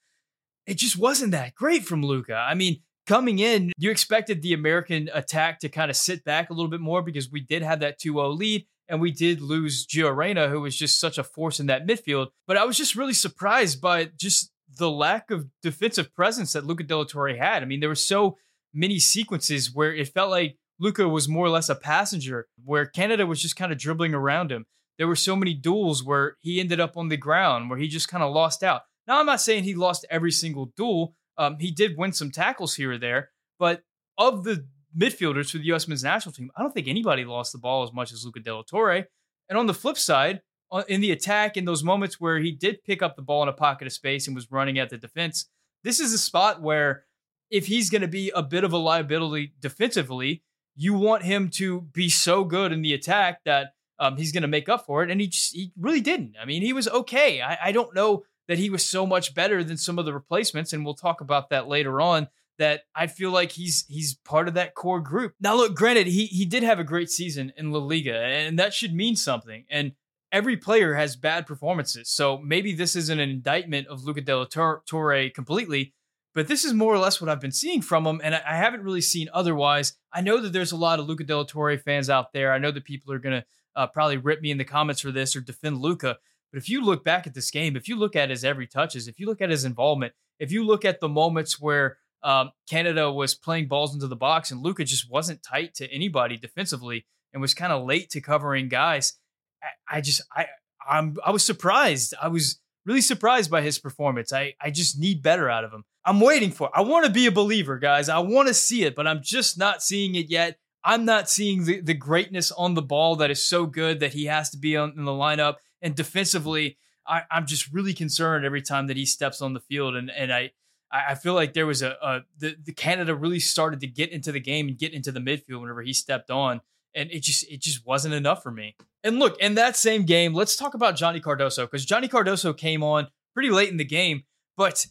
it 0.64 0.78
just 0.78 0.96
wasn't 0.96 1.32
that 1.32 1.56
great 1.56 1.84
from 1.84 2.04
Luca. 2.04 2.34
I 2.36 2.54
mean, 2.54 2.82
coming 3.08 3.38
in, 3.38 3.72
you 3.78 3.90
expected 3.90 4.42
the 4.42 4.52
American 4.52 5.08
attack 5.12 5.58
to 5.60 5.68
kind 5.68 5.90
of 5.90 5.96
sit 5.96 6.22
back 6.24 6.50
a 6.50 6.52
little 6.52 6.70
bit 6.70 6.80
more 6.80 7.02
because 7.02 7.30
we 7.30 7.40
did 7.40 7.62
have 7.62 7.80
that 7.80 7.98
2 7.98 8.12
0 8.12 8.28
lead 8.28 8.66
and 8.86 9.00
we 9.00 9.10
did 9.10 9.40
lose 9.40 9.86
Gio 9.86 10.14
Reyna, 10.14 10.48
who 10.48 10.60
was 10.60 10.76
just 10.76 11.00
such 11.00 11.18
a 11.18 11.24
force 11.24 11.58
in 11.58 11.66
that 11.66 11.86
midfield. 11.86 12.28
But 12.46 12.56
I 12.56 12.64
was 12.64 12.76
just 12.76 12.94
really 12.94 13.14
surprised 13.14 13.80
by 13.80 14.10
just 14.16 14.52
the 14.78 14.90
lack 14.90 15.30
of 15.30 15.46
defensive 15.62 16.14
presence 16.14 16.52
that 16.52 16.66
Luca 16.66 16.84
de 16.84 16.96
la 16.96 17.04
Torre 17.04 17.36
had. 17.36 17.62
I 17.62 17.66
mean, 17.66 17.80
there 17.80 17.88
were 17.88 17.94
so 17.94 18.36
many 18.72 18.98
sequences 18.98 19.74
where 19.74 19.92
it 19.92 20.08
felt 20.08 20.30
like 20.30 20.56
Luca 20.78 21.08
was 21.08 21.28
more 21.28 21.46
or 21.46 21.50
less 21.50 21.68
a 21.68 21.74
passenger, 21.74 22.46
where 22.64 22.86
Canada 22.86 23.26
was 23.26 23.42
just 23.42 23.56
kind 23.56 23.72
of 23.72 23.78
dribbling 23.78 24.14
around 24.14 24.52
him. 24.52 24.66
There 24.98 25.08
were 25.08 25.16
so 25.16 25.34
many 25.34 25.54
duels 25.54 26.04
where 26.04 26.36
he 26.40 26.60
ended 26.60 26.78
up 26.78 26.96
on 26.96 27.08
the 27.08 27.16
ground, 27.16 27.70
where 27.70 27.78
he 27.78 27.88
just 27.88 28.08
kind 28.08 28.22
of 28.22 28.32
lost 28.32 28.62
out. 28.62 28.82
Now, 29.06 29.18
I'm 29.18 29.26
not 29.26 29.40
saying 29.40 29.64
he 29.64 29.74
lost 29.74 30.06
every 30.10 30.30
single 30.30 30.72
duel, 30.76 31.14
um, 31.38 31.56
he 31.58 31.70
did 31.70 31.96
win 31.96 32.12
some 32.12 32.30
tackles 32.30 32.74
here 32.74 32.92
or 32.92 32.98
there, 32.98 33.30
but 33.58 33.82
of 34.18 34.44
the 34.44 34.66
midfielders 34.96 35.50
for 35.50 35.58
the 35.58 35.64
U.S. 35.66 35.86
men's 35.86 36.02
national 36.02 36.32
team, 36.32 36.50
I 36.56 36.62
don't 36.62 36.72
think 36.72 36.88
anybody 36.88 37.24
lost 37.24 37.52
the 37.52 37.58
ball 37.58 37.84
as 37.84 37.92
much 37.92 38.12
as 38.12 38.24
Luca 38.24 38.40
de 38.40 38.54
la 38.54 38.62
Torre. 38.62 39.04
And 39.48 39.58
on 39.58 39.66
the 39.66 39.74
flip 39.74 39.96
side, 39.96 40.42
in 40.88 41.00
the 41.00 41.12
attack, 41.12 41.56
in 41.56 41.64
those 41.64 41.82
moments 41.82 42.20
where 42.20 42.38
he 42.38 42.52
did 42.52 42.84
pick 42.84 43.02
up 43.02 43.16
the 43.16 43.22
ball 43.22 43.42
in 43.42 43.48
a 43.48 43.54
pocket 43.54 43.86
of 43.86 43.92
space 43.92 44.26
and 44.26 44.34
was 44.34 44.50
running 44.50 44.78
at 44.78 44.90
the 44.90 44.98
defense, 44.98 45.46
this 45.84 46.00
is 46.00 46.12
a 46.12 46.18
spot 46.18 46.60
where 46.60 47.04
if 47.50 47.66
he's 47.66 47.88
going 47.88 48.02
to 48.02 48.08
be 48.08 48.30
a 48.34 48.42
bit 48.42 48.64
of 48.64 48.72
a 48.72 48.76
liability 48.76 49.54
defensively, 49.60 50.42
you 50.76 50.94
want 50.94 51.22
him 51.22 51.48
to 51.48 51.82
be 51.92 52.08
so 52.08 52.44
good 52.44 52.72
in 52.72 52.82
the 52.82 52.92
attack 52.92 53.40
that 53.44 53.68
um, 53.98 54.16
he's 54.16 54.32
going 54.32 54.42
to 54.42 54.48
make 54.48 54.68
up 54.68 54.84
for 54.84 55.02
it. 55.02 55.10
And 55.10 55.20
he 55.20 55.28
just, 55.28 55.54
he 55.54 55.72
really 55.78 56.00
didn't. 56.00 56.36
I 56.40 56.44
mean, 56.44 56.62
he 56.62 56.72
was 56.72 56.86
okay. 56.88 57.40
I, 57.40 57.58
I 57.64 57.72
don't 57.72 57.94
know 57.94 58.24
that 58.48 58.58
he 58.58 58.70
was 58.70 58.84
so 58.84 59.06
much 59.06 59.34
better 59.34 59.62
than 59.62 59.76
some 59.76 59.98
of 59.98 60.04
the 60.04 60.14
replacements, 60.14 60.72
and 60.72 60.84
we'll 60.84 60.94
talk 60.94 61.20
about 61.20 61.50
that 61.50 61.68
later 61.68 62.00
on. 62.00 62.28
That 62.58 62.82
I 62.92 63.06
feel 63.06 63.30
like 63.30 63.52
he's 63.52 63.84
he's 63.86 64.14
part 64.14 64.48
of 64.48 64.54
that 64.54 64.74
core 64.74 65.00
group. 65.00 65.34
Now, 65.40 65.54
look, 65.54 65.76
granted, 65.76 66.08
he 66.08 66.26
he 66.26 66.44
did 66.44 66.64
have 66.64 66.80
a 66.80 66.84
great 66.84 67.08
season 67.08 67.52
in 67.56 67.70
La 67.70 67.78
Liga, 67.78 68.16
and 68.16 68.58
that 68.58 68.74
should 68.74 68.92
mean 68.92 69.14
something. 69.14 69.64
And 69.70 69.92
every 70.32 70.56
player 70.56 70.94
has 70.94 71.14
bad 71.14 71.46
performances, 71.46 72.08
so 72.08 72.38
maybe 72.38 72.74
this 72.74 72.96
isn't 72.96 73.20
an 73.20 73.30
indictment 73.30 73.86
of 73.86 74.02
Luca 74.02 74.22
de 74.22 74.36
la 74.36 74.44
Torre 74.44 75.30
completely, 75.30 75.94
but 76.34 76.48
this 76.48 76.64
is 76.64 76.74
more 76.74 76.92
or 76.92 76.98
less 76.98 77.20
what 77.20 77.30
I've 77.30 77.40
been 77.40 77.52
seeing 77.52 77.80
from 77.80 78.04
him, 78.04 78.20
and 78.24 78.34
I 78.34 78.56
haven't 78.56 78.82
really 78.82 79.02
seen 79.02 79.28
otherwise. 79.32 79.92
I 80.12 80.20
know 80.20 80.40
that 80.40 80.52
there's 80.52 80.72
a 80.72 80.76
lot 80.76 80.98
of 80.98 81.06
Luca 81.06 81.22
de 81.22 81.36
la 81.36 81.44
Torre 81.44 81.78
fans 81.78 82.10
out 82.10 82.32
there. 82.32 82.52
I 82.52 82.58
know 82.58 82.72
that 82.72 82.84
people 82.84 83.12
are 83.12 83.20
gonna 83.20 83.44
uh, 83.76 83.86
probably 83.86 84.16
rip 84.16 84.40
me 84.40 84.50
in 84.50 84.58
the 84.58 84.64
comments 84.64 85.00
for 85.00 85.12
this 85.12 85.36
or 85.36 85.40
defend 85.40 85.78
Luca, 85.78 86.18
but 86.52 86.58
if 86.58 86.68
you 86.68 86.82
look 86.82 87.04
back 87.04 87.26
at 87.26 87.34
this 87.34 87.50
game, 87.50 87.76
if 87.76 87.88
you 87.88 87.96
look 87.96 88.16
at 88.16 88.30
his 88.30 88.44
every 88.44 88.66
touches, 88.66 89.08
if 89.08 89.18
you 89.20 89.26
look 89.26 89.40
at 89.40 89.50
his 89.50 89.64
involvement, 89.64 90.12
if 90.38 90.50
you 90.50 90.64
look 90.64 90.84
at 90.84 91.00
the 91.00 91.08
moments 91.08 91.60
where 91.60 91.98
um, 92.22 92.50
Canada 92.68 93.12
was 93.12 93.34
playing 93.34 93.68
balls 93.68 93.94
into 93.94 94.06
the 94.06 94.16
box 94.16 94.50
and 94.50 94.62
Luca 94.62 94.84
just 94.84 95.10
wasn't 95.10 95.42
tight 95.42 95.74
to 95.74 95.92
anybody 95.92 96.36
defensively 96.36 97.06
and 97.32 97.40
was 97.40 97.54
kind 97.54 97.72
of 97.72 97.84
late 97.84 98.10
to 98.10 98.20
covering 98.20 98.68
guys, 98.68 99.14
I, 99.62 99.98
I 99.98 100.00
just 100.00 100.22
I 100.34 100.46
I'm 100.88 101.16
I 101.24 101.30
was 101.30 101.44
surprised. 101.44 102.14
I 102.20 102.28
was 102.28 102.60
really 102.86 103.00
surprised 103.00 103.50
by 103.50 103.62
his 103.62 103.78
performance. 103.78 104.32
I 104.32 104.54
I 104.60 104.70
just 104.70 104.98
need 104.98 105.22
better 105.22 105.50
out 105.50 105.64
of 105.64 105.72
him. 105.72 105.84
I'm 106.04 106.20
waiting 106.20 106.50
for. 106.50 106.68
It. 106.68 106.72
I 106.74 106.80
want 106.80 107.04
to 107.06 107.12
be 107.12 107.26
a 107.26 107.32
believer, 107.32 107.78
guys. 107.78 108.08
I 108.08 108.18
want 108.20 108.48
to 108.48 108.54
see 108.54 108.84
it, 108.84 108.96
but 108.96 109.06
I'm 109.06 109.22
just 109.22 109.58
not 109.58 109.82
seeing 109.82 110.14
it 110.14 110.30
yet. 110.30 110.58
I'm 110.84 111.04
not 111.04 111.28
seeing 111.28 111.64
the, 111.64 111.80
the 111.80 111.94
greatness 111.94 112.50
on 112.52 112.74
the 112.74 112.82
ball 112.82 113.16
that 113.16 113.30
is 113.30 113.42
so 113.42 113.66
good 113.66 114.00
that 114.00 114.14
he 114.14 114.26
has 114.26 114.48
to 114.50 114.56
be 114.56 114.76
on, 114.76 114.94
in 114.96 115.04
the 115.04 115.12
lineup. 115.12 115.56
And 115.82 115.94
defensively, 115.94 116.78
I, 117.06 117.22
am 117.30 117.46
just 117.46 117.72
really 117.72 117.94
concerned 117.94 118.44
every 118.44 118.62
time 118.62 118.86
that 118.88 118.96
he 118.96 119.06
steps 119.06 119.40
on 119.40 119.54
the 119.54 119.60
field. 119.60 119.96
And 119.96 120.10
and 120.10 120.32
I 120.32 120.52
I 120.90 121.14
feel 121.14 121.34
like 121.34 121.52
there 121.52 121.66
was 121.66 121.82
a, 121.82 121.96
a 122.02 122.20
the, 122.38 122.56
the 122.62 122.72
Canada 122.72 123.14
really 123.14 123.40
started 123.40 123.80
to 123.80 123.86
get 123.86 124.10
into 124.10 124.32
the 124.32 124.40
game 124.40 124.68
and 124.68 124.78
get 124.78 124.92
into 124.92 125.12
the 125.12 125.20
midfield 125.20 125.60
whenever 125.60 125.82
he 125.82 125.92
stepped 125.92 126.30
on. 126.30 126.60
And 126.94 127.10
it 127.10 127.22
just 127.22 127.50
it 127.50 127.60
just 127.60 127.86
wasn't 127.86 128.14
enough 128.14 128.42
for 128.42 128.50
me. 128.50 128.76
And 129.04 129.18
look, 129.18 129.38
in 129.40 129.54
that 129.54 129.76
same 129.76 130.04
game, 130.04 130.34
let's 130.34 130.56
talk 130.56 130.74
about 130.74 130.96
Johnny 130.96 131.20
Cardoso 131.20 131.64
because 131.64 131.84
Johnny 131.84 132.08
Cardoso 132.08 132.56
came 132.56 132.82
on 132.82 133.08
pretty 133.34 133.50
late 133.50 133.68
in 133.68 133.76
the 133.76 133.84
game, 133.84 134.24
but 134.56 134.86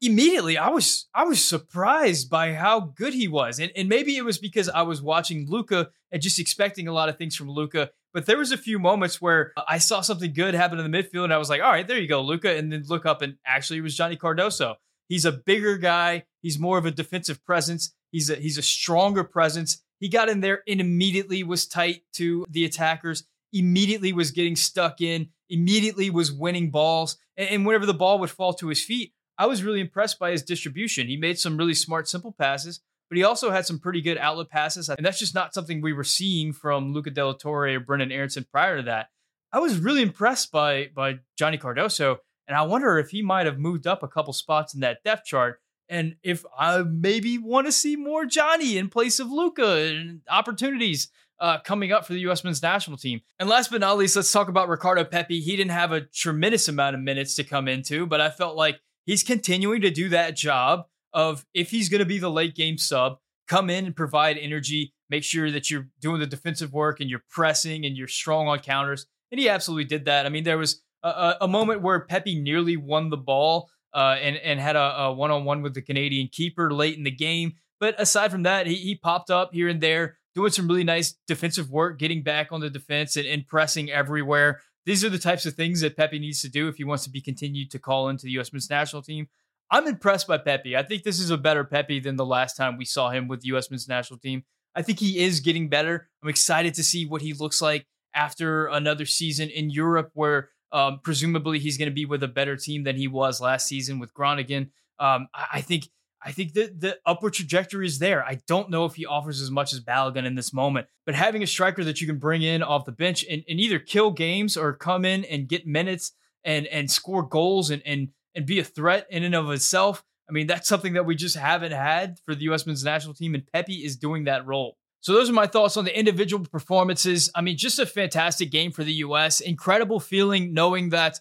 immediately 0.00 0.56
I 0.58 0.68
was 0.68 1.06
I 1.14 1.24
was 1.24 1.46
surprised 1.46 2.28
by 2.28 2.54
how 2.54 2.80
good 2.80 3.14
he 3.14 3.28
was. 3.28 3.58
And, 3.58 3.72
and 3.76 3.88
maybe 3.88 4.16
it 4.16 4.24
was 4.24 4.38
because 4.38 4.68
I 4.68 4.82
was 4.82 5.02
watching 5.02 5.48
Luca 5.48 5.90
and 6.10 6.22
just 6.22 6.38
expecting 6.38 6.88
a 6.88 6.92
lot 6.92 7.08
of 7.08 7.16
things 7.16 7.36
from 7.36 7.50
Luca. 7.50 7.90
But 8.18 8.26
there 8.26 8.38
was 8.38 8.50
a 8.50 8.56
few 8.56 8.80
moments 8.80 9.22
where 9.22 9.52
I 9.68 9.78
saw 9.78 10.00
something 10.00 10.32
good 10.32 10.52
happen 10.54 10.80
in 10.80 10.90
the 10.90 10.98
midfield 10.98 11.22
and 11.22 11.32
I 11.32 11.38
was 11.38 11.48
like, 11.48 11.62
all 11.62 11.70
right, 11.70 11.86
there 11.86 12.00
you 12.00 12.08
go, 12.08 12.20
Luca. 12.20 12.56
And 12.56 12.72
then 12.72 12.82
look 12.88 13.06
up 13.06 13.22
and 13.22 13.36
actually 13.46 13.78
it 13.78 13.82
was 13.82 13.96
Johnny 13.96 14.16
Cardoso. 14.16 14.74
He's 15.08 15.24
a 15.24 15.30
bigger 15.30 15.78
guy. 15.78 16.24
He's 16.42 16.58
more 16.58 16.78
of 16.78 16.84
a 16.84 16.90
defensive 16.90 17.44
presence. 17.44 17.94
He's 18.10 18.28
a 18.28 18.34
he's 18.34 18.58
a 18.58 18.62
stronger 18.62 19.22
presence. 19.22 19.84
He 20.00 20.08
got 20.08 20.28
in 20.28 20.40
there 20.40 20.64
and 20.66 20.80
immediately 20.80 21.44
was 21.44 21.68
tight 21.68 22.02
to 22.14 22.44
the 22.50 22.64
attackers, 22.64 23.22
immediately 23.52 24.12
was 24.12 24.32
getting 24.32 24.56
stuck 24.56 25.00
in, 25.00 25.28
immediately 25.48 26.10
was 26.10 26.32
winning 26.32 26.72
balls. 26.72 27.18
And, 27.36 27.48
and 27.50 27.66
whenever 27.66 27.86
the 27.86 27.94
ball 27.94 28.18
would 28.18 28.30
fall 28.30 28.52
to 28.54 28.66
his 28.66 28.82
feet, 28.82 29.12
I 29.38 29.46
was 29.46 29.62
really 29.62 29.80
impressed 29.80 30.18
by 30.18 30.32
his 30.32 30.42
distribution. 30.42 31.06
He 31.06 31.16
made 31.16 31.38
some 31.38 31.56
really 31.56 31.72
smart, 31.72 32.08
simple 32.08 32.32
passes, 32.32 32.80
but 33.08 33.16
he 33.16 33.24
also 33.24 33.50
had 33.50 33.66
some 33.66 33.78
pretty 33.78 34.00
good 34.00 34.18
outlet 34.18 34.50
passes. 34.50 34.88
And 34.88 35.04
that's 35.04 35.18
just 35.18 35.34
not 35.34 35.54
something 35.54 35.80
we 35.80 35.92
were 35.92 36.04
seeing 36.04 36.52
from 36.52 36.92
Luca 36.92 37.10
de 37.10 37.24
la 37.24 37.32
Torre 37.32 37.74
or 37.74 37.80
Brenden 37.80 38.12
Aaronson 38.12 38.46
prior 38.50 38.76
to 38.78 38.82
that. 38.84 39.08
I 39.52 39.60
was 39.60 39.78
really 39.78 40.02
impressed 40.02 40.52
by 40.52 40.90
by 40.94 41.20
Johnny 41.36 41.58
Cardoso, 41.58 42.18
and 42.46 42.56
I 42.56 42.62
wonder 42.62 42.98
if 42.98 43.10
he 43.10 43.22
might 43.22 43.46
have 43.46 43.58
moved 43.58 43.86
up 43.86 44.02
a 44.02 44.08
couple 44.08 44.32
spots 44.32 44.74
in 44.74 44.80
that 44.80 45.02
depth 45.04 45.24
chart. 45.24 45.60
And 45.88 46.16
if 46.22 46.44
I 46.56 46.82
maybe 46.82 47.38
want 47.38 47.66
to 47.66 47.72
see 47.72 47.96
more 47.96 48.26
Johnny 48.26 48.76
in 48.76 48.90
place 48.90 49.18
of 49.20 49.30
Luca 49.30 49.76
and 49.76 50.20
opportunities 50.28 51.08
uh, 51.40 51.58
coming 51.60 51.92
up 51.92 52.06
for 52.06 52.12
the 52.12 52.20
U.S. 52.20 52.44
men's 52.44 52.62
national 52.62 52.96
team. 52.96 53.20
And 53.38 53.48
last 53.48 53.70
but 53.70 53.80
not 53.80 53.96
least, 53.96 54.16
let's 54.16 54.30
talk 54.30 54.48
about 54.48 54.68
Ricardo 54.68 55.04
Pepi. 55.04 55.40
He 55.40 55.56
didn't 55.56 55.70
have 55.70 55.92
a 55.92 56.02
tremendous 56.02 56.68
amount 56.68 56.96
of 56.96 57.02
minutes 57.02 57.36
to 57.36 57.44
come 57.44 57.68
into, 57.68 58.06
but 58.06 58.20
I 58.20 58.30
felt 58.30 58.56
like 58.56 58.80
he's 59.06 59.22
continuing 59.22 59.80
to 59.82 59.90
do 59.90 60.08
that 60.10 60.36
job 60.36 60.86
of 61.12 61.44
if 61.54 61.70
he's 61.70 61.88
going 61.88 62.00
to 62.00 62.06
be 62.06 62.18
the 62.18 62.30
late 62.30 62.54
game 62.54 62.78
sub, 62.78 63.18
come 63.46 63.70
in 63.70 63.86
and 63.86 63.96
provide 63.96 64.38
energy, 64.38 64.92
make 65.10 65.24
sure 65.24 65.50
that 65.50 65.70
you're 65.70 65.88
doing 66.00 66.20
the 66.20 66.26
defensive 66.26 66.72
work 66.72 67.00
and 67.00 67.08
you're 67.08 67.24
pressing 67.30 67.84
and 67.84 67.96
you're 67.96 68.08
strong 68.08 68.48
on 68.48 68.58
counters. 68.58 69.06
And 69.30 69.40
he 69.40 69.48
absolutely 69.48 69.84
did 69.84 70.04
that. 70.06 70.26
I 70.26 70.28
mean, 70.28 70.44
there 70.44 70.58
was 70.58 70.82
a, 71.02 71.36
a 71.42 71.48
moment 71.48 71.82
where 71.82 72.00
Pepi 72.00 72.40
nearly 72.40 72.76
won 72.76 73.10
the 73.10 73.16
ball 73.16 73.70
uh, 73.94 74.16
and 74.20 74.36
and 74.36 74.60
had 74.60 74.76
a 74.76 75.12
one 75.12 75.30
on 75.30 75.44
one 75.44 75.62
with 75.62 75.74
the 75.74 75.82
Canadian 75.82 76.28
keeper 76.30 76.72
late 76.72 76.96
in 76.96 77.04
the 77.04 77.10
game. 77.10 77.54
But 77.80 78.00
aside 78.00 78.30
from 78.30 78.42
that, 78.42 78.66
he, 78.66 78.74
he 78.74 78.96
popped 78.96 79.30
up 79.30 79.54
here 79.54 79.68
and 79.68 79.80
there, 79.80 80.18
doing 80.34 80.50
some 80.50 80.66
really 80.66 80.84
nice 80.84 81.14
defensive 81.26 81.70
work, 81.70 81.98
getting 81.98 82.22
back 82.22 82.48
on 82.50 82.60
the 82.60 82.70
defense 82.70 83.16
and, 83.16 83.26
and 83.26 83.46
pressing 83.46 83.90
everywhere. 83.90 84.60
These 84.84 85.04
are 85.04 85.10
the 85.10 85.18
types 85.18 85.46
of 85.46 85.54
things 85.54 85.80
that 85.82 85.96
Pepi 85.96 86.18
needs 86.18 86.40
to 86.42 86.48
do 86.48 86.68
if 86.68 86.76
he 86.76 86.84
wants 86.84 87.04
to 87.04 87.10
be 87.10 87.20
continued 87.20 87.70
to 87.72 87.78
call 87.78 88.08
into 88.08 88.24
the 88.24 88.32
U.S. 88.32 88.52
men's 88.52 88.70
national 88.70 89.02
team. 89.02 89.28
I'm 89.70 89.86
impressed 89.86 90.26
by 90.26 90.38
Pepi. 90.38 90.76
I 90.76 90.82
think 90.82 91.02
this 91.02 91.20
is 91.20 91.30
a 91.30 91.36
better 91.36 91.64
Pepi 91.64 92.00
than 92.00 92.16
the 92.16 92.24
last 92.24 92.56
time 92.56 92.76
we 92.76 92.84
saw 92.84 93.10
him 93.10 93.28
with 93.28 93.42
the 93.42 93.48
U.S. 93.48 93.70
men's 93.70 93.88
national 93.88 94.18
team. 94.18 94.44
I 94.74 94.82
think 94.82 94.98
he 94.98 95.18
is 95.18 95.40
getting 95.40 95.68
better. 95.68 96.08
I'm 96.22 96.28
excited 96.28 96.74
to 96.74 96.84
see 96.84 97.06
what 97.06 97.22
he 97.22 97.32
looks 97.34 97.60
like 97.60 97.86
after 98.14 98.66
another 98.66 99.04
season 99.04 99.50
in 99.50 99.70
Europe, 99.70 100.10
where 100.14 100.50
um, 100.72 101.00
presumably 101.02 101.58
he's 101.58 101.78
going 101.78 101.88
to 101.88 101.94
be 101.94 102.04
with 102.04 102.22
a 102.22 102.28
better 102.28 102.56
team 102.56 102.84
than 102.84 102.96
he 102.96 103.08
was 103.08 103.40
last 103.40 103.66
season 103.66 103.98
with 103.98 104.14
Groningen. 104.14 104.70
Um, 104.98 105.28
I, 105.34 105.46
I 105.54 105.60
think 105.60 105.88
I 106.22 106.32
think 106.32 106.54
that 106.54 106.80
the 106.80 106.98
upward 107.06 107.34
trajectory 107.34 107.86
is 107.86 108.00
there. 108.00 108.24
I 108.24 108.40
don't 108.46 108.70
know 108.70 108.84
if 108.84 108.96
he 108.96 109.06
offers 109.06 109.40
as 109.40 109.50
much 109.50 109.72
as 109.72 109.80
Balogun 109.80 110.26
in 110.26 110.34
this 110.34 110.52
moment, 110.52 110.88
but 111.06 111.14
having 111.14 111.42
a 111.42 111.46
striker 111.46 111.84
that 111.84 112.00
you 112.00 112.06
can 112.06 112.18
bring 112.18 112.42
in 112.42 112.62
off 112.62 112.86
the 112.86 112.92
bench 112.92 113.24
and, 113.30 113.44
and 113.48 113.60
either 113.60 113.78
kill 113.78 114.10
games 114.10 114.56
or 114.56 114.72
come 114.74 115.04
in 115.04 115.24
and 115.24 115.48
get 115.48 115.66
minutes 115.66 116.12
and 116.44 116.66
and 116.66 116.90
score 116.90 117.22
goals 117.22 117.70
and 117.70 117.82
and 117.86 118.08
and 118.38 118.46
be 118.46 118.60
a 118.60 118.64
threat 118.64 119.06
in 119.10 119.24
and 119.24 119.34
of 119.34 119.50
itself. 119.50 120.04
I 120.28 120.32
mean, 120.32 120.46
that's 120.46 120.68
something 120.68 120.92
that 120.92 121.04
we 121.04 121.16
just 121.16 121.36
haven't 121.36 121.72
had 121.72 122.20
for 122.24 122.34
the 122.36 122.44
U.S. 122.44 122.66
men's 122.66 122.84
national 122.84 123.14
team, 123.14 123.34
and 123.34 123.44
Pepi 123.52 123.84
is 123.84 123.96
doing 123.96 124.24
that 124.24 124.46
role. 124.46 124.76
So 125.00 125.12
those 125.12 125.28
are 125.28 125.32
my 125.32 125.48
thoughts 125.48 125.76
on 125.76 125.84
the 125.84 125.98
individual 125.98 126.44
performances. 126.44 127.30
I 127.34 127.40
mean, 127.40 127.56
just 127.56 127.80
a 127.80 127.86
fantastic 127.86 128.52
game 128.52 128.70
for 128.70 128.84
the 128.84 128.92
U.S. 128.94 129.40
Incredible 129.40 129.98
feeling 129.98 130.54
knowing 130.54 130.90
that 130.90 131.18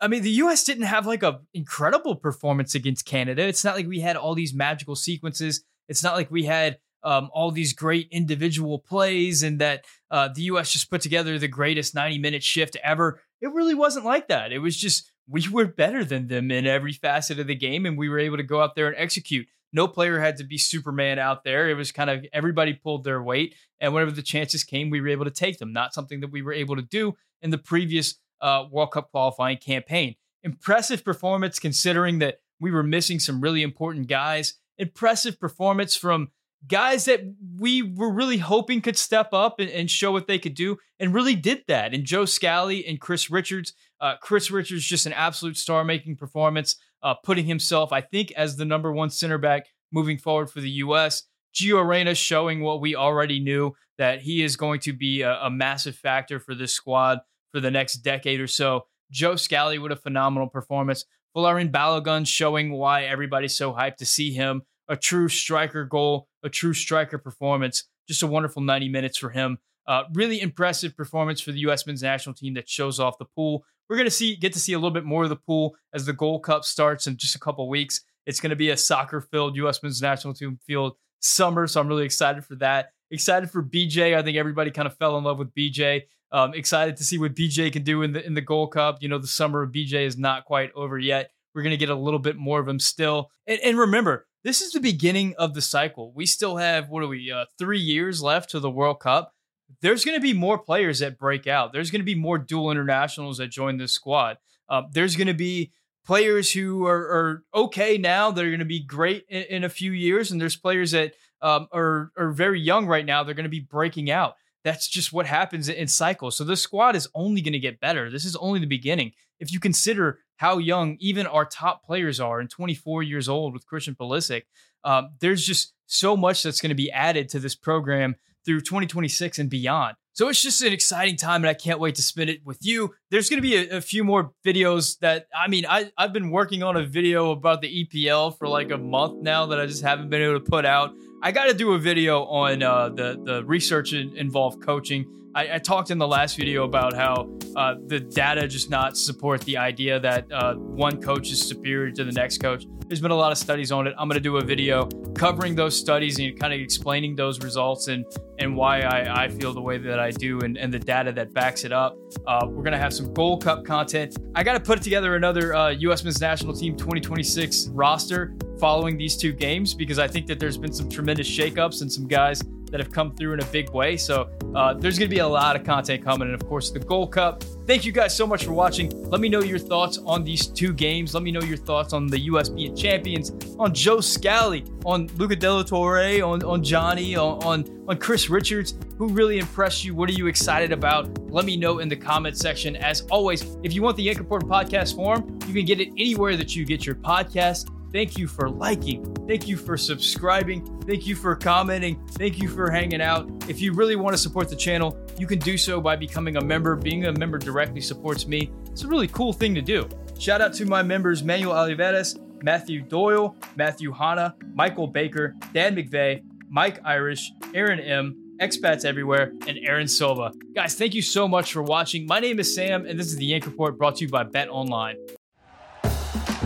I 0.00 0.08
mean, 0.08 0.22
the 0.22 0.30
U.S. 0.30 0.62
didn't 0.62 0.84
have 0.84 1.06
like 1.06 1.22
a 1.22 1.40
incredible 1.54 2.14
performance 2.14 2.74
against 2.74 3.06
Canada. 3.06 3.42
It's 3.42 3.64
not 3.64 3.74
like 3.74 3.86
we 3.86 4.00
had 4.00 4.16
all 4.16 4.34
these 4.34 4.54
magical 4.54 4.94
sequences. 4.94 5.64
It's 5.88 6.04
not 6.04 6.14
like 6.14 6.30
we 6.30 6.44
had 6.44 6.78
um, 7.02 7.30
all 7.32 7.50
these 7.50 7.72
great 7.72 8.08
individual 8.10 8.78
plays 8.78 9.42
and 9.42 9.60
that 9.60 9.84
uh, 10.10 10.28
the 10.28 10.42
U.S. 10.42 10.70
just 10.70 10.90
put 10.90 11.00
together 11.00 11.38
the 11.38 11.48
greatest 11.48 11.94
90 11.94 12.18
minute 12.18 12.42
shift 12.42 12.76
ever. 12.84 13.20
It 13.40 13.52
really 13.52 13.74
wasn't 13.74 14.04
like 14.04 14.28
that. 14.28 14.52
It 14.52 14.58
was 14.58 14.76
just 14.76 15.10
we 15.28 15.48
were 15.48 15.66
better 15.66 16.04
than 16.04 16.28
them 16.28 16.50
in 16.50 16.66
every 16.66 16.92
facet 16.92 17.38
of 17.38 17.46
the 17.46 17.54
game, 17.54 17.86
and 17.86 17.98
we 17.98 18.08
were 18.08 18.18
able 18.18 18.36
to 18.36 18.42
go 18.42 18.60
out 18.60 18.74
there 18.76 18.88
and 18.88 18.96
execute. 18.96 19.46
No 19.72 19.88
player 19.88 20.20
had 20.20 20.36
to 20.36 20.44
be 20.44 20.58
Superman 20.58 21.18
out 21.18 21.44
there. 21.44 21.68
It 21.68 21.74
was 21.74 21.92
kind 21.92 22.08
of 22.08 22.24
everybody 22.32 22.72
pulled 22.72 23.04
their 23.04 23.22
weight, 23.22 23.54
and 23.80 23.92
whenever 23.92 24.12
the 24.12 24.22
chances 24.22 24.64
came, 24.64 24.90
we 24.90 25.00
were 25.00 25.08
able 25.08 25.24
to 25.24 25.30
take 25.30 25.58
them. 25.58 25.72
Not 25.72 25.94
something 25.94 26.20
that 26.20 26.30
we 26.30 26.42
were 26.42 26.52
able 26.52 26.76
to 26.76 26.82
do 26.82 27.14
in 27.42 27.50
the 27.50 27.58
previous 27.58 28.14
uh, 28.40 28.64
World 28.70 28.92
Cup 28.92 29.10
qualifying 29.10 29.58
campaign. 29.58 30.14
Impressive 30.42 31.04
performance 31.04 31.58
considering 31.58 32.20
that 32.20 32.40
we 32.60 32.70
were 32.70 32.82
missing 32.82 33.18
some 33.18 33.40
really 33.40 33.62
important 33.62 34.06
guys. 34.06 34.54
Impressive 34.78 35.40
performance 35.40 35.96
from 35.96 36.30
guys 36.66 37.04
that 37.04 37.20
we 37.58 37.82
were 37.82 38.12
really 38.12 38.38
hoping 38.38 38.80
could 38.80 38.96
step 38.96 39.32
up 39.32 39.60
and, 39.60 39.70
and, 39.70 39.90
show 39.90 40.12
what 40.12 40.26
they 40.26 40.38
could 40.38 40.54
do, 40.54 40.78
and 40.98 41.14
really 41.14 41.34
did 41.34 41.62
that. 41.68 41.94
And 41.94 42.04
Joe 42.04 42.24
Scally 42.24 42.86
and 42.86 43.00
Chris 43.00 43.30
Richards. 43.30 43.72
Uh, 44.00 44.14
Chris 44.20 44.50
Richards 44.50 44.84
just 44.84 45.06
an 45.06 45.12
absolute 45.12 45.56
star-making 45.56 46.16
performance, 46.16 46.76
uh, 47.02 47.14
putting 47.14 47.46
himself, 47.46 47.92
I 47.92 48.00
think, 48.00 48.32
as 48.32 48.56
the 48.56 48.64
number 48.64 48.92
one 48.92 49.10
center 49.10 49.38
back 49.38 49.66
moving 49.92 50.18
forward 50.18 50.50
for 50.50 50.60
the 50.60 50.70
U.S. 50.70 51.22
Gio 51.54 51.86
Reyna 51.86 52.14
showing 52.14 52.60
what 52.60 52.80
we 52.80 52.94
already 52.94 53.40
knew 53.40 53.74
that 53.98 54.20
he 54.20 54.42
is 54.42 54.56
going 54.56 54.80
to 54.80 54.92
be 54.92 55.22
a, 55.22 55.40
a 55.42 55.50
massive 55.50 55.96
factor 55.96 56.38
for 56.38 56.54
this 56.54 56.72
squad 56.72 57.20
for 57.52 57.60
the 57.60 57.70
next 57.70 57.96
decade 57.98 58.40
or 58.40 58.46
so. 58.46 58.86
Joe 59.10 59.36
Scally 59.36 59.78
with 59.78 59.92
a 59.92 59.96
phenomenal 59.96 60.48
performance. 60.48 61.04
Folarin 61.34 61.70
Balogun 61.70 62.26
showing 62.26 62.72
why 62.72 63.04
everybody's 63.04 63.54
so 63.54 63.72
hyped 63.72 63.96
to 63.96 64.06
see 64.06 64.32
him. 64.32 64.62
A 64.88 64.96
true 64.96 65.28
striker 65.28 65.84
goal, 65.84 66.28
a 66.46 66.50
true 66.50 66.72
striker 66.72 67.18
performance. 67.18 67.84
Just 68.08 68.22
a 68.22 68.26
wonderful 68.26 68.62
90 68.62 68.88
minutes 68.88 69.18
for 69.18 69.30
him. 69.30 69.58
Uh, 69.86 70.04
really 70.14 70.40
impressive 70.40 70.96
performance 70.96 71.40
for 71.40 71.52
the 71.52 71.60
U.S. 71.60 71.86
men's 71.86 72.02
national 72.02 72.34
team 72.34 72.54
that 72.54 72.68
shows 72.68 72.98
off 72.98 73.18
the 73.18 73.24
pool. 73.24 73.64
We're 73.88 73.96
going 73.96 74.06
to 74.06 74.10
see 74.10 74.34
get 74.34 74.52
to 74.54 74.58
see 74.58 74.72
a 74.72 74.78
little 74.78 74.90
bit 74.90 75.04
more 75.04 75.24
of 75.24 75.28
the 75.28 75.36
pool 75.36 75.76
as 75.92 76.06
the 76.06 76.12
Gold 76.12 76.42
Cup 76.42 76.64
starts 76.64 77.06
in 77.06 77.16
just 77.16 77.34
a 77.34 77.38
couple 77.38 77.68
weeks. 77.68 78.00
It's 78.24 78.40
going 78.40 78.50
to 78.50 78.56
be 78.56 78.70
a 78.70 78.76
soccer-filled 78.76 79.54
U.S. 79.56 79.82
men's 79.82 80.02
national 80.02 80.34
team 80.34 80.58
field 80.66 80.96
summer, 81.20 81.66
so 81.68 81.80
I'm 81.80 81.86
really 81.86 82.04
excited 82.04 82.44
for 82.44 82.56
that. 82.56 82.90
Excited 83.12 83.50
for 83.50 83.62
BJ. 83.62 84.16
I 84.16 84.22
think 84.22 84.36
everybody 84.36 84.72
kind 84.72 84.88
of 84.88 84.96
fell 84.96 85.16
in 85.18 85.24
love 85.24 85.38
with 85.38 85.54
BJ. 85.54 86.02
Um, 86.32 86.54
excited 86.54 86.96
to 86.96 87.04
see 87.04 87.18
what 87.18 87.36
BJ 87.36 87.72
can 87.72 87.84
do 87.84 88.02
in 88.02 88.12
the 88.12 88.26
in 88.26 88.34
the 88.34 88.40
Gold 88.40 88.72
Cup. 88.72 89.00
You 89.00 89.08
know, 89.08 89.18
the 89.18 89.28
summer 89.28 89.62
of 89.62 89.70
BJ 89.70 90.06
is 90.06 90.18
not 90.18 90.44
quite 90.44 90.72
over 90.74 90.98
yet. 90.98 91.30
We're 91.54 91.62
going 91.62 91.70
to 91.70 91.76
get 91.78 91.90
a 91.90 91.94
little 91.94 92.18
bit 92.18 92.36
more 92.36 92.60
of 92.60 92.68
him 92.68 92.78
still. 92.78 93.30
And, 93.46 93.58
and, 93.60 93.78
remember, 93.78 94.26
this 94.46 94.60
is 94.60 94.70
the 94.70 94.80
beginning 94.80 95.34
of 95.38 95.54
the 95.54 95.60
cycle. 95.60 96.12
We 96.14 96.24
still 96.24 96.56
have 96.56 96.88
what 96.88 97.02
are 97.02 97.08
we? 97.08 97.32
Uh, 97.32 97.46
three 97.58 97.80
years 97.80 98.22
left 98.22 98.48
to 98.50 98.60
the 98.60 98.70
World 98.70 99.00
Cup. 99.00 99.34
There's 99.80 100.04
going 100.04 100.16
to 100.16 100.22
be 100.22 100.32
more 100.32 100.56
players 100.56 101.00
that 101.00 101.18
break 101.18 101.48
out. 101.48 101.72
There's 101.72 101.90
going 101.90 102.00
to 102.00 102.06
be 102.06 102.14
more 102.14 102.38
dual 102.38 102.70
internationals 102.70 103.38
that 103.38 103.48
join 103.48 103.76
this 103.76 103.92
squad. 103.92 104.38
Uh, 104.68 104.82
there's 104.92 105.16
going 105.16 105.26
to 105.26 105.34
be 105.34 105.72
players 106.04 106.52
who 106.52 106.86
are, 106.86 106.94
are, 106.96 107.42
okay 107.52 107.98
now. 107.98 108.30
They're 108.30 108.46
going 108.50 108.60
to 108.60 108.64
be 108.64 108.84
great 108.84 109.24
in, 109.28 109.42
in, 109.50 109.64
a 109.64 109.68
few 109.68 109.90
years, 109.90 110.30
and 110.30 110.40
there's 110.40 110.54
players 110.54 110.92
that 110.92 111.14
um, 111.42 111.66
are 111.72 112.12
are 112.16 112.30
very 112.30 112.60
young 112.60 112.86
right 112.86 113.04
now. 113.04 113.24
They're 113.24 113.34
going 113.34 113.44
to 113.44 113.50
be 113.50 113.58
breaking 113.58 114.12
out 114.12 114.36
that's 114.66 114.88
just 114.88 115.12
what 115.12 115.26
happens 115.26 115.68
in 115.68 115.86
cycles. 115.86 116.36
So 116.36 116.42
this 116.42 116.60
squad 116.60 116.96
is 116.96 117.08
only 117.14 117.40
going 117.40 117.52
to 117.52 117.60
get 117.60 117.78
better. 117.78 118.10
This 118.10 118.24
is 118.24 118.34
only 118.34 118.58
the 118.58 118.66
beginning. 118.66 119.12
If 119.38 119.52
you 119.52 119.60
consider 119.60 120.18
how 120.36 120.58
young 120.58 120.96
even 121.00 121.26
our 121.26 121.44
top 121.44 121.84
players 121.84 122.20
are, 122.20 122.40
and 122.40 122.50
24 122.50 123.02
years 123.02 123.28
old 123.28 123.52
with 123.52 123.66
Christian 123.66 123.94
Pulisic, 123.94 124.42
um, 124.84 125.10
there's 125.20 125.44
just 125.44 125.74
so 125.86 126.16
much 126.16 126.42
that's 126.42 126.60
going 126.60 126.70
to 126.70 126.76
be 126.76 126.90
added 126.90 127.28
to 127.30 127.38
this 127.38 127.54
program 127.54 128.16
through 128.44 128.60
2026 128.60 129.38
and 129.38 129.50
beyond. 129.50 129.96
So 130.12 130.28
it's 130.28 130.40
just 130.40 130.62
an 130.62 130.72
exciting 130.72 131.16
time, 131.16 131.42
and 131.42 131.50
I 131.50 131.54
can't 131.54 131.78
wait 131.78 131.96
to 131.96 132.02
spend 132.02 132.30
it 132.30 132.40
with 132.42 132.58
you. 132.62 132.94
There's 133.10 133.28
going 133.28 133.36
to 133.36 133.46
be 133.46 133.56
a, 133.56 133.76
a, 133.76 133.80
few 133.82 134.02
more 134.02 134.32
videos 134.46 134.98
that 135.00 135.26
I 135.34 135.46
mean, 135.46 135.66
I, 135.68 135.90
I've 135.98 136.14
been 136.14 136.30
working 136.30 136.62
on 136.62 136.74
a 136.74 136.86
video 136.86 137.32
about 137.32 137.60
the 137.60 137.84
EPL 137.84 138.38
for 138.38 138.48
like 138.48 138.70
a 138.70 138.78
month 138.78 139.20
now 139.22 139.44
that 139.46 139.60
I 139.60 139.66
just 139.66 139.82
haven't 139.82 140.08
been 140.08 140.22
able 140.22 140.40
to 140.40 140.50
put 140.50 140.64
out. 140.64 140.94
I 141.22 141.32
got 141.32 141.48
to 141.48 141.54
do 141.54 141.74
a 141.74 141.78
video 141.78 142.24
on 142.24 142.62
uh, 142.62 142.88
the 142.88 143.20
the 143.22 143.44
research 143.44 143.92
in, 143.92 144.16
involved 144.16 144.62
coaching. 144.62 145.04
I, 145.36 145.56
I, 145.56 145.58
talked 145.58 145.90
in 145.90 145.98
the 145.98 146.08
last 146.08 146.38
video 146.38 146.64
about 146.64 146.94
how 146.94 147.28
uh, 147.56 147.74
the 147.88 148.00
data 148.00 148.48
just 148.48 148.70
not 148.70 148.96
support 148.96 149.42
the 149.42 149.58
idea 149.58 150.00
that 150.00 150.32
uh, 150.32 150.54
one 150.54 150.98
coach 151.00 151.30
is 151.30 151.46
superior 151.46 151.90
to 151.90 152.04
the 152.04 152.12
next 152.12 152.38
coach. 152.38 152.64
There's 152.86 153.02
been 153.02 153.10
a 153.10 153.16
lot 153.16 153.32
of 153.32 153.38
studies 153.38 153.70
on 153.70 153.86
it. 153.86 153.92
I'm 153.98 154.08
going 154.08 154.16
to 154.16 154.20
do 154.20 154.38
a 154.38 154.44
video 154.44 154.86
covering 155.14 155.54
those 155.54 155.78
studies 155.78 156.18
and 156.18 156.40
kind 156.40 156.54
of 156.54 156.60
explaining 156.60 157.16
those 157.16 157.42
results 157.42 157.88
and 157.88 158.06
and 158.38 158.56
why 158.56 158.80
I, 158.80 159.24
I 159.24 159.28
feel 159.28 159.52
the 159.52 159.60
way 159.60 159.76
that 159.76 159.98
I 159.98 160.10
do 160.10 160.40
and, 160.40 160.56
and 160.56 160.72
the 160.72 160.78
data 160.78 161.12
that 161.12 161.34
backs 161.34 161.64
it 161.64 161.72
up. 161.72 161.98
Uh, 162.26 162.46
we're 162.48 162.62
going 162.62 162.72
to 162.72 162.78
have 162.78 162.94
some 162.94 163.12
Gold 163.12 163.44
Cup 163.44 163.64
content. 163.64 164.16
I 164.34 164.42
got 164.42 164.54
to 164.54 164.60
put 164.60 164.80
together 164.80 165.16
another 165.16 165.54
uh, 165.54 165.68
U.S. 165.68 166.02
Men's 166.02 166.20
National 166.20 166.54
Team 166.54 166.76
2026 166.76 167.68
roster 167.68 168.34
following 168.58 168.96
these 168.96 169.18
two 169.18 169.32
games 169.32 169.74
because 169.74 169.98
I 169.98 170.08
think 170.08 170.26
that 170.28 170.40
there's 170.40 170.56
been 170.56 170.72
some 170.72 170.88
tremendous 170.88 171.28
shakeups 171.28 171.82
and 171.82 171.92
some 171.92 172.06
guys 172.06 172.40
that 172.70 172.80
have 172.80 172.92
come 172.92 173.14
through 173.14 173.34
in 173.34 173.40
a 173.40 173.44
big 173.46 173.70
way. 173.70 173.96
So 173.96 174.28
uh, 174.54 174.74
there's 174.74 174.98
going 174.98 175.10
to 175.10 175.14
be 175.14 175.20
a 175.20 175.28
lot 175.28 175.56
of 175.56 175.64
content 175.64 176.04
coming. 176.04 176.28
And 176.28 176.34
of 176.34 176.46
course, 176.48 176.70
the 176.70 176.78
Gold 176.78 177.12
Cup. 177.12 177.42
Thank 177.66 177.84
you 177.84 177.92
guys 177.92 178.16
so 178.16 178.26
much 178.26 178.44
for 178.44 178.52
watching. 178.52 178.90
Let 179.10 179.20
me 179.20 179.28
know 179.28 179.42
your 179.42 179.58
thoughts 179.58 179.98
on 179.98 180.22
these 180.22 180.46
two 180.46 180.72
games. 180.72 181.14
Let 181.14 181.22
me 181.22 181.32
know 181.32 181.42
your 181.42 181.56
thoughts 181.56 181.92
on 181.92 182.06
the 182.06 182.20
US 182.20 182.48
being 182.48 182.76
champions, 182.76 183.32
on 183.58 183.74
Joe 183.74 184.00
Scally, 184.00 184.64
on 184.84 185.08
Luca 185.16 185.34
De 185.34 185.52
La 185.52 185.62
Torre, 185.62 186.22
on, 186.22 186.44
on 186.44 186.62
Johnny, 186.62 187.16
on, 187.16 187.42
on, 187.42 187.84
on 187.88 187.98
Chris 187.98 188.30
Richards. 188.30 188.74
Who 188.98 189.08
really 189.08 189.38
impressed 189.38 189.84
you? 189.84 189.94
What 189.94 190.08
are 190.08 190.14
you 190.14 190.26
excited 190.26 190.72
about? 190.72 191.30
Let 191.30 191.44
me 191.44 191.56
know 191.56 191.80
in 191.80 191.88
the 191.88 191.96
comment 191.96 192.38
section. 192.38 192.76
As 192.76 193.02
always, 193.10 193.58
if 193.62 193.72
you 193.72 193.82
want 193.82 193.96
the 193.96 194.04
Yank 194.04 194.18
Report 194.18 194.44
podcast 194.44 194.94
form, 194.94 195.38
you 195.46 195.52
can 195.52 195.64
get 195.64 195.80
it 195.80 195.88
anywhere 195.98 196.36
that 196.36 196.54
you 196.54 196.64
get 196.64 196.86
your 196.86 196.94
podcast. 196.94 197.70
Thank 197.96 198.18
you 198.18 198.28
for 198.28 198.50
liking. 198.50 199.10
Thank 199.26 199.48
you 199.48 199.56
for 199.56 199.78
subscribing. 199.78 200.82
Thank 200.82 201.06
you 201.06 201.16
for 201.16 201.34
commenting. 201.34 202.06
Thank 202.08 202.42
you 202.42 202.46
for 202.46 202.70
hanging 202.70 203.00
out. 203.00 203.26
If 203.48 203.58
you 203.62 203.72
really 203.72 203.96
want 203.96 204.12
to 204.12 204.18
support 204.18 204.50
the 204.50 204.54
channel, 204.54 204.98
you 205.16 205.26
can 205.26 205.38
do 205.38 205.56
so 205.56 205.80
by 205.80 205.96
becoming 205.96 206.36
a 206.36 206.42
member. 206.42 206.76
Being 206.76 207.06
a 207.06 207.12
member 207.12 207.38
directly 207.38 207.80
supports 207.80 208.26
me. 208.26 208.50
It's 208.70 208.82
a 208.82 208.86
really 208.86 209.08
cool 209.08 209.32
thing 209.32 209.54
to 209.54 209.62
do. 209.62 209.88
Shout 210.18 210.42
out 210.42 210.52
to 210.56 210.66
my 210.66 210.82
members 210.82 211.24
Manuel 211.24 211.54
Oliveras, 211.54 212.18
Matthew 212.42 212.82
Doyle, 212.82 213.34
Matthew 213.56 213.92
Hanna, 213.92 214.34
Michael 214.52 214.88
Baker, 214.88 215.34
Dan 215.54 215.74
McVeigh, 215.74 216.22
Mike 216.50 216.82
Irish, 216.84 217.32
Aaron 217.54 217.80
M., 217.80 218.34
expats 218.42 218.84
everywhere, 218.84 219.32
and 219.48 219.56
Aaron 219.62 219.88
Silva. 219.88 220.32
Guys, 220.54 220.74
thank 220.74 220.92
you 220.92 221.00
so 221.00 221.26
much 221.26 221.50
for 221.50 221.62
watching. 221.62 222.04
My 222.04 222.20
name 222.20 222.40
is 222.40 222.54
Sam, 222.54 222.84
and 222.84 223.00
this 223.00 223.06
is 223.06 223.16
the 223.16 223.24
Yank 223.24 223.46
Report 223.46 223.78
brought 223.78 223.96
to 223.96 224.04
you 224.04 224.10
by 224.10 224.24
Bet 224.24 224.50
Online. 224.50 224.96